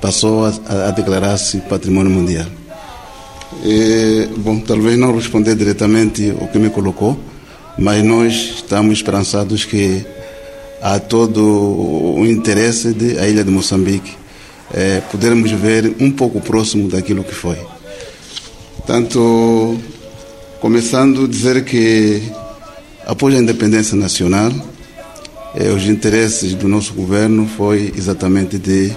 passou 0.00 0.44
a, 0.44 0.88
a 0.88 0.90
declarar-se 0.90 1.58
patrimônio 1.62 2.10
mundial. 2.10 2.46
E, 3.64 4.28
bom, 4.38 4.60
talvez 4.60 4.98
não 4.98 5.14
responder 5.14 5.54
diretamente 5.54 6.32
o 6.40 6.46
que 6.48 6.58
me 6.58 6.70
colocou, 6.70 7.18
mas 7.78 8.04
nós 8.04 8.32
estamos 8.56 8.98
esperançados 8.98 9.64
que 9.64 10.04
há 10.80 10.98
todo 10.98 11.42
o 11.42 12.26
interesse 12.26 12.92
de 12.92 13.18
a 13.18 13.28
ilha 13.28 13.42
de 13.42 13.50
Moçambique 13.50 14.16
é, 14.72 15.00
podermos 15.10 15.50
ver 15.50 15.94
um 16.00 16.10
pouco 16.10 16.40
próximo 16.40 16.88
daquilo 16.88 17.24
que 17.24 17.34
foi. 17.34 17.58
Tanto 18.86 19.76
começando 20.60 21.24
a 21.24 21.28
dizer 21.28 21.64
que 21.64 22.22
após 23.06 23.34
a 23.34 23.38
independência 23.38 23.96
nacional, 23.96 24.52
eh, 25.54 25.70
os 25.70 25.86
interesses 25.86 26.54
do 26.54 26.68
nosso 26.68 26.92
governo 26.92 27.48
foi 27.56 27.92
exatamente 27.96 28.58
de 28.58 28.92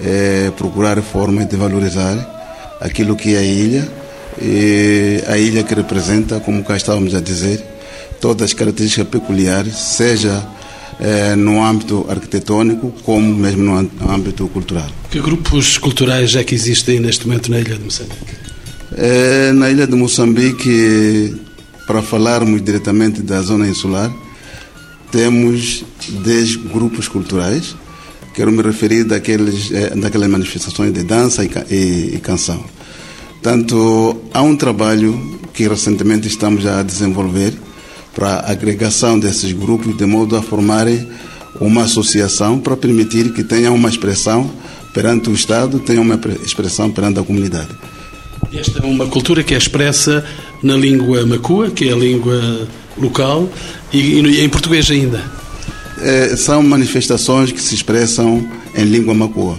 eh, 0.00 0.52
procurar 0.56 1.00
formas 1.02 1.48
de 1.48 1.56
valorizar 1.56 2.39
aquilo 2.80 3.16
que 3.16 3.34
é 3.34 3.38
a 3.38 3.42
ilha 3.42 3.88
e 4.40 5.22
a 5.26 5.36
ilha 5.36 5.62
que 5.62 5.74
representa, 5.74 6.40
como 6.40 6.64
cá 6.64 6.76
estávamos 6.76 7.14
a 7.14 7.20
dizer, 7.20 7.62
todas 8.20 8.46
as 8.46 8.54
características 8.54 9.08
peculiares, 9.08 9.74
seja 9.76 10.46
eh, 10.98 11.34
no 11.34 11.62
âmbito 11.64 12.06
arquitetônico 12.08 12.92
como 13.02 13.34
mesmo 13.34 13.62
no, 13.82 14.10
âmbito 14.10 14.46
cultural. 14.48 14.88
Que 15.10 15.20
grupos 15.20 15.78
culturais 15.78 16.34
é 16.36 16.44
que 16.44 16.54
existem 16.54 17.00
neste 17.00 17.26
momento 17.26 17.50
na 17.50 17.58
ilha 17.58 17.76
de 17.76 17.84
Moçambique? 17.84 18.34
Eh, 18.96 19.52
na 19.52 19.70
ilha 19.70 19.86
de 19.86 19.96
Moçambique, 19.96 21.34
para 21.86 22.02
falarmos 22.02 22.62
diretamente 22.62 23.22
da 23.22 23.40
zona 23.42 23.66
insular, 23.66 24.10
temos 25.10 25.84
10 26.08 26.56
grupos 26.56 27.08
culturais. 27.08 27.74
Quero 28.34 28.52
me 28.52 28.62
referir 28.62 29.04
daqueles, 29.04 29.70
eh, 29.72 29.92
daquelas 29.96 30.28
manifestações 30.28 30.92
de 30.92 31.02
dança 31.02 31.44
e, 31.44 31.50
e, 31.70 32.14
e 32.16 32.20
canção. 32.20 32.64
Tanto 33.42 34.22
há 34.32 34.42
um 34.42 34.56
trabalho 34.56 35.38
que 35.52 35.66
recentemente 35.66 36.28
estamos 36.28 36.64
a 36.66 36.82
desenvolver 36.82 37.52
para 38.14 38.34
a 38.34 38.52
agregação 38.52 39.18
desses 39.18 39.52
grupos, 39.52 39.96
de 39.96 40.06
modo 40.06 40.36
a 40.36 40.42
formarem 40.42 41.06
uma 41.60 41.84
associação 41.84 42.58
para 42.58 42.76
permitir 42.76 43.32
que 43.32 43.42
tenham 43.42 43.74
uma 43.74 43.88
expressão 43.88 44.50
perante 44.92 45.30
o 45.30 45.34
Estado, 45.34 45.78
tenham 45.80 46.02
uma 46.02 46.18
expressão 46.44 46.90
perante 46.90 47.18
a 47.18 47.22
comunidade. 47.22 47.68
Esta 48.52 48.80
é 48.80 48.86
uma 48.86 49.06
cultura 49.06 49.42
que 49.42 49.54
é 49.54 49.58
expressa 49.58 50.24
na 50.62 50.76
língua 50.76 51.24
macua, 51.24 51.70
que 51.70 51.88
é 51.88 51.92
a 51.92 51.96
língua 51.96 52.68
local, 52.98 53.48
e, 53.92 53.98
e 53.98 54.40
em 54.40 54.48
português 54.48 54.90
ainda. 54.90 55.39
É, 56.02 56.36
são 56.36 56.62
manifestações 56.62 57.52
que 57.52 57.60
se 57.60 57.74
expressam 57.74 58.48
em 58.74 58.84
língua 58.84 59.14
macua. 59.14 59.58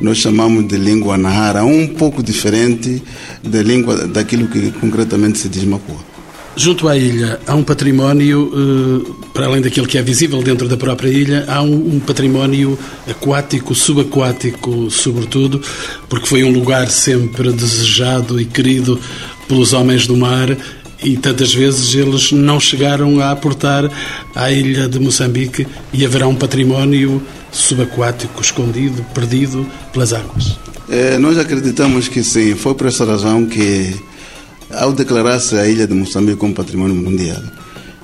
Nós 0.00 0.18
chamamos 0.18 0.66
de 0.66 0.76
língua 0.76 1.16
nahara, 1.16 1.64
um 1.64 1.86
pouco 1.86 2.22
diferente 2.22 3.02
da 3.42 3.62
língua 3.62 4.08
daquilo 4.08 4.48
que 4.48 4.72
concretamente 4.72 5.38
se 5.38 5.48
diz 5.48 5.64
macua. 5.64 6.12
Junto 6.54 6.86
à 6.86 6.98
ilha 6.98 7.40
há 7.46 7.54
um 7.54 7.62
património, 7.62 8.52
eh, 8.54 9.10
para 9.32 9.46
além 9.46 9.62
daquilo 9.62 9.86
que 9.86 9.96
é 9.96 10.02
visível 10.02 10.42
dentro 10.42 10.68
da 10.68 10.76
própria 10.76 11.08
ilha, 11.08 11.44
há 11.48 11.62
um 11.62 11.98
património 11.98 12.78
aquático, 13.08 13.74
subaquático, 13.74 14.90
sobretudo, 14.90 15.62
porque 16.10 16.26
foi 16.26 16.44
um 16.44 16.52
lugar 16.52 16.90
sempre 16.90 17.52
desejado 17.52 18.38
e 18.38 18.44
querido 18.44 19.00
pelos 19.48 19.72
homens 19.72 20.06
do 20.06 20.16
mar 20.16 20.56
e 21.02 21.16
tantas 21.16 21.52
vezes 21.52 21.94
eles 21.94 22.32
não 22.32 22.60
chegaram 22.60 23.20
a 23.20 23.30
aportar 23.30 23.90
à 24.34 24.50
ilha 24.50 24.88
de 24.88 24.98
Moçambique 24.98 25.66
e 25.92 26.04
haverá 26.04 26.26
um 26.26 26.34
património 26.34 27.22
subaquático 27.50 28.40
escondido, 28.40 29.04
perdido 29.14 29.66
pelas 29.92 30.12
águas. 30.12 30.58
É, 30.88 31.18
nós 31.18 31.38
acreditamos 31.38 32.08
que 32.08 32.22
sim, 32.22 32.54
foi 32.54 32.74
por 32.74 32.86
essa 32.86 33.04
razão 33.04 33.46
que 33.46 33.94
ao 34.70 34.92
declarar-se 34.92 35.56
a 35.56 35.66
ilha 35.68 35.86
de 35.86 35.94
Moçambique 35.94 36.38
como 36.38 36.54
patrimônio 36.54 36.94
mundial, 36.94 37.42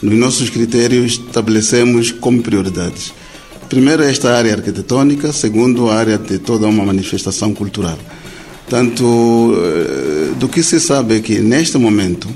nos 0.02 0.14
nossos 0.14 0.50
critérios 0.50 1.12
estabelecemos 1.12 2.12
como 2.12 2.42
prioridades. 2.42 3.12
Primeiro, 3.68 4.02
esta 4.02 4.34
área 4.34 4.54
arquitetônica, 4.54 5.32
segundo, 5.32 5.90
a 5.90 5.96
área 5.96 6.16
de 6.16 6.38
toda 6.38 6.66
uma 6.66 6.84
manifestação 6.84 7.52
cultural. 7.52 7.98
Tanto 8.68 9.54
eh, 9.56 10.32
do 10.38 10.48
que 10.48 10.62
se 10.62 10.80
sabe 10.80 11.16
é 11.16 11.20
que, 11.20 11.38
neste 11.40 11.76
momento, 11.76 12.28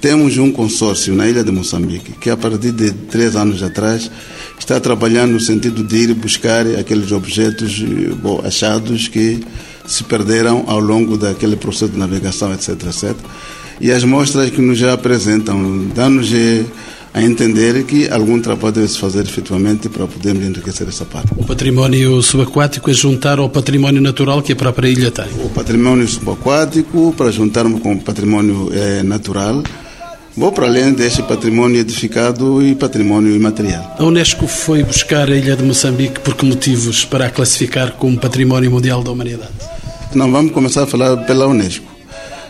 temos 0.00 0.36
um 0.38 0.52
consórcio 0.52 1.14
na 1.14 1.28
ilha 1.28 1.42
de 1.42 1.50
Moçambique 1.50 2.12
que, 2.12 2.30
a 2.30 2.36
partir 2.36 2.72
de 2.72 2.90
três 2.92 3.36
anos 3.36 3.62
atrás, 3.62 4.10
está 4.58 4.78
trabalhando 4.80 5.32
no 5.32 5.40
sentido 5.40 5.82
de 5.82 5.96
ir 5.96 6.14
buscar 6.14 6.66
aqueles 6.78 7.12
objetos 7.12 7.82
eh, 7.82 8.14
bom, 8.14 8.40
achados 8.44 9.08
que 9.08 9.40
se 9.86 10.04
perderam 10.04 10.64
ao 10.66 10.80
longo 10.80 11.16
daquele 11.16 11.56
processo 11.56 11.92
de 11.92 11.98
navegação, 11.98 12.52
etc, 12.52 12.70
etc 12.86 13.16
e 13.80 13.90
as 13.92 14.04
mostras 14.04 14.50
que 14.50 14.60
nos 14.60 14.78
já 14.78 14.92
apresentam 14.92 15.88
dão-nos 15.94 16.30
a 17.12 17.22
entender 17.22 17.84
que 17.84 18.08
algum 18.08 18.40
trabalho 18.40 18.74
deve 18.74 18.88
se 18.88 18.98
fazer 18.98 19.22
efetivamente 19.22 19.88
para 19.88 20.06
podermos 20.06 20.44
enriquecer 20.44 20.86
essa 20.88 21.04
parte. 21.04 21.32
O 21.36 21.44
património 21.44 22.22
subaquático 22.22 22.90
é 22.90 22.94
juntar 22.94 23.38
ao 23.38 23.48
património 23.48 24.02
natural 24.02 24.42
que 24.42 24.52
a 24.52 24.56
própria 24.56 24.88
ilha 24.88 25.10
tem? 25.10 25.26
O 25.42 25.48
património 25.48 26.06
subaquático 26.06 27.14
para 27.16 27.30
juntarmos 27.30 27.80
com 27.80 27.94
o 27.94 28.00
património 28.00 28.70
é, 28.72 29.02
natural, 29.02 29.62
Bom, 30.38 30.52
para 30.52 30.66
além 30.66 30.92
deste 30.92 31.22
património 31.22 31.80
edificado 31.80 32.62
e 32.62 32.74
património 32.74 33.34
imaterial. 33.34 33.96
A 33.98 34.04
Unesco 34.04 34.46
foi 34.46 34.82
buscar 34.82 35.30
a 35.30 35.34
ilha 35.34 35.56
de 35.56 35.62
Moçambique 35.64 36.20
por 36.20 36.34
que 36.34 36.44
motivos 36.44 37.06
para 37.06 37.24
a 37.24 37.30
classificar 37.30 37.92
como 37.92 38.18
Património 38.18 38.70
Mundial 38.70 39.02
da 39.02 39.10
Humanidade? 39.10 39.50
Não 40.14 40.30
vamos 40.30 40.52
começar 40.52 40.82
a 40.82 40.86
falar 40.86 41.16
pela 41.24 41.46
Unesco. 41.46 41.86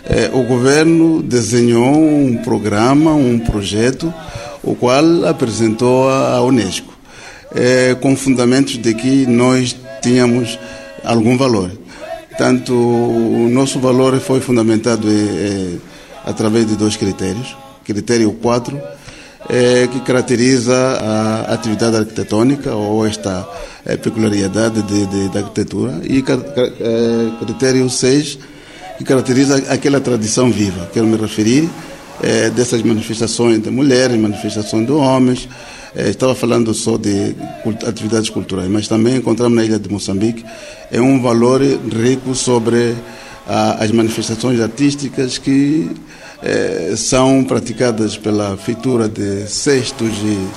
É, 0.04 0.28
o 0.34 0.42
governo 0.42 1.22
desenhou 1.22 1.94
um 1.94 2.36
programa, 2.38 3.14
um 3.14 3.38
projeto, 3.38 4.12
o 4.64 4.74
qual 4.74 5.24
apresentou 5.24 6.10
à 6.10 6.42
Unesco, 6.42 6.92
é, 7.54 7.94
com 8.00 8.16
fundamentos 8.16 8.78
de 8.78 8.94
que 8.94 9.26
nós 9.28 9.76
tínhamos 10.02 10.58
algum 11.04 11.38
valor. 11.38 11.70
Tanto 12.36 12.74
o 12.74 13.48
nosso 13.48 13.78
valor 13.78 14.18
foi 14.18 14.40
fundamentado 14.40 15.06
é, 15.08 15.76
através 16.24 16.66
de 16.66 16.74
dois 16.74 16.96
critérios. 16.96 17.54
Critério 17.86 18.32
4, 18.32 18.80
é, 19.48 19.86
que 19.86 20.00
caracteriza 20.00 20.74
a 20.74 21.54
atividade 21.54 21.96
arquitetônica 21.96 22.74
ou 22.74 23.06
esta 23.06 23.48
é, 23.84 23.96
peculiaridade 23.96 24.82
de, 24.82 25.06
de, 25.06 25.28
da 25.28 25.40
arquitetura, 25.40 26.00
e 26.02 26.18
é, 26.18 27.44
critério 27.44 27.88
6, 27.88 28.38
que 28.98 29.04
caracteriza 29.04 29.56
aquela 29.68 30.00
tradição 30.00 30.50
viva. 30.50 30.90
Quero 30.92 31.06
me 31.06 31.16
referir 31.16 31.68
é, 32.22 32.50
dessas 32.50 32.82
manifestações 32.82 33.60
de 33.60 33.70
mulheres, 33.70 34.18
manifestações 34.18 34.86
de 34.86 34.92
homens. 34.92 35.48
É, 35.94 36.10
estava 36.10 36.34
falando 36.34 36.74
só 36.74 36.98
de 36.98 37.34
atividades 37.86 38.28
culturais, 38.28 38.68
mas 38.68 38.86
também 38.86 39.16
encontramos 39.16 39.56
na 39.56 39.64
ilha 39.64 39.78
de 39.78 39.90
Moçambique 39.90 40.44
é 40.90 41.00
um 41.00 41.20
valor 41.20 41.62
rico 41.62 42.34
sobre 42.34 42.94
a, 43.46 43.82
as 43.82 43.90
manifestações 43.90 44.60
artísticas 44.60 45.38
que 45.38 45.90
é, 46.42 46.94
são 46.96 47.44
praticadas 47.44 48.16
pela 48.16 48.56
feitura 48.56 49.08
de 49.08 49.46
cestos 49.46 50.10
e 50.22 50.48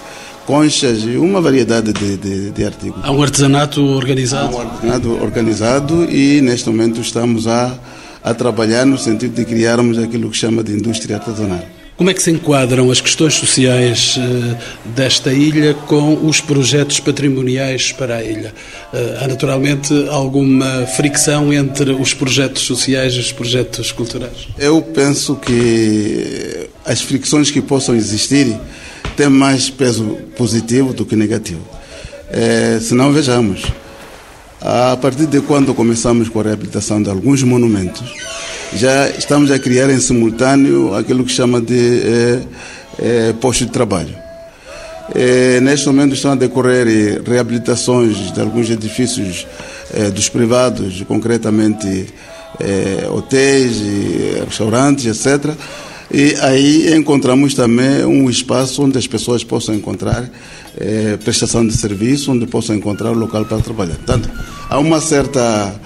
conchas 0.45 1.03
e 1.03 1.17
uma 1.17 1.39
variedade 1.41 1.93
de, 1.93 2.17
de, 2.17 2.51
de 2.51 2.65
artigos. 2.65 2.99
Há 3.03 3.11
um 3.11 3.21
artesanato 3.21 3.83
organizado? 3.83 4.55
Há 4.55 4.57
um 4.57 4.61
artesanato 4.61 5.09
organizado 5.23 6.05
e 6.11 6.41
neste 6.41 6.69
momento 6.69 6.99
estamos 7.01 7.47
a 7.47 7.77
a 8.23 8.33
trabalhar 8.33 8.85
no 8.85 8.97
sentido 8.97 9.35
de 9.35 9.45
criarmos 9.45 9.97
aquilo 9.97 10.29
que 10.29 10.37
chama 10.37 10.63
de 10.63 10.73
indústria 10.73 11.17
artesanal. 11.17 11.63
Como 11.99 12.09
é 12.09 12.13
que 12.13 12.23
se 12.23 12.31
enquadram 12.31 12.89
as 12.89 13.01
questões 13.01 13.33
sociais 13.33 14.15
uh, 14.15 14.57
desta 14.95 15.33
ilha 15.33 15.73
com 15.73 16.25
os 16.25 16.39
projetos 16.39 16.97
patrimoniais 17.01 17.91
para 17.91 18.15
a 18.15 18.23
ilha? 18.23 18.53
Uh, 18.93 19.21
há 19.21 19.27
naturalmente 19.27 19.93
alguma 20.09 20.87
fricção 20.87 21.51
entre 21.51 21.91
os 21.91 22.13
projetos 22.13 22.61
sociais 22.61 23.15
e 23.15 23.19
os 23.19 23.33
projetos 23.33 23.91
culturais? 23.91 24.47
Eu 24.57 24.81
penso 24.81 25.35
que 25.35 26.69
as 26.85 27.01
fricções 27.01 27.51
que 27.51 27.59
possam 27.59 27.93
existir 27.93 28.57
têm 29.17 29.27
mais 29.27 29.69
peso 29.69 30.19
positivo 30.37 30.93
do 30.93 31.05
que 31.05 31.17
negativo. 31.17 31.67
É, 32.31 32.79
se 32.79 32.93
não, 32.93 33.11
vejamos. 33.11 33.63
A 34.61 34.95
partir 34.95 35.25
de 35.25 35.41
quando 35.41 35.73
começamos 35.73 36.29
com 36.29 36.39
a 36.39 36.43
reabilitação 36.43 37.03
de 37.03 37.09
alguns 37.09 37.43
monumentos, 37.43 38.09
já 38.73 39.09
estamos 39.09 39.51
a 39.51 39.59
criar 39.59 39.89
em 39.89 39.99
simultâneo 39.99 40.95
aquilo 40.95 41.23
que 41.23 41.31
chama 41.31 41.59
de 41.59 42.01
é, 42.01 42.41
é, 42.99 43.33
posto 43.33 43.65
de 43.65 43.71
trabalho. 43.71 44.15
É, 45.15 45.59
neste 45.59 45.87
momento 45.87 46.13
estão 46.13 46.31
a 46.31 46.35
decorrer 46.35 47.21
reabilitações 47.25 48.31
de 48.31 48.39
alguns 48.39 48.69
edifícios 48.69 49.47
dos 50.13 50.29
privados, 50.29 51.01
concretamente 51.07 52.13
hotéis, 53.11 53.81
restaurantes, 54.45 55.05
etc., 55.07 55.51
E 56.11 56.35
aí 56.41 56.95
encontramos 56.95 57.53
também 57.53 58.03
um 58.03 58.29
espaço 58.29 58.83
onde 58.83 58.97
as 58.97 59.05
pessoas 59.05 59.43
possam 59.43 59.75
encontrar 59.75 60.27
eh, 60.77 61.17
prestação 61.23 61.65
de 61.65 61.73
serviço, 61.73 62.31
onde 62.31 62.45
possam 62.47 62.75
encontrar 62.75 63.11
o 63.11 63.17
local 63.17 63.45
para 63.45 63.59
trabalhar. 63.59 63.95
Portanto, 63.95 64.29
há 64.69 64.79
uma 64.79 65.01
certa 65.01 65.79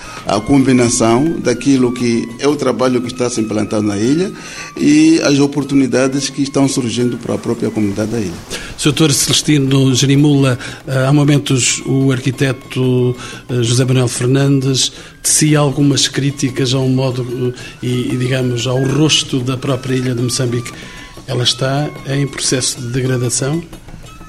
combinação 0.46 1.40
daquilo 1.40 1.92
que 1.92 2.28
é 2.40 2.48
o 2.48 2.56
trabalho 2.56 3.02
que 3.02 3.08
está 3.08 3.30
se 3.30 3.42
implantando 3.42 3.88
na 3.88 3.98
ilha 3.98 4.32
e 4.78 5.22
as 5.22 5.40
oportunidades 5.40 6.30
que 6.30 6.42
estão 6.42 6.68
surgindo 6.68 7.18
para 7.18 7.36
a 7.36 7.38
própria 7.38 7.70
comunidade 7.70 8.12
da 8.12 8.20
ilha. 8.20 8.34
Sr. 8.78 9.12
Celestino 9.12 9.94
Jerimula, 9.94 10.58
há 10.88 11.12
momentos 11.14 11.82
o 11.86 12.12
arquiteto 12.12 13.16
eh, 13.50 13.64
José 13.64 13.86
Manuel 13.86 14.08
Fernandes 14.08 14.92
tecia 15.22 15.60
algumas 15.60 16.08
críticas 16.08 16.74
ao 16.74 16.88
modo 16.88 17.54
eh, 17.82 17.86
e, 17.86 18.18
digamos, 18.18 18.68
ao 18.68 18.84
rosto 18.84 19.40
da 19.40 19.58
própria 19.58 19.96
ilha 19.96 20.14
de 20.14 20.22
Moçambique. 20.22 20.72
Ela 21.28 21.44
está 21.44 21.90
em 22.08 22.28
processo 22.28 22.82
de 22.82 22.88
degradação? 22.88 23.64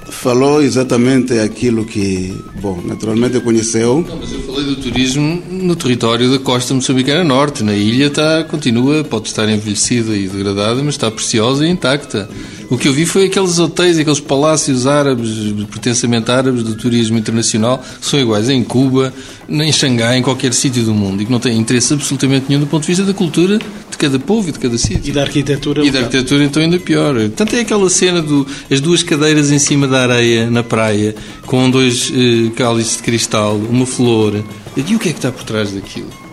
Falou 0.08 0.62
exatamente 0.62 1.38
aquilo 1.38 1.84
que, 1.84 2.34
bom, 2.60 2.80
naturalmente 2.84 3.38
conheceu. 3.40 4.04
Não, 4.06 4.16
mas 4.16 4.32
eu 4.32 4.40
falei 4.42 4.64
do 4.64 4.76
turismo 4.76 5.42
no 5.50 5.76
território 5.76 6.30
da 6.30 6.38
costa 6.38 6.74
moçambicana 6.74 7.24
norte. 7.24 7.62
Na 7.62 7.74
ilha 7.74 8.06
está, 8.06 8.44
continua, 8.44 9.04
pode 9.04 9.28
estar 9.28 9.48
envelhecida 9.48 10.14
e 10.16 10.28
degradada, 10.28 10.82
mas 10.82 10.94
está 10.94 11.10
preciosa 11.10 11.66
e 11.66 11.70
intacta. 11.70 12.28
O 12.74 12.76
que 12.76 12.88
eu 12.88 12.92
vi 12.92 13.06
foi 13.06 13.26
aqueles 13.26 13.60
hotéis, 13.60 13.96
aqueles 14.00 14.18
palácios 14.18 14.84
árabes, 14.84 15.30
pertencimento 15.70 16.32
árabes 16.32 16.64
do 16.64 16.74
turismo 16.74 17.16
internacional, 17.16 17.78
que 17.78 18.04
são 18.04 18.18
iguais 18.18 18.50
em 18.50 18.64
Cuba, 18.64 19.14
em 19.48 19.70
Xangai, 19.70 20.18
em 20.18 20.22
qualquer 20.22 20.52
sítio 20.52 20.82
do 20.82 20.92
mundo, 20.92 21.22
e 21.22 21.24
que 21.24 21.30
não 21.30 21.38
têm 21.38 21.56
interesse 21.56 21.94
absolutamente 21.94 22.46
nenhum 22.48 22.60
do 22.60 22.66
ponto 22.66 22.82
de 22.82 22.88
vista 22.88 23.04
da 23.04 23.14
cultura 23.14 23.60
de 23.88 23.96
cada 23.96 24.18
povo 24.18 24.48
e 24.48 24.52
de 24.52 24.58
cada 24.58 24.76
sítio. 24.76 25.08
E 25.08 25.12
da 25.12 25.22
arquitetura. 25.22 25.86
E 25.86 25.90
da 25.92 26.00
arquitetura, 26.00 26.42
então, 26.42 26.60
ainda 26.60 26.76
pior. 26.80 27.14
Portanto, 27.14 27.54
é 27.54 27.60
aquela 27.60 27.88
cena 27.88 28.20
do 28.20 28.44
as 28.68 28.80
duas 28.80 29.04
cadeiras 29.04 29.52
em 29.52 29.60
cima 29.60 29.86
da 29.86 30.02
areia, 30.02 30.50
na 30.50 30.64
praia, 30.64 31.14
com 31.46 31.70
dois 31.70 32.12
eh, 32.12 32.50
cálices 32.56 32.96
de 32.96 33.04
cristal, 33.04 33.54
uma 33.56 33.86
flor. 33.86 34.44
E 34.76 34.80
o 34.80 34.98
que 34.98 35.10
é 35.10 35.12
que 35.12 35.18
está 35.18 35.30
por 35.30 35.44
trás 35.44 35.70
daquilo? 35.70 36.23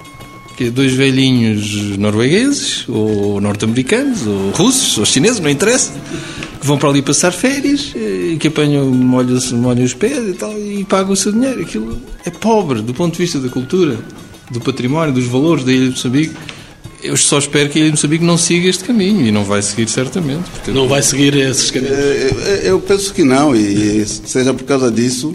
Que 0.57 0.69
dois 0.69 0.93
velhinhos 0.93 1.97
noruegueses, 1.97 2.85
ou 2.87 3.41
norte-americanos, 3.41 4.27
ou 4.27 4.51
russos, 4.51 4.97
ou 4.99 5.05
chineses, 5.05 5.39
não 5.39 5.49
interessa, 5.49 5.91
que 6.59 6.67
vão 6.67 6.77
para 6.77 6.89
ali 6.89 7.01
passar 7.01 7.31
férias, 7.31 7.93
e 7.95 8.37
que 8.39 8.47
apanham, 8.47 8.85
molham, 8.85 9.39
molham 9.53 9.83
os 9.83 9.95
pés 9.95 10.27
e 10.27 10.33
tal, 10.33 10.55
e 10.55 10.83
pagam 10.83 11.13
o 11.13 11.15
seu 11.15 11.31
dinheiro. 11.31 11.61
Aquilo 11.61 11.99
é 12.23 12.29
pobre 12.29 12.81
do 12.81 12.93
ponto 12.93 13.13
de 13.13 13.19
vista 13.19 13.39
da 13.39 13.49
cultura, 13.49 13.97
do 14.51 14.59
património, 14.61 15.13
dos 15.13 15.25
valores 15.25 15.63
da 15.63 15.71
ilha 15.71 15.85
de 15.85 15.91
Moçambique. 15.91 16.35
Eu 17.01 17.17
só 17.17 17.39
espero 17.39 17.67
que 17.69 17.79
a 17.79 17.81
ilha 17.81 17.89
de 17.89 17.97
Moçambique 17.97 18.23
não 18.23 18.37
siga 18.37 18.69
este 18.69 18.83
caminho, 18.83 19.25
e 19.25 19.31
não 19.31 19.43
vai 19.43 19.63
seguir 19.63 19.89
certamente. 19.89 20.43
Não 20.67 20.87
vai 20.87 21.01
seguir 21.01 21.35
esses 21.37 21.71
caminhos? 21.71 21.95
Eu 22.63 22.79
penso 22.79 23.11
que 23.13 23.23
não, 23.23 23.55
e 23.55 24.05
seja 24.05 24.53
por 24.53 24.65
causa 24.65 24.91
disso 24.91 25.33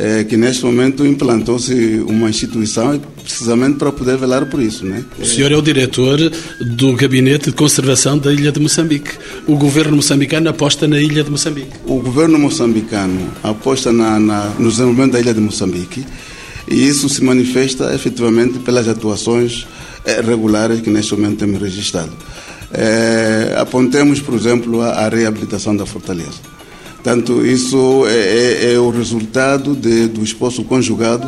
é, 0.00 0.24
que 0.24 0.34
neste 0.34 0.64
momento 0.64 1.04
implantou-se 1.04 2.02
uma 2.06 2.30
instituição 2.30 2.98
precisamente 3.22 3.76
para 3.76 3.92
poder 3.92 4.16
velar 4.16 4.46
por 4.46 4.62
isso. 4.62 4.86
Né? 4.86 5.04
O 5.18 5.26
senhor 5.26 5.52
é 5.52 5.56
o 5.56 5.60
diretor 5.60 6.18
do 6.58 6.94
Gabinete 6.94 7.50
de 7.50 7.52
Conservação 7.52 8.16
da 8.16 8.32
Ilha 8.32 8.50
de 8.50 8.58
Moçambique. 8.58 9.10
O 9.46 9.56
governo 9.56 9.96
moçambicano 9.96 10.48
aposta 10.48 10.88
na 10.88 10.98
Ilha 10.98 11.22
de 11.22 11.30
Moçambique. 11.30 11.72
O 11.84 12.00
governo 12.00 12.38
moçambicano 12.38 13.30
aposta 13.42 13.92
na, 13.92 14.18
na, 14.18 14.46
no 14.58 14.70
desenvolvimento 14.70 15.12
da 15.12 15.20
Ilha 15.20 15.34
de 15.34 15.40
Moçambique 15.40 16.06
e 16.66 16.88
isso 16.88 17.06
se 17.10 17.22
manifesta 17.22 17.94
efetivamente 17.94 18.58
pelas 18.60 18.88
atuações 18.88 19.66
é, 20.06 20.22
regulares 20.22 20.80
que 20.80 20.88
neste 20.88 21.14
momento 21.14 21.40
temos 21.40 21.60
registrado. 21.60 22.12
É, 22.72 23.54
apontemos, 23.58 24.20
por 24.20 24.34
exemplo, 24.34 24.80
a, 24.80 24.92
a 24.92 25.08
reabilitação 25.10 25.76
da 25.76 25.84
fortaleza. 25.84 26.49
Portanto, 27.02 27.44
isso 27.46 28.04
é, 28.06 28.12
é, 28.12 28.74
é 28.74 28.78
o 28.78 28.90
resultado 28.90 29.74
de, 29.74 30.06
do 30.08 30.22
esforço 30.22 30.62
conjugado 30.64 31.26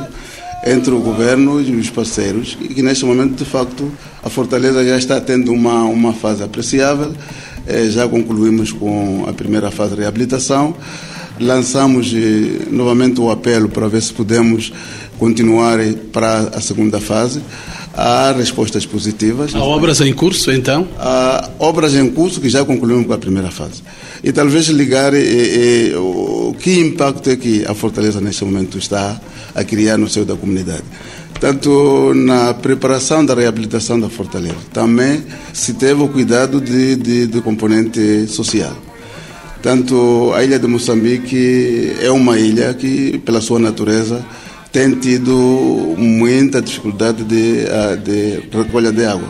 entre 0.64 0.93
o 0.93 1.01
governo 1.01 1.61
e 1.61 1.75
os 1.75 1.91
parceiros, 1.91 2.57
e 2.61 2.68
que 2.68 2.83
neste 2.83 3.05
momento, 3.05 3.35
de 3.35 3.45
facto, 3.45 3.91
a 4.23 4.29
Fortaleza 4.29 4.85
já 4.85 4.97
está 4.97 5.20
tendo 5.20 5.53
uma, 5.53 5.83
uma 5.85 6.12
fase 6.12 6.43
apreciável. 6.43 7.12
Eh, 7.66 7.91
já 7.91 8.09
concluímos 8.09 8.73
com 8.73 9.25
a 9.29 9.33
primeira 9.33 9.70
fase 9.70 9.95
de 9.95 10.01
reabilitação. 10.01 10.75
Lançamos 11.41 12.12
eh, 12.14 12.66
novamente 12.70 13.20
o 13.20 13.31
apelo 13.31 13.68
para 13.68 13.89
ver 13.89 14.03
se 14.03 14.12
podemos 14.12 14.73
continuar 15.18 15.79
para 16.12 16.39
a 16.55 16.61
segunda 16.61 17.01
fase. 17.01 17.41
Há 17.95 18.32
respostas 18.32 18.86
positivas. 18.86 19.55
Há 19.55 19.62
obras 19.62 20.01
em 20.01 20.12
curso, 20.12 20.51
então? 20.51 20.88
Há 20.99 21.51
obras 21.59 21.95
em 21.95 22.11
curso 22.11 22.40
que 22.40 22.49
já 22.49 22.64
concluímos 22.64 23.07
com 23.07 23.12
a 23.12 23.18
primeira 23.18 23.51
fase. 23.51 23.82
E 24.24 24.32
talvez 24.32 24.66
ligar 24.68 25.12
e, 25.14 25.18
e, 25.18 25.95
o 25.97 26.55
que 26.59 26.78
impacto 26.80 27.28
é 27.28 27.36
que 27.36 27.64
a 27.66 27.74
Fortaleza 27.74 28.20
neste 28.20 28.45
momento 28.45 28.78
está 28.78 29.20
a 29.55 29.64
criar 29.64 29.99
no 29.99 30.09
seio 30.09 30.24
da 30.24 30.34
comunidade. 30.34 30.84
Tanto 31.38 32.14
na 32.14 32.55
preparação 32.55 33.26
da 33.26 33.34
reabilitação 33.34 33.99
da 33.99 34.09
Fortaleza, 34.09 34.55
também 34.72 35.24
se 35.53 35.74
teve 35.74 36.01
o 36.01 36.09
cuidado 36.09 36.61
de, 36.61 36.95
de, 36.97 37.26
de 37.26 37.40
componente 37.40 38.26
social. 38.28 38.76
Tanto 39.61 40.32
a 40.34 40.43
ilha 40.43 40.59
de 40.59 40.66
Moçambique 40.66 41.95
é 42.01 42.11
uma 42.11 42.38
ilha 42.38 42.72
que, 42.74 43.18
pela 43.18 43.40
sua 43.40 43.59
natureza, 43.59 44.24
tem 44.73 44.95
tido 44.95 45.95
muita 45.99 46.62
dificuldade 46.62 47.23
de, 47.25 47.64
de 48.03 48.57
recolha 48.57 48.91
de 48.91 49.05
água. 49.05 49.29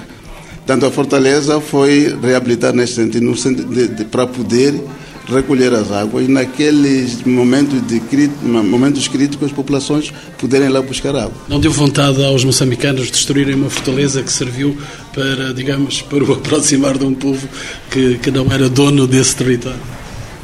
Tanto 0.64 0.86
a 0.86 0.90
Fortaleza 0.90 1.61
foi 1.61 2.16
reabilitada 2.22 2.76
nesse 2.76 2.95
sentido, 2.95 3.36
sentido 3.36 4.05
para 4.07 4.26
poder 4.28 4.80
recolher 5.26 5.72
as 5.72 5.90
águas 5.90 6.26
e 6.26 6.30
naqueles 6.30 7.22
momentos, 7.24 7.80
de, 7.86 8.01
momentos 8.45 9.09
críticos 9.09 9.47
as 9.47 9.53
populações 9.53 10.12
poderem 10.38 10.68
lá 10.68 10.80
buscar 10.80 11.14
água. 11.16 11.32
Não 11.49 11.59
deu 11.59 11.72
vontade 11.72 12.24
aos 12.24 12.45
moçambicanos 12.45 13.11
destruírem 13.11 13.55
uma 13.55 13.70
fortaleza 13.70 14.22
que 14.22 14.32
serviu 14.32 14.76
para, 15.12 15.53
digamos, 15.53 16.03
para 16.09 16.22
o 16.22 16.32
aproximar 16.32 16.97
de 16.97 17.05
um 17.05 17.14
povo 17.14 17.49
que, 17.90 18.18
que 18.18 18.30
não 18.30 18.51
era 18.53 18.68
dono 18.68 19.07
desse 19.07 19.34
território? 19.34 19.80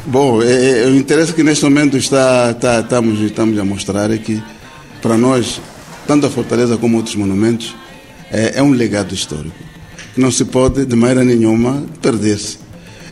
Bom, 0.06 0.42
é, 0.42 0.84
é, 0.84 0.86
o 0.86 0.96
interesse 0.96 1.32
que 1.32 1.42
neste 1.42 1.64
momento 1.64 1.96
está, 1.96 2.50
está, 2.50 2.80
estamos, 2.80 3.20
estamos 3.20 3.58
a 3.58 3.64
mostrar 3.64 4.10
é 4.10 4.16
que 4.16 4.42
para 5.00 5.16
nós, 5.16 5.60
tanto 6.06 6.26
a 6.26 6.30
Fortaleza 6.30 6.76
como 6.76 6.96
outros 6.96 7.16
monumentos, 7.16 7.74
é, 8.30 8.58
é 8.58 8.62
um 8.62 8.70
legado 8.70 9.14
histórico 9.14 9.68
que 10.14 10.20
não 10.20 10.30
se 10.30 10.44
pode, 10.44 10.84
de 10.84 10.96
maneira 10.96 11.24
nenhuma, 11.24 11.84
perder-se. 12.02 12.58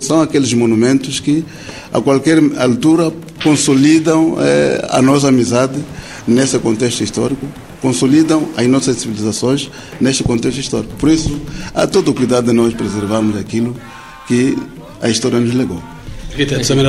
São 0.01 0.21
aqueles 0.21 0.53
monumentos 0.53 1.21
que, 1.21 1.45
a 1.93 2.01
qualquer 2.01 2.39
altura, 2.59 3.13
consolidam 3.43 4.37
é, 4.41 4.87
a 4.91 5.01
nossa 5.01 5.29
amizade 5.29 5.79
nesse 6.27 6.59
contexto 6.59 7.05
histórico, 7.05 7.47
consolidam 7.81 8.49
as 8.57 8.67
nossas 8.67 8.97
civilizações 8.97 9.71
neste 10.01 10.25
contexto 10.25 10.59
histórico. 10.59 10.95
Por 10.97 11.09
isso, 11.09 11.41
há 11.75 11.87
todo 11.87 12.11
o 12.11 12.15
cuidado 12.15 12.47
de 12.47 12.53
nós 12.53 12.75
preservarmos 12.75 13.37
aquilo 13.37 13.77
que 14.27 14.57
a 15.01 15.09
história 15.09 15.39
nos 15.39 15.55
legou. 15.55 15.81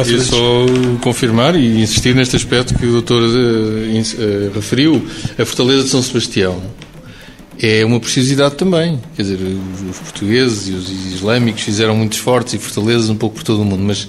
Queria 0.04 0.24
só 0.24 0.66
confirmar 1.02 1.56
e 1.56 1.82
insistir 1.82 2.14
neste 2.14 2.36
aspecto 2.36 2.74
que 2.76 2.86
o 2.86 2.92
doutor 2.92 3.22
uh, 3.22 3.26
uh, 3.28 4.52
referiu, 4.54 5.06
a 5.38 5.46
Fortaleza 5.46 5.84
de 5.84 5.90
São 5.90 6.02
Sebastião 6.02 6.62
é 7.62 7.84
uma 7.84 8.00
precisidade 8.00 8.56
também. 8.56 9.00
Quer 9.16 9.24
dizer, 9.24 9.40
os 9.90 9.98
portugueses 9.98 10.68
e 10.68 10.72
os 10.74 10.90
islâmicos 11.14 11.64
fizeram 11.64 11.96
muitos 11.96 12.20
fortes 12.20 12.54
e 12.54 12.58
fortalezas 12.58 13.10
um 13.10 13.16
pouco 13.16 13.36
por 13.36 13.44
todo 13.44 13.62
o 13.62 13.66
mundo, 13.66 13.84
mas 13.84 14.08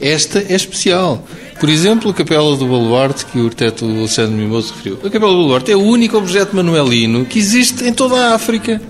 esta 0.00 0.40
é 0.48 0.54
especial. 0.54 1.24
Por 1.60 1.68
exemplo, 1.68 2.10
a 2.10 2.14
Capela 2.14 2.56
do 2.56 2.66
Baluarte, 2.66 3.26
que 3.26 3.38
o 3.38 3.44
arquiteto 3.44 3.84
Alexandre 3.84 4.34
Mimoso 4.34 4.72
referiu. 4.74 4.98
A 5.04 5.10
Capela 5.10 5.32
do 5.32 5.42
Baluarte 5.42 5.72
é 5.72 5.76
o 5.76 5.82
único 5.82 6.16
objeto 6.16 6.54
manuelino 6.54 7.24
que 7.24 7.38
existe 7.38 7.84
em 7.84 7.92
toda 7.92 8.16
a 8.16 8.34
África. 8.34 8.80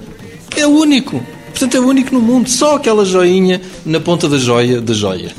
É 0.57 0.67
o 0.67 0.71
único. 0.71 1.25
Portanto, 1.51 1.77
é 1.77 1.81
o 1.81 1.87
único 1.87 2.15
no 2.15 2.21
mundo. 2.21 2.49
Só 2.49 2.77
aquela 2.77 3.05
joinha 3.05 3.61
na 3.85 4.01
ponta 4.01 4.29
da 4.29 4.39
joia 4.39 4.81
da 4.81 4.93
joia. 4.93 5.33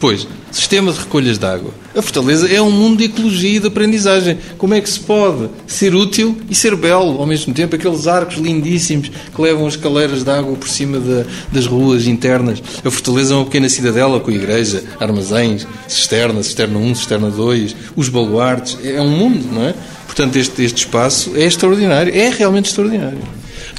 Depois, 0.00 0.26
sistema 0.50 0.90
de 0.94 0.98
recolhas 0.98 1.36
de 1.36 1.44
água. 1.44 1.74
A 1.94 2.00
Fortaleza 2.00 2.48
é 2.50 2.58
um 2.62 2.70
mundo 2.70 2.96
de 2.96 3.04
ecologia 3.04 3.58
e 3.58 3.60
de 3.60 3.66
aprendizagem. 3.66 4.38
Como 4.56 4.72
é 4.72 4.80
que 4.80 4.88
se 4.88 4.98
pode 4.98 5.50
ser 5.66 5.94
útil 5.94 6.38
e 6.48 6.54
ser 6.54 6.74
belo 6.74 7.20
ao 7.20 7.26
mesmo 7.26 7.52
tempo? 7.52 7.76
Aqueles 7.76 8.06
arcos 8.06 8.38
lindíssimos 8.38 9.10
que 9.10 9.42
levam 9.42 9.66
as 9.66 9.76
caleiras 9.76 10.24
de 10.24 10.30
água 10.30 10.56
por 10.56 10.70
cima 10.70 10.98
de, 10.98 11.26
das 11.52 11.66
ruas 11.66 12.06
internas. 12.06 12.62
A 12.82 12.90
Fortaleza 12.90 13.34
é 13.34 13.36
uma 13.36 13.44
pequena 13.44 13.68
cidadela 13.68 14.18
com 14.20 14.30
igreja, 14.30 14.82
armazéns, 14.98 15.66
cisterna, 15.86 16.42
cisterna 16.42 16.78
1, 16.78 16.94
cisterna 16.94 17.30
2, 17.30 17.76
os 17.94 18.08
baluartes. 18.08 18.78
É 18.82 19.02
um 19.02 19.10
mundo, 19.10 19.52
não 19.52 19.64
é? 19.64 19.74
Portanto, 20.06 20.34
este, 20.36 20.62
este 20.62 20.78
espaço 20.78 21.32
é 21.36 21.44
extraordinário. 21.44 22.10
É 22.16 22.30
realmente 22.30 22.70
extraordinário. 22.70 23.20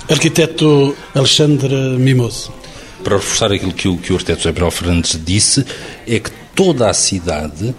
Arquiteto 0.07 0.95
Alexandre 1.15 1.73
Mimoso 1.97 2.60
para 3.01 3.17
reforçar 3.17 3.51
aquilo 3.51 3.73
que 3.73 3.87
o, 3.87 3.97
que 3.97 4.11
o 4.13 4.15
arquiteto 4.15 4.43
José 4.43 4.53
Manuel 4.53 4.71
Fernandes 4.71 5.19
disse, 5.23 5.65
é 6.07 6.19
que 6.19 6.31
toda 6.55 6.89
a 6.89 6.93
cidade 6.93 7.75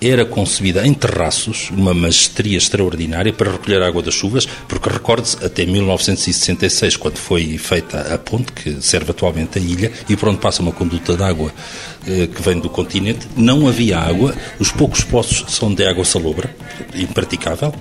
era 0.00 0.24
concebida 0.24 0.86
em 0.86 0.92
terraços, 0.92 1.70
uma 1.70 1.94
magestria 1.94 2.58
extraordinária 2.58 3.32
para 3.32 3.50
recolher 3.50 3.82
a 3.82 3.86
água 3.86 4.02
das 4.02 4.14
chuvas, 4.14 4.46
porque 4.68 4.90
recorde-se, 4.90 5.42
até 5.44 5.64
1966, 5.64 6.96
quando 6.96 7.16
foi 7.16 7.56
feita 7.58 8.14
a 8.14 8.18
ponte 8.18 8.52
que 8.52 8.82
serve 8.82 9.10
atualmente 9.10 9.58
a 9.58 9.62
ilha 9.62 9.90
e 10.08 10.16
por 10.16 10.28
onde 10.28 10.38
passa 10.38 10.62
uma 10.62 10.72
conduta 10.72 11.16
de 11.16 11.22
água 11.22 11.52
que 12.06 12.42
vem 12.42 12.60
do 12.60 12.68
continente, 12.68 13.26
não 13.36 13.66
havia 13.66 13.98
água, 13.98 14.34
os 14.60 14.70
poucos 14.70 15.02
poços 15.02 15.44
são 15.54 15.74
de 15.74 15.84
água 15.84 16.04
salobra, 16.04 16.54
impraticável, 16.94 17.74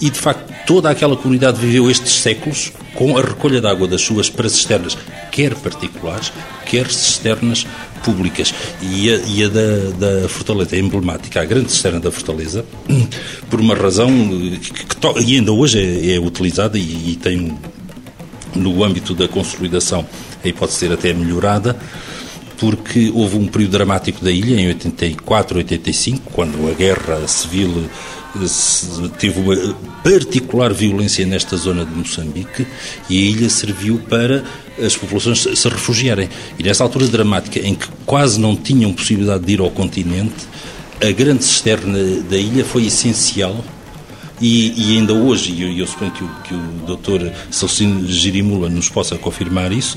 e 0.00 0.08
de 0.08 0.18
facto 0.18 0.52
toda 0.66 0.90
aquela 0.90 1.16
comunidade 1.16 1.58
viveu 1.58 1.90
estes 1.90 2.12
séculos 2.12 2.72
com 2.94 3.16
a 3.16 3.22
recolha 3.22 3.60
de 3.60 3.66
água 3.66 3.86
das 3.86 4.00
chuvas 4.00 4.30
para 4.30 4.48
cisternas, 4.48 4.96
quer 5.30 5.54
particulares, 5.54 6.32
quer 6.66 6.90
cisternas 6.90 7.66
públicas. 8.04 8.54
E 8.82 9.10
a, 9.10 9.16
e 9.26 9.44
a 9.44 9.48
da, 9.48 10.20
da, 10.22 10.28
Fortaleza 10.28 10.76
é 10.76 10.78
emblemática, 10.78 11.40
a 11.40 11.44
grande 11.44 11.70
cisterna 11.70 12.00
da 12.00 12.10
Fortaleza, 12.10 12.64
por 13.48 13.60
uma 13.60 13.74
razão 13.74 14.10
que, 14.10 14.84
que 14.84 15.22
e 15.24 15.36
ainda 15.36 15.52
hoje 15.52 15.78
é, 15.78 16.14
é 16.14 16.20
utilizada 16.20 16.78
e, 16.78 17.12
e 17.12 17.16
tem, 17.16 17.56
no 18.54 18.82
âmbito 18.82 19.14
da 19.14 19.28
consolidação, 19.28 20.06
aí 20.44 20.52
pode 20.52 20.72
ser 20.72 20.92
até 20.92 21.12
melhorada, 21.12 21.76
porque 22.58 23.10
houve 23.14 23.36
um 23.36 23.46
período 23.46 23.72
dramático 23.72 24.22
da 24.24 24.30
ilha, 24.30 24.60
em 24.60 24.68
84, 24.68 25.58
85, 25.58 26.30
quando 26.32 26.68
a 26.68 26.74
guerra 26.74 27.26
civil 27.26 27.88
teve 29.18 29.40
uma 29.40 29.56
particular 30.02 30.72
violência 30.72 31.24
nesta 31.26 31.56
zona 31.56 31.84
de 31.84 31.94
Moçambique 31.94 32.66
e 33.08 33.16
a 33.16 33.30
ilha 33.30 33.48
serviu 33.48 33.98
para 34.08 34.44
as 34.84 34.96
populações 34.96 35.48
se 35.54 35.68
refugiarem. 35.68 36.28
E 36.58 36.62
nessa 36.62 36.84
altura 36.84 37.06
dramática, 37.06 37.58
em 37.58 37.74
que 37.74 37.88
quase 38.04 38.38
não 38.38 38.54
tinham 38.54 38.92
possibilidade 38.92 39.44
de 39.44 39.54
ir 39.54 39.60
ao 39.60 39.70
continente, 39.70 40.46
a 41.00 41.10
grande 41.12 41.44
cisterna 41.44 41.98
da 42.28 42.36
ilha 42.36 42.64
foi 42.64 42.86
essencial 42.86 43.64
e, 44.40 44.72
e, 44.76 44.96
ainda 44.96 45.12
hoje, 45.12 45.52
e 45.52 45.62
eu, 45.62 45.72
eu 45.72 45.86
suponho 45.86 46.10
que 46.12 46.24
o, 46.24 46.28
que 46.44 46.54
o 46.54 46.86
doutor 46.86 47.32
Salcino 47.50 48.06
Girimula 48.06 48.68
nos 48.68 48.88
possa 48.88 49.16
confirmar 49.16 49.72
isso, 49.72 49.96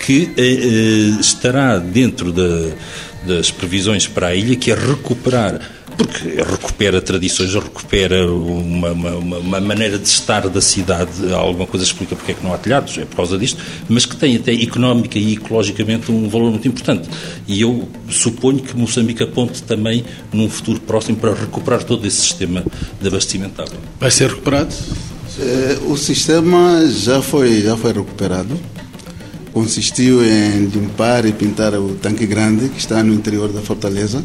que 0.00 0.30
eh, 0.36 0.42
eh, 0.42 1.20
estará 1.20 1.78
dentro 1.78 2.32
da, 2.32 2.74
das 3.26 3.50
previsões 3.50 4.06
para 4.06 4.28
a 4.28 4.34
ilha, 4.34 4.56
que 4.56 4.70
é 4.70 4.74
recuperar 4.74 5.60
porque 5.96 6.28
recupera 6.28 7.00
tradições, 7.00 7.54
recupera 7.54 8.30
uma, 8.30 8.90
uma, 8.92 9.38
uma, 9.38 9.60
maneira 9.60 9.98
de 9.98 10.08
estar 10.08 10.48
da 10.48 10.60
cidade, 10.60 11.32
alguma 11.32 11.66
coisa 11.66 11.84
explica 11.84 12.16
porque 12.16 12.32
é 12.32 12.34
que 12.34 12.44
não 12.44 12.52
há 12.52 12.58
telhados, 12.58 12.96
é 12.98 13.04
por 13.04 13.16
causa 13.16 13.38
disto, 13.38 13.62
mas 13.88 14.04
que 14.04 14.16
tem 14.16 14.36
até 14.36 14.52
económica 14.52 15.18
e 15.18 15.34
ecologicamente 15.34 16.10
um 16.10 16.28
valor 16.28 16.50
muito 16.50 16.66
importante. 16.66 17.08
E 17.46 17.60
eu 17.60 17.88
suponho 18.08 18.60
que 18.60 18.76
Moçambique 18.76 19.22
aponte 19.22 19.62
também 19.62 20.04
num 20.32 20.48
futuro 20.48 20.80
próximo 20.80 21.16
para 21.16 21.34
recuperar 21.34 21.82
todo 21.84 22.06
esse 22.06 22.20
sistema 22.20 22.64
de 23.00 23.08
abastecimento 23.08 23.54
de 23.54 23.62
água. 23.62 23.78
Vai 24.00 24.10
ser 24.10 24.28
recuperado? 24.28 24.74
É, 25.38 25.78
o 25.86 25.96
sistema 25.96 26.86
já 26.86 27.20
foi, 27.20 27.62
já 27.62 27.76
foi 27.76 27.92
recuperado. 27.92 28.58
Consistiu 29.52 30.24
em 30.24 30.66
limpar 30.66 31.24
e 31.24 31.32
pintar 31.32 31.74
o 31.74 31.94
tanque 31.94 32.26
grande 32.26 32.68
que 32.68 32.78
está 32.78 33.02
no 33.04 33.14
interior 33.14 33.52
da 33.52 33.60
fortaleza 33.60 34.22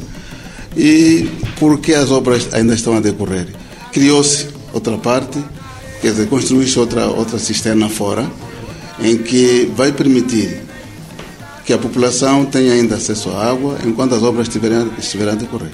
e 0.76 1.30
porque 1.58 1.94
as 1.94 2.12
obras 2.12 2.50
ainda 2.54 2.74
estão 2.74 2.96
a 2.96 3.00
decorrer. 3.00 3.48
Criou-se 3.92 4.48
outra 4.74 4.98
parte, 4.98 5.40
quer 6.02 6.12
dizer, 6.12 6.28
construiu-se 6.28 6.78
outra, 6.80 7.08
outra 7.08 7.40
cisterna 7.40 7.90
fora, 7.90 8.30
em 9.02 9.18
que 9.18 9.72
vai 9.76 9.92
permitir 9.92 10.62
que 11.66 11.74
a 11.74 11.78
população 11.78 12.46
tenha 12.46 12.74
ainda 12.74 12.96
acesso 12.96 13.30
à 13.30 13.50
água 13.50 13.78
enquanto 13.86 14.16
as 14.16 14.24
obras 14.24 14.48
estiverem, 14.48 14.90
estiverem 14.98 15.34
a 15.34 15.36
decorrer. 15.36 15.70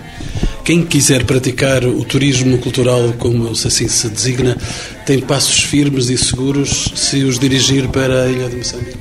Quem 0.63 0.83
quiser 0.83 1.23
praticar 1.25 1.85
o 1.85 2.03
turismo 2.03 2.57
cultural, 2.57 3.13
como 3.19 3.49
assim 3.51 3.87
se 3.87 4.09
designa, 4.09 4.57
tem 5.05 5.19
passos 5.19 5.63
firmes 5.63 6.09
e 6.09 6.17
seguros 6.17 6.91
se 6.95 7.23
os 7.23 7.37
dirigir 7.37 7.87
para 7.89 8.23
a 8.23 8.27
Ilha 8.31 8.49
de 8.49 8.55
Moçambique? 8.57 8.97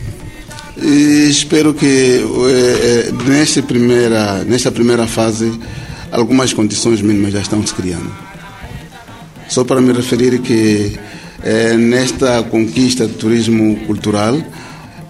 E 0.81 1.29
espero 1.31 1.73
que 1.73 1.87
eh, 1.87 3.09
eh, 3.09 3.13
nesta 3.27 3.63
primeira, 3.63 4.45
nesta 4.45 4.71
primeira 4.71 5.07
fase 5.07 5.59
algumas 6.15 6.53
condições 6.53 7.03
mínimas 7.03 7.33
já 7.33 7.41
estão 7.41 7.65
se 7.67 7.75
criando. 7.75 8.11
Só 9.49 9.65
para 9.65 9.81
me 9.81 9.93
referir 9.93 10.39
que 10.39 10.99
eh, 11.43 11.77
nesta 11.77 12.43
conquista 12.45 13.07
do 13.07 13.15
turismo 13.15 13.77
cultural, 13.87 14.37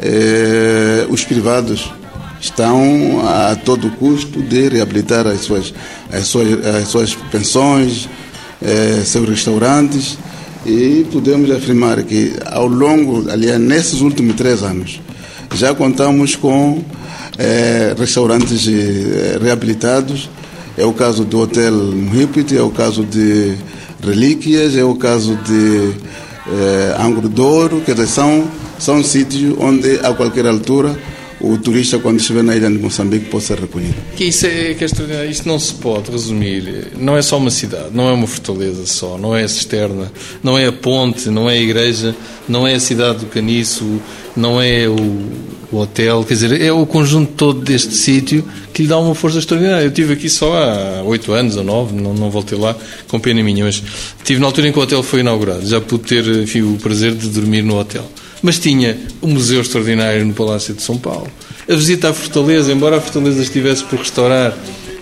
eh, 0.00 1.07
os 1.09 1.24
privados 1.24 1.92
estão 2.40 3.22
a 3.26 3.55
todo 3.55 3.90
custo 3.92 4.42
de 4.42 4.68
reabilitar 4.68 5.26
as 5.26 5.40
suas, 5.40 5.72
as 6.12 6.26
suas, 6.26 6.66
as 6.66 6.88
suas 6.88 7.14
pensões, 7.30 8.09
eh, 8.61 9.02
seus 9.05 9.28
restaurantes 9.28 10.18
e 10.66 11.07
podemos 11.12 11.50
afirmar 11.50 12.02
que 12.02 12.32
ao 12.46 12.66
longo, 12.66 13.30
aliás, 13.30 13.61
nesses 13.61 14.00
últimos 14.00 14.34
três 14.34 14.62
anos, 14.62 15.00
já 15.55 15.74
contamos 15.74 16.34
com 16.34 16.82
restaurantes 17.98 18.66
reabilitados 19.42 20.30
é 20.76 20.84
o 20.84 20.92
caso 20.92 21.24
do 21.24 21.40
Hotel 21.40 21.72
Muhipit, 21.72 22.56
é 22.56 22.62
o 22.62 22.70
caso 22.70 23.04
de 23.04 23.54
Relíquias, 24.02 24.76
é 24.76 24.84
o 24.84 24.94
caso 24.94 25.36
de 25.36 25.92
eh, 26.46 26.96
Angro 26.98 27.28
Douro, 27.28 27.80
quer 27.80 27.94
dizer, 27.94 28.08
são, 28.08 28.48
são 28.78 29.02
sítios 29.02 29.56
onde 29.58 29.98
a 30.00 30.12
qualquer 30.12 30.46
altura 30.46 30.96
o 31.53 31.59
turista, 31.59 31.99
quando 31.99 32.18
estiver 32.18 32.42
na 32.42 32.57
ilha 32.57 32.70
de 32.70 32.78
Moçambique, 32.78 33.26
pode 33.26 33.45
ser 33.45 33.59
recolhido. 33.59 33.95
Que 34.16 34.24
isso 34.24 34.47
é, 34.47 34.74
que 34.74 34.84
é 34.84 35.26
Isto 35.26 35.47
não 35.47 35.59
se 35.59 35.74
pode 35.74 36.11
resumir. 36.11 36.92
Não 36.99 37.16
é 37.16 37.22
só 37.22 37.36
uma 37.36 37.51
cidade, 37.51 37.88
não 37.92 38.09
é 38.09 38.12
uma 38.12 38.26
fortaleza 38.26 38.86
só, 38.86 39.18
não 39.18 39.36
é 39.36 39.45
a 39.45 39.49
cisterna, 39.49 40.11
não 40.42 40.59
é 40.59 40.66
a 40.66 40.72
ponte, 40.72 41.28
não 41.28 41.49
é 41.49 41.55
a 41.55 41.61
igreja, 41.61 42.14
não 42.49 42.66
é 42.66 42.74
a 42.74 42.80
cidade 42.80 43.20
do 43.20 43.26
Caniço, 43.26 44.01
não 44.36 44.61
é 44.61 44.88
o, 44.88 44.97
o 45.70 45.78
hotel. 45.78 46.24
Quer 46.24 46.34
dizer, 46.34 46.61
é 46.61 46.72
o 46.72 46.86
conjunto 46.86 47.32
todo 47.32 47.61
deste 47.61 47.95
sítio 47.95 48.45
que 48.72 48.82
lhe 48.82 48.88
dá 48.88 48.99
uma 48.99 49.14
força 49.14 49.38
extraordinária. 49.38 49.84
Eu 49.84 49.88
estive 49.88 50.14
aqui 50.14 50.28
só 50.28 50.55
há 50.57 51.03
oito 51.03 51.32
anos 51.32 51.57
ou 51.57 51.64
nove, 51.64 51.95
não, 51.95 52.14
não 52.14 52.30
voltei 52.30 52.59
lá, 52.59 52.76
com 53.09 53.20
pena 53.20 53.42
minha, 53.42 53.64
mas 53.64 53.82
estive 54.18 54.40
na 54.40 54.47
altura 54.47 54.68
em 54.68 54.72
que 54.72 54.78
o 54.78 54.82
hotel 54.82 55.03
foi 55.03 55.20
inaugurado. 55.20 55.66
Já 55.66 55.80
pude 55.80 56.05
ter 56.05 56.26
enfim, 56.42 56.62
o 56.62 56.78
prazer 56.78 57.14
de 57.14 57.28
dormir 57.28 57.62
no 57.62 57.78
hotel 57.78 58.09
mas 58.45 58.59
tinha 58.59 58.99
um 59.22 59.28
museu 59.28 59.62
extraordinário 59.62 60.22
no 60.22 60.34
Palácio 60.34 60.74
de 60.74 60.82
São 60.82 60.99
Paulo. 60.99 61.28
A 61.66 61.74
visita 61.74 62.11
à 62.11 62.12
Fortaleza, 62.12 62.70
embora 62.70 62.99
a 62.99 63.01
Fortaleza 63.01 63.40
estivesse 63.40 63.82
por 63.84 63.99
restaurar, 63.99 64.55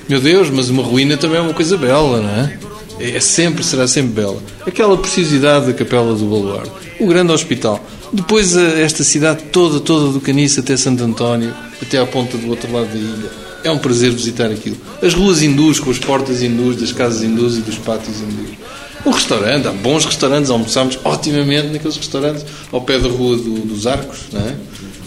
meu 0.09 0.21
Deus, 0.21 0.49
mas 0.49 0.71
uma 0.71 0.81
ruína 0.81 1.17
também 1.17 1.39
é 1.39 1.41
uma 1.41 1.53
coisa 1.53 1.77
bela, 1.77 2.23
não 2.23 2.31
é? 2.31 2.57
É 3.01 3.19
sempre, 3.19 3.65
será 3.65 3.89
sempre 3.89 4.13
bela. 4.13 4.41
Aquela 4.65 4.97
precisidade 4.97 5.67
da 5.67 5.73
Capela 5.73 6.15
do 6.15 6.25
Baluarte, 6.25 6.71
o 7.01 7.07
grande 7.09 7.33
hospital. 7.33 7.85
Depois 8.13 8.57
esta 8.57 9.03
cidade 9.03 9.43
toda, 9.51 9.81
toda 9.81 10.13
do 10.13 10.21
Caniço 10.21 10.61
até 10.61 10.77
Santo 10.77 11.03
António, 11.03 11.53
até 11.83 11.99
à 11.99 12.07
ponta 12.07 12.39
do 12.39 12.49
outro 12.49 12.73
lado 12.73 12.87
da 12.93 12.97
ilha. 12.97 13.31
É 13.65 13.71
um 13.73 13.79
prazer 13.79 14.13
visitar 14.13 14.53
aquilo. 14.53 14.77
As 15.03 15.15
ruas 15.15 15.43
hindus, 15.43 15.81
com 15.81 15.91
as 15.91 15.99
portas 15.99 16.43
hindus, 16.43 16.77
das 16.77 16.93
casas 16.93 17.25
hindus 17.25 17.59
e 17.59 17.61
dos 17.61 17.79
pátios 17.79 18.21
hindus. 18.21 18.57
O 19.05 19.11
restaurante, 19.11 19.67
há 19.67 19.73
bons 19.73 20.05
restaurantes, 20.05 20.51
almoçamos 20.51 20.99
otimamente 21.03 21.69
naqueles 21.69 21.97
restaurantes 21.97 22.45
ao 22.71 22.81
pé 22.81 22.99
da 22.99 23.09
Rua 23.09 23.37
do, 23.37 23.67
dos 23.67 23.87
Arcos, 23.87 24.21
é? 24.35 24.55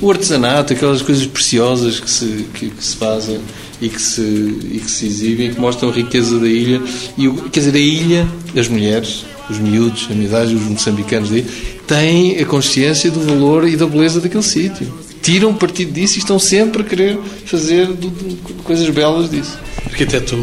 O 0.02 0.12
artesanato, 0.12 0.74
aquelas 0.74 1.02
coisas 1.02 1.26
preciosas 1.26 2.02
que 2.02 2.10
se, 2.10 2.46
que, 2.54 2.70
que 2.70 2.84
se 2.84 2.98
fazem 2.98 3.40
e 3.82 3.88
que, 3.88 4.02
se, 4.02 4.22
e 4.22 4.82
que 4.84 4.92
se 4.92 5.06
exibem, 5.06 5.54
que 5.54 5.60
mostram 5.60 5.90
a 5.90 5.94
riqueza 5.94 6.38
da 6.38 6.48
ilha. 6.48 6.82
E, 7.18 7.30
quer 7.50 7.62
dizer, 7.62 7.76
a 7.76 7.80
ilha, 7.80 8.28
as 8.58 8.68
mulheres, 8.68 9.26
os 9.50 9.58
miúdos, 9.58 10.08
a 10.12 10.14
miudade, 10.14 10.54
os 10.54 10.64
moçambicanos 10.64 11.30
daí, 11.30 11.46
têm 11.88 12.38
a 12.42 12.46
consciência 12.46 13.10
do 13.10 13.22
valor 13.22 13.66
e 13.68 13.78
da 13.78 13.86
beleza 13.86 14.20
daquele 14.20 14.44
sítio. 14.44 15.05
Tiram 15.26 15.56
partido 15.56 15.92
disso 15.92 16.18
e 16.18 16.20
estão 16.20 16.38
sempre 16.38 16.84
a 16.84 16.86
querer 16.86 17.18
fazer 17.46 17.88
do, 17.88 18.12
do, 18.12 18.54
coisas 18.64 18.88
belas 18.92 19.28
disso 19.28 19.58
arquiteto 19.88 20.36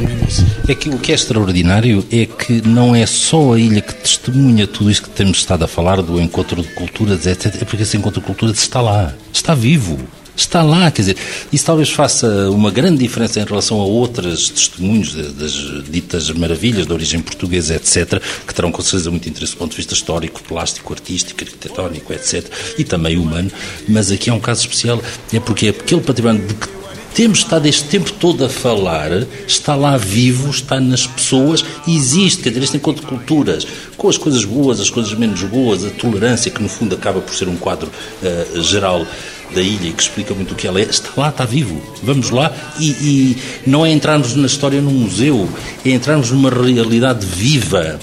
É 0.66 0.74
que 0.74 0.89
o 0.89 0.99
que 0.99 1.12
é 1.12 1.14
extraordinário 1.14 2.05
é 2.11 2.26
que 2.26 2.66
não 2.66 2.93
é 2.93 3.07
só 3.07 3.53
a 3.53 3.61
ilha 3.61 3.80
que 3.80 3.95
testemunha 3.95 4.66
tudo 4.66 4.91
isto 4.91 5.09
que 5.09 5.11
temos 5.11 5.39
estado 5.39 5.64
a 5.64 5.68
falar, 5.68 6.03
do 6.03 6.20
encontro 6.20 6.61
de 6.62 6.68
culturas, 6.68 7.26
etc. 7.26 7.62
É 7.62 7.64
porque 7.64 7.83
esse 7.85 7.97
encontro 7.97 8.20
de 8.20 8.26
culturas 8.26 8.59
está 8.59 8.80
lá, 8.80 9.14
está 9.33 9.55
vivo. 9.55 9.99
Está 10.35 10.62
lá, 10.62 10.91
quer 10.91 11.03
dizer, 11.03 11.16
isso 11.53 11.66
talvez 11.66 11.91
faça 11.91 12.26
uma 12.51 12.70
grande 12.70 12.99
diferença 12.99 13.39
em 13.39 13.45
relação 13.45 13.78
a 13.80 13.85
outros 13.85 14.49
testemunhos 14.49 15.14
das 15.14 15.85
ditas 15.91 16.30
maravilhas 16.30 16.87
de 16.87 16.93
origem 16.93 17.20
portuguesa, 17.20 17.74
etc., 17.74 18.20
que 18.47 18.55
terão 18.55 18.72
com 18.72 18.80
certeza 18.80 19.11
muito 19.11 19.28
interesse 19.28 19.53
do 19.53 19.59
ponto 19.59 19.72
de 19.72 19.76
vista 19.76 19.93
histórico, 19.93 20.43
plástico, 20.43 20.93
artístico, 20.93 21.45
arquitetónico, 21.45 22.12
etc., 22.14 22.47
e 22.78 22.85
também 22.85 23.18
humano, 23.18 23.51
mas 23.87 24.11
aqui 24.11 24.30
é 24.30 24.33
um 24.33 24.41
caso 24.41 24.62
especial, 24.62 25.03
é 25.33 25.39
porque 25.39 25.66
é 25.66 25.70
aquele 25.70 26.01
património 26.01 26.47
de 26.47 26.55
que 26.55 26.83
temos 27.14 27.41
estado 27.41 27.66
este 27.66 27.89
tempo 27.89 28.11
todo 28.12 28.43
a 28.43 28.49
falar, 28.49 29.11
está 29.47 29.74
lá 29.74 29.99
vivo, 29.99 30.49
está 30.49 30.80
nas 30.80 31.07
pessoas, 31.07 31.62
existe, 31.87 32.43
quer 32.43 32.49
dizer, 32.49 32.64
este 32.64 32.76
encontro 32.78 33.03
de 33.03 33.09
culturas, 33.09 33.66
com 33.99 34.09
as 34.09 34.16
coisas 34.16 34.47
boas, 34.47 34.80
as 34.80 34.89
coisas 34.89 35.12
menos 35.12 35.43
boas, 35.43 35.85
a 35.85 35.91
tolerância, 35.91 36.51
que 36.51 36.62
no 36.62 36.70
fundo 36.70 36.95
acaba 36.95 37.20
por 37.20 37.35
ser 37.35 37.49
um 37.49 37.57
quadro 37.57 37.91
uh, 38.22 38.62
geral 38.62 39.07
da 39.53 39.62
ilha 39.62 39.92
que 39.92 40.03
explica 40.03 40.34
muito 40.34 40.53
o 40.53 40.55
que 40.55 40.66
ela 40.66 40.80
é, 40.80 40.84
está 40.84 41.11
lá, 41.16 41.28
está 41.28 41.44
vivo. 41.44 41.80
Vamos 42.03 42.30
lá 42.30 42.53
e, 42.78 42.90
e 42.90 43.36
não 43.66 43.84
é 43.84 43.92
entrarmos 43.92 44.34
na 44.34 44.46
história 44.46 44.80
num 44.80 44.92
museu, 44.92 45.48
é 45.84 45.90
entrarmos 45.90 46.30
numa 46.30 46.50
realidade 46.50 47.24
viva 47.24 47.98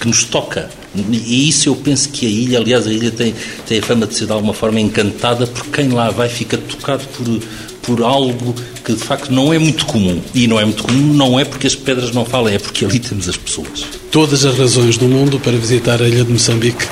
que 0.00 0.08
nos 0.08 0.24
toca. 0.24 0.68
E 0.96 1.48
isso 1.48 1.68
eu 1.68 1.76
penso 1.76 2.08
que 2.08 2.26
a 2.26 2.28
ilha, 2.28 2.58
aliás, 2.58 2.86
a 2.86 2.92
ilha 2.92 3.10
tem, 3.10 3.34
tem 3.66 3.78
a 3.78 3.82
fama 3.82 4.06
de 4.06 4.14
ser 4.14 4.26
de 4.26 4.32
alguma 4.32 4.54
forma 4.54 4.80
encantada 4.80 5.46
porque 5.46 5.70
quem 5.70 5.90
lá 5.90 6.10
vai 6.10 6.28
fica 6.28 6.56
tocado 6.56 7.04
por, 7.08 7.40
por 7.82 8.02
algo 8.02 8.54
que 8.84 8.92
de 8.94 9.02
facto 9.02 9.30
não 9.30 9.52
é 9.52 9.58
muito 9.58 9.84
comum. 9.86 10.20
E 10.34 10.46
não 10.46 10.58
é 10.58 10.64
muito 10.64 10.82
comum, 10.82 11.12
não 11.12 11.38
é 11.38 11.44
porque 11.44 11.66
as 11.66 11.74
pedras 11.74 12.12
não 12.12 12.24
falam, 12.24 12.52
é 12.52 12.58
porque 12.58 12.84
ali 12.84 12.98
temos 12.98 13.28
as 13.28 13.36
pessoas. 13.36 13.84
Todas 14.10 14.44
as 14.44 14.58
razões 14.58 14.96
do 14.96 15.06
mundo 15.06 15.38
para 15.38 15.52
visitar 15.52 16.00
a 16.00 16.08
ilha 16.08 16.24
de 16.24 16.32
Moçambique, 16.32 16.86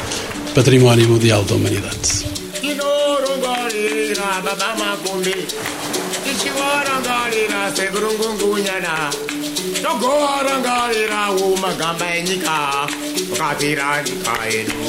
património 0.55 1.09
mundial 1.09 1.43
da 1.45 1.55
humanidade. 1.55 2.36
baba 4.45 4.75
makumbi 4.79 5.35
tichiwarangarira 6.25 7.61
seburungungunyana 7.77 8.95
togowarangarirawo 9.83 11.57
magamba 11.57 12.07
enyika. 12.17 12.57
Vakatira 13.31 14.03
nyika 14.03 14.35
yedu 14.53 14.83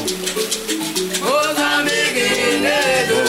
ozambikinedu 1.36 3.20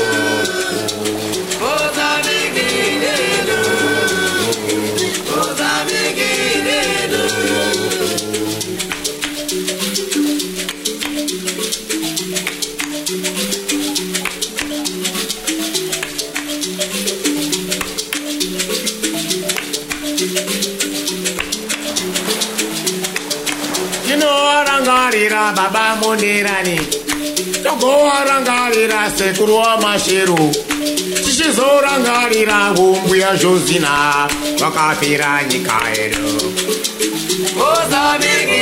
rangarira 25.29 25.53
baba 25.57 25.97
mundirani 26.01 26.81
togowarangarira 27.63 29.11
sekuru 29.17 29.55
wamasheru 29.57 30.53
tichizorangarira 31.25 32.59
humbuya 32.77 33.37
zhozina 33.37 34.29
vakapira 34.61 35.43
nyika 35.51 35.81
yedu. 35.97 36.53
Mozambique, 37.57 38.59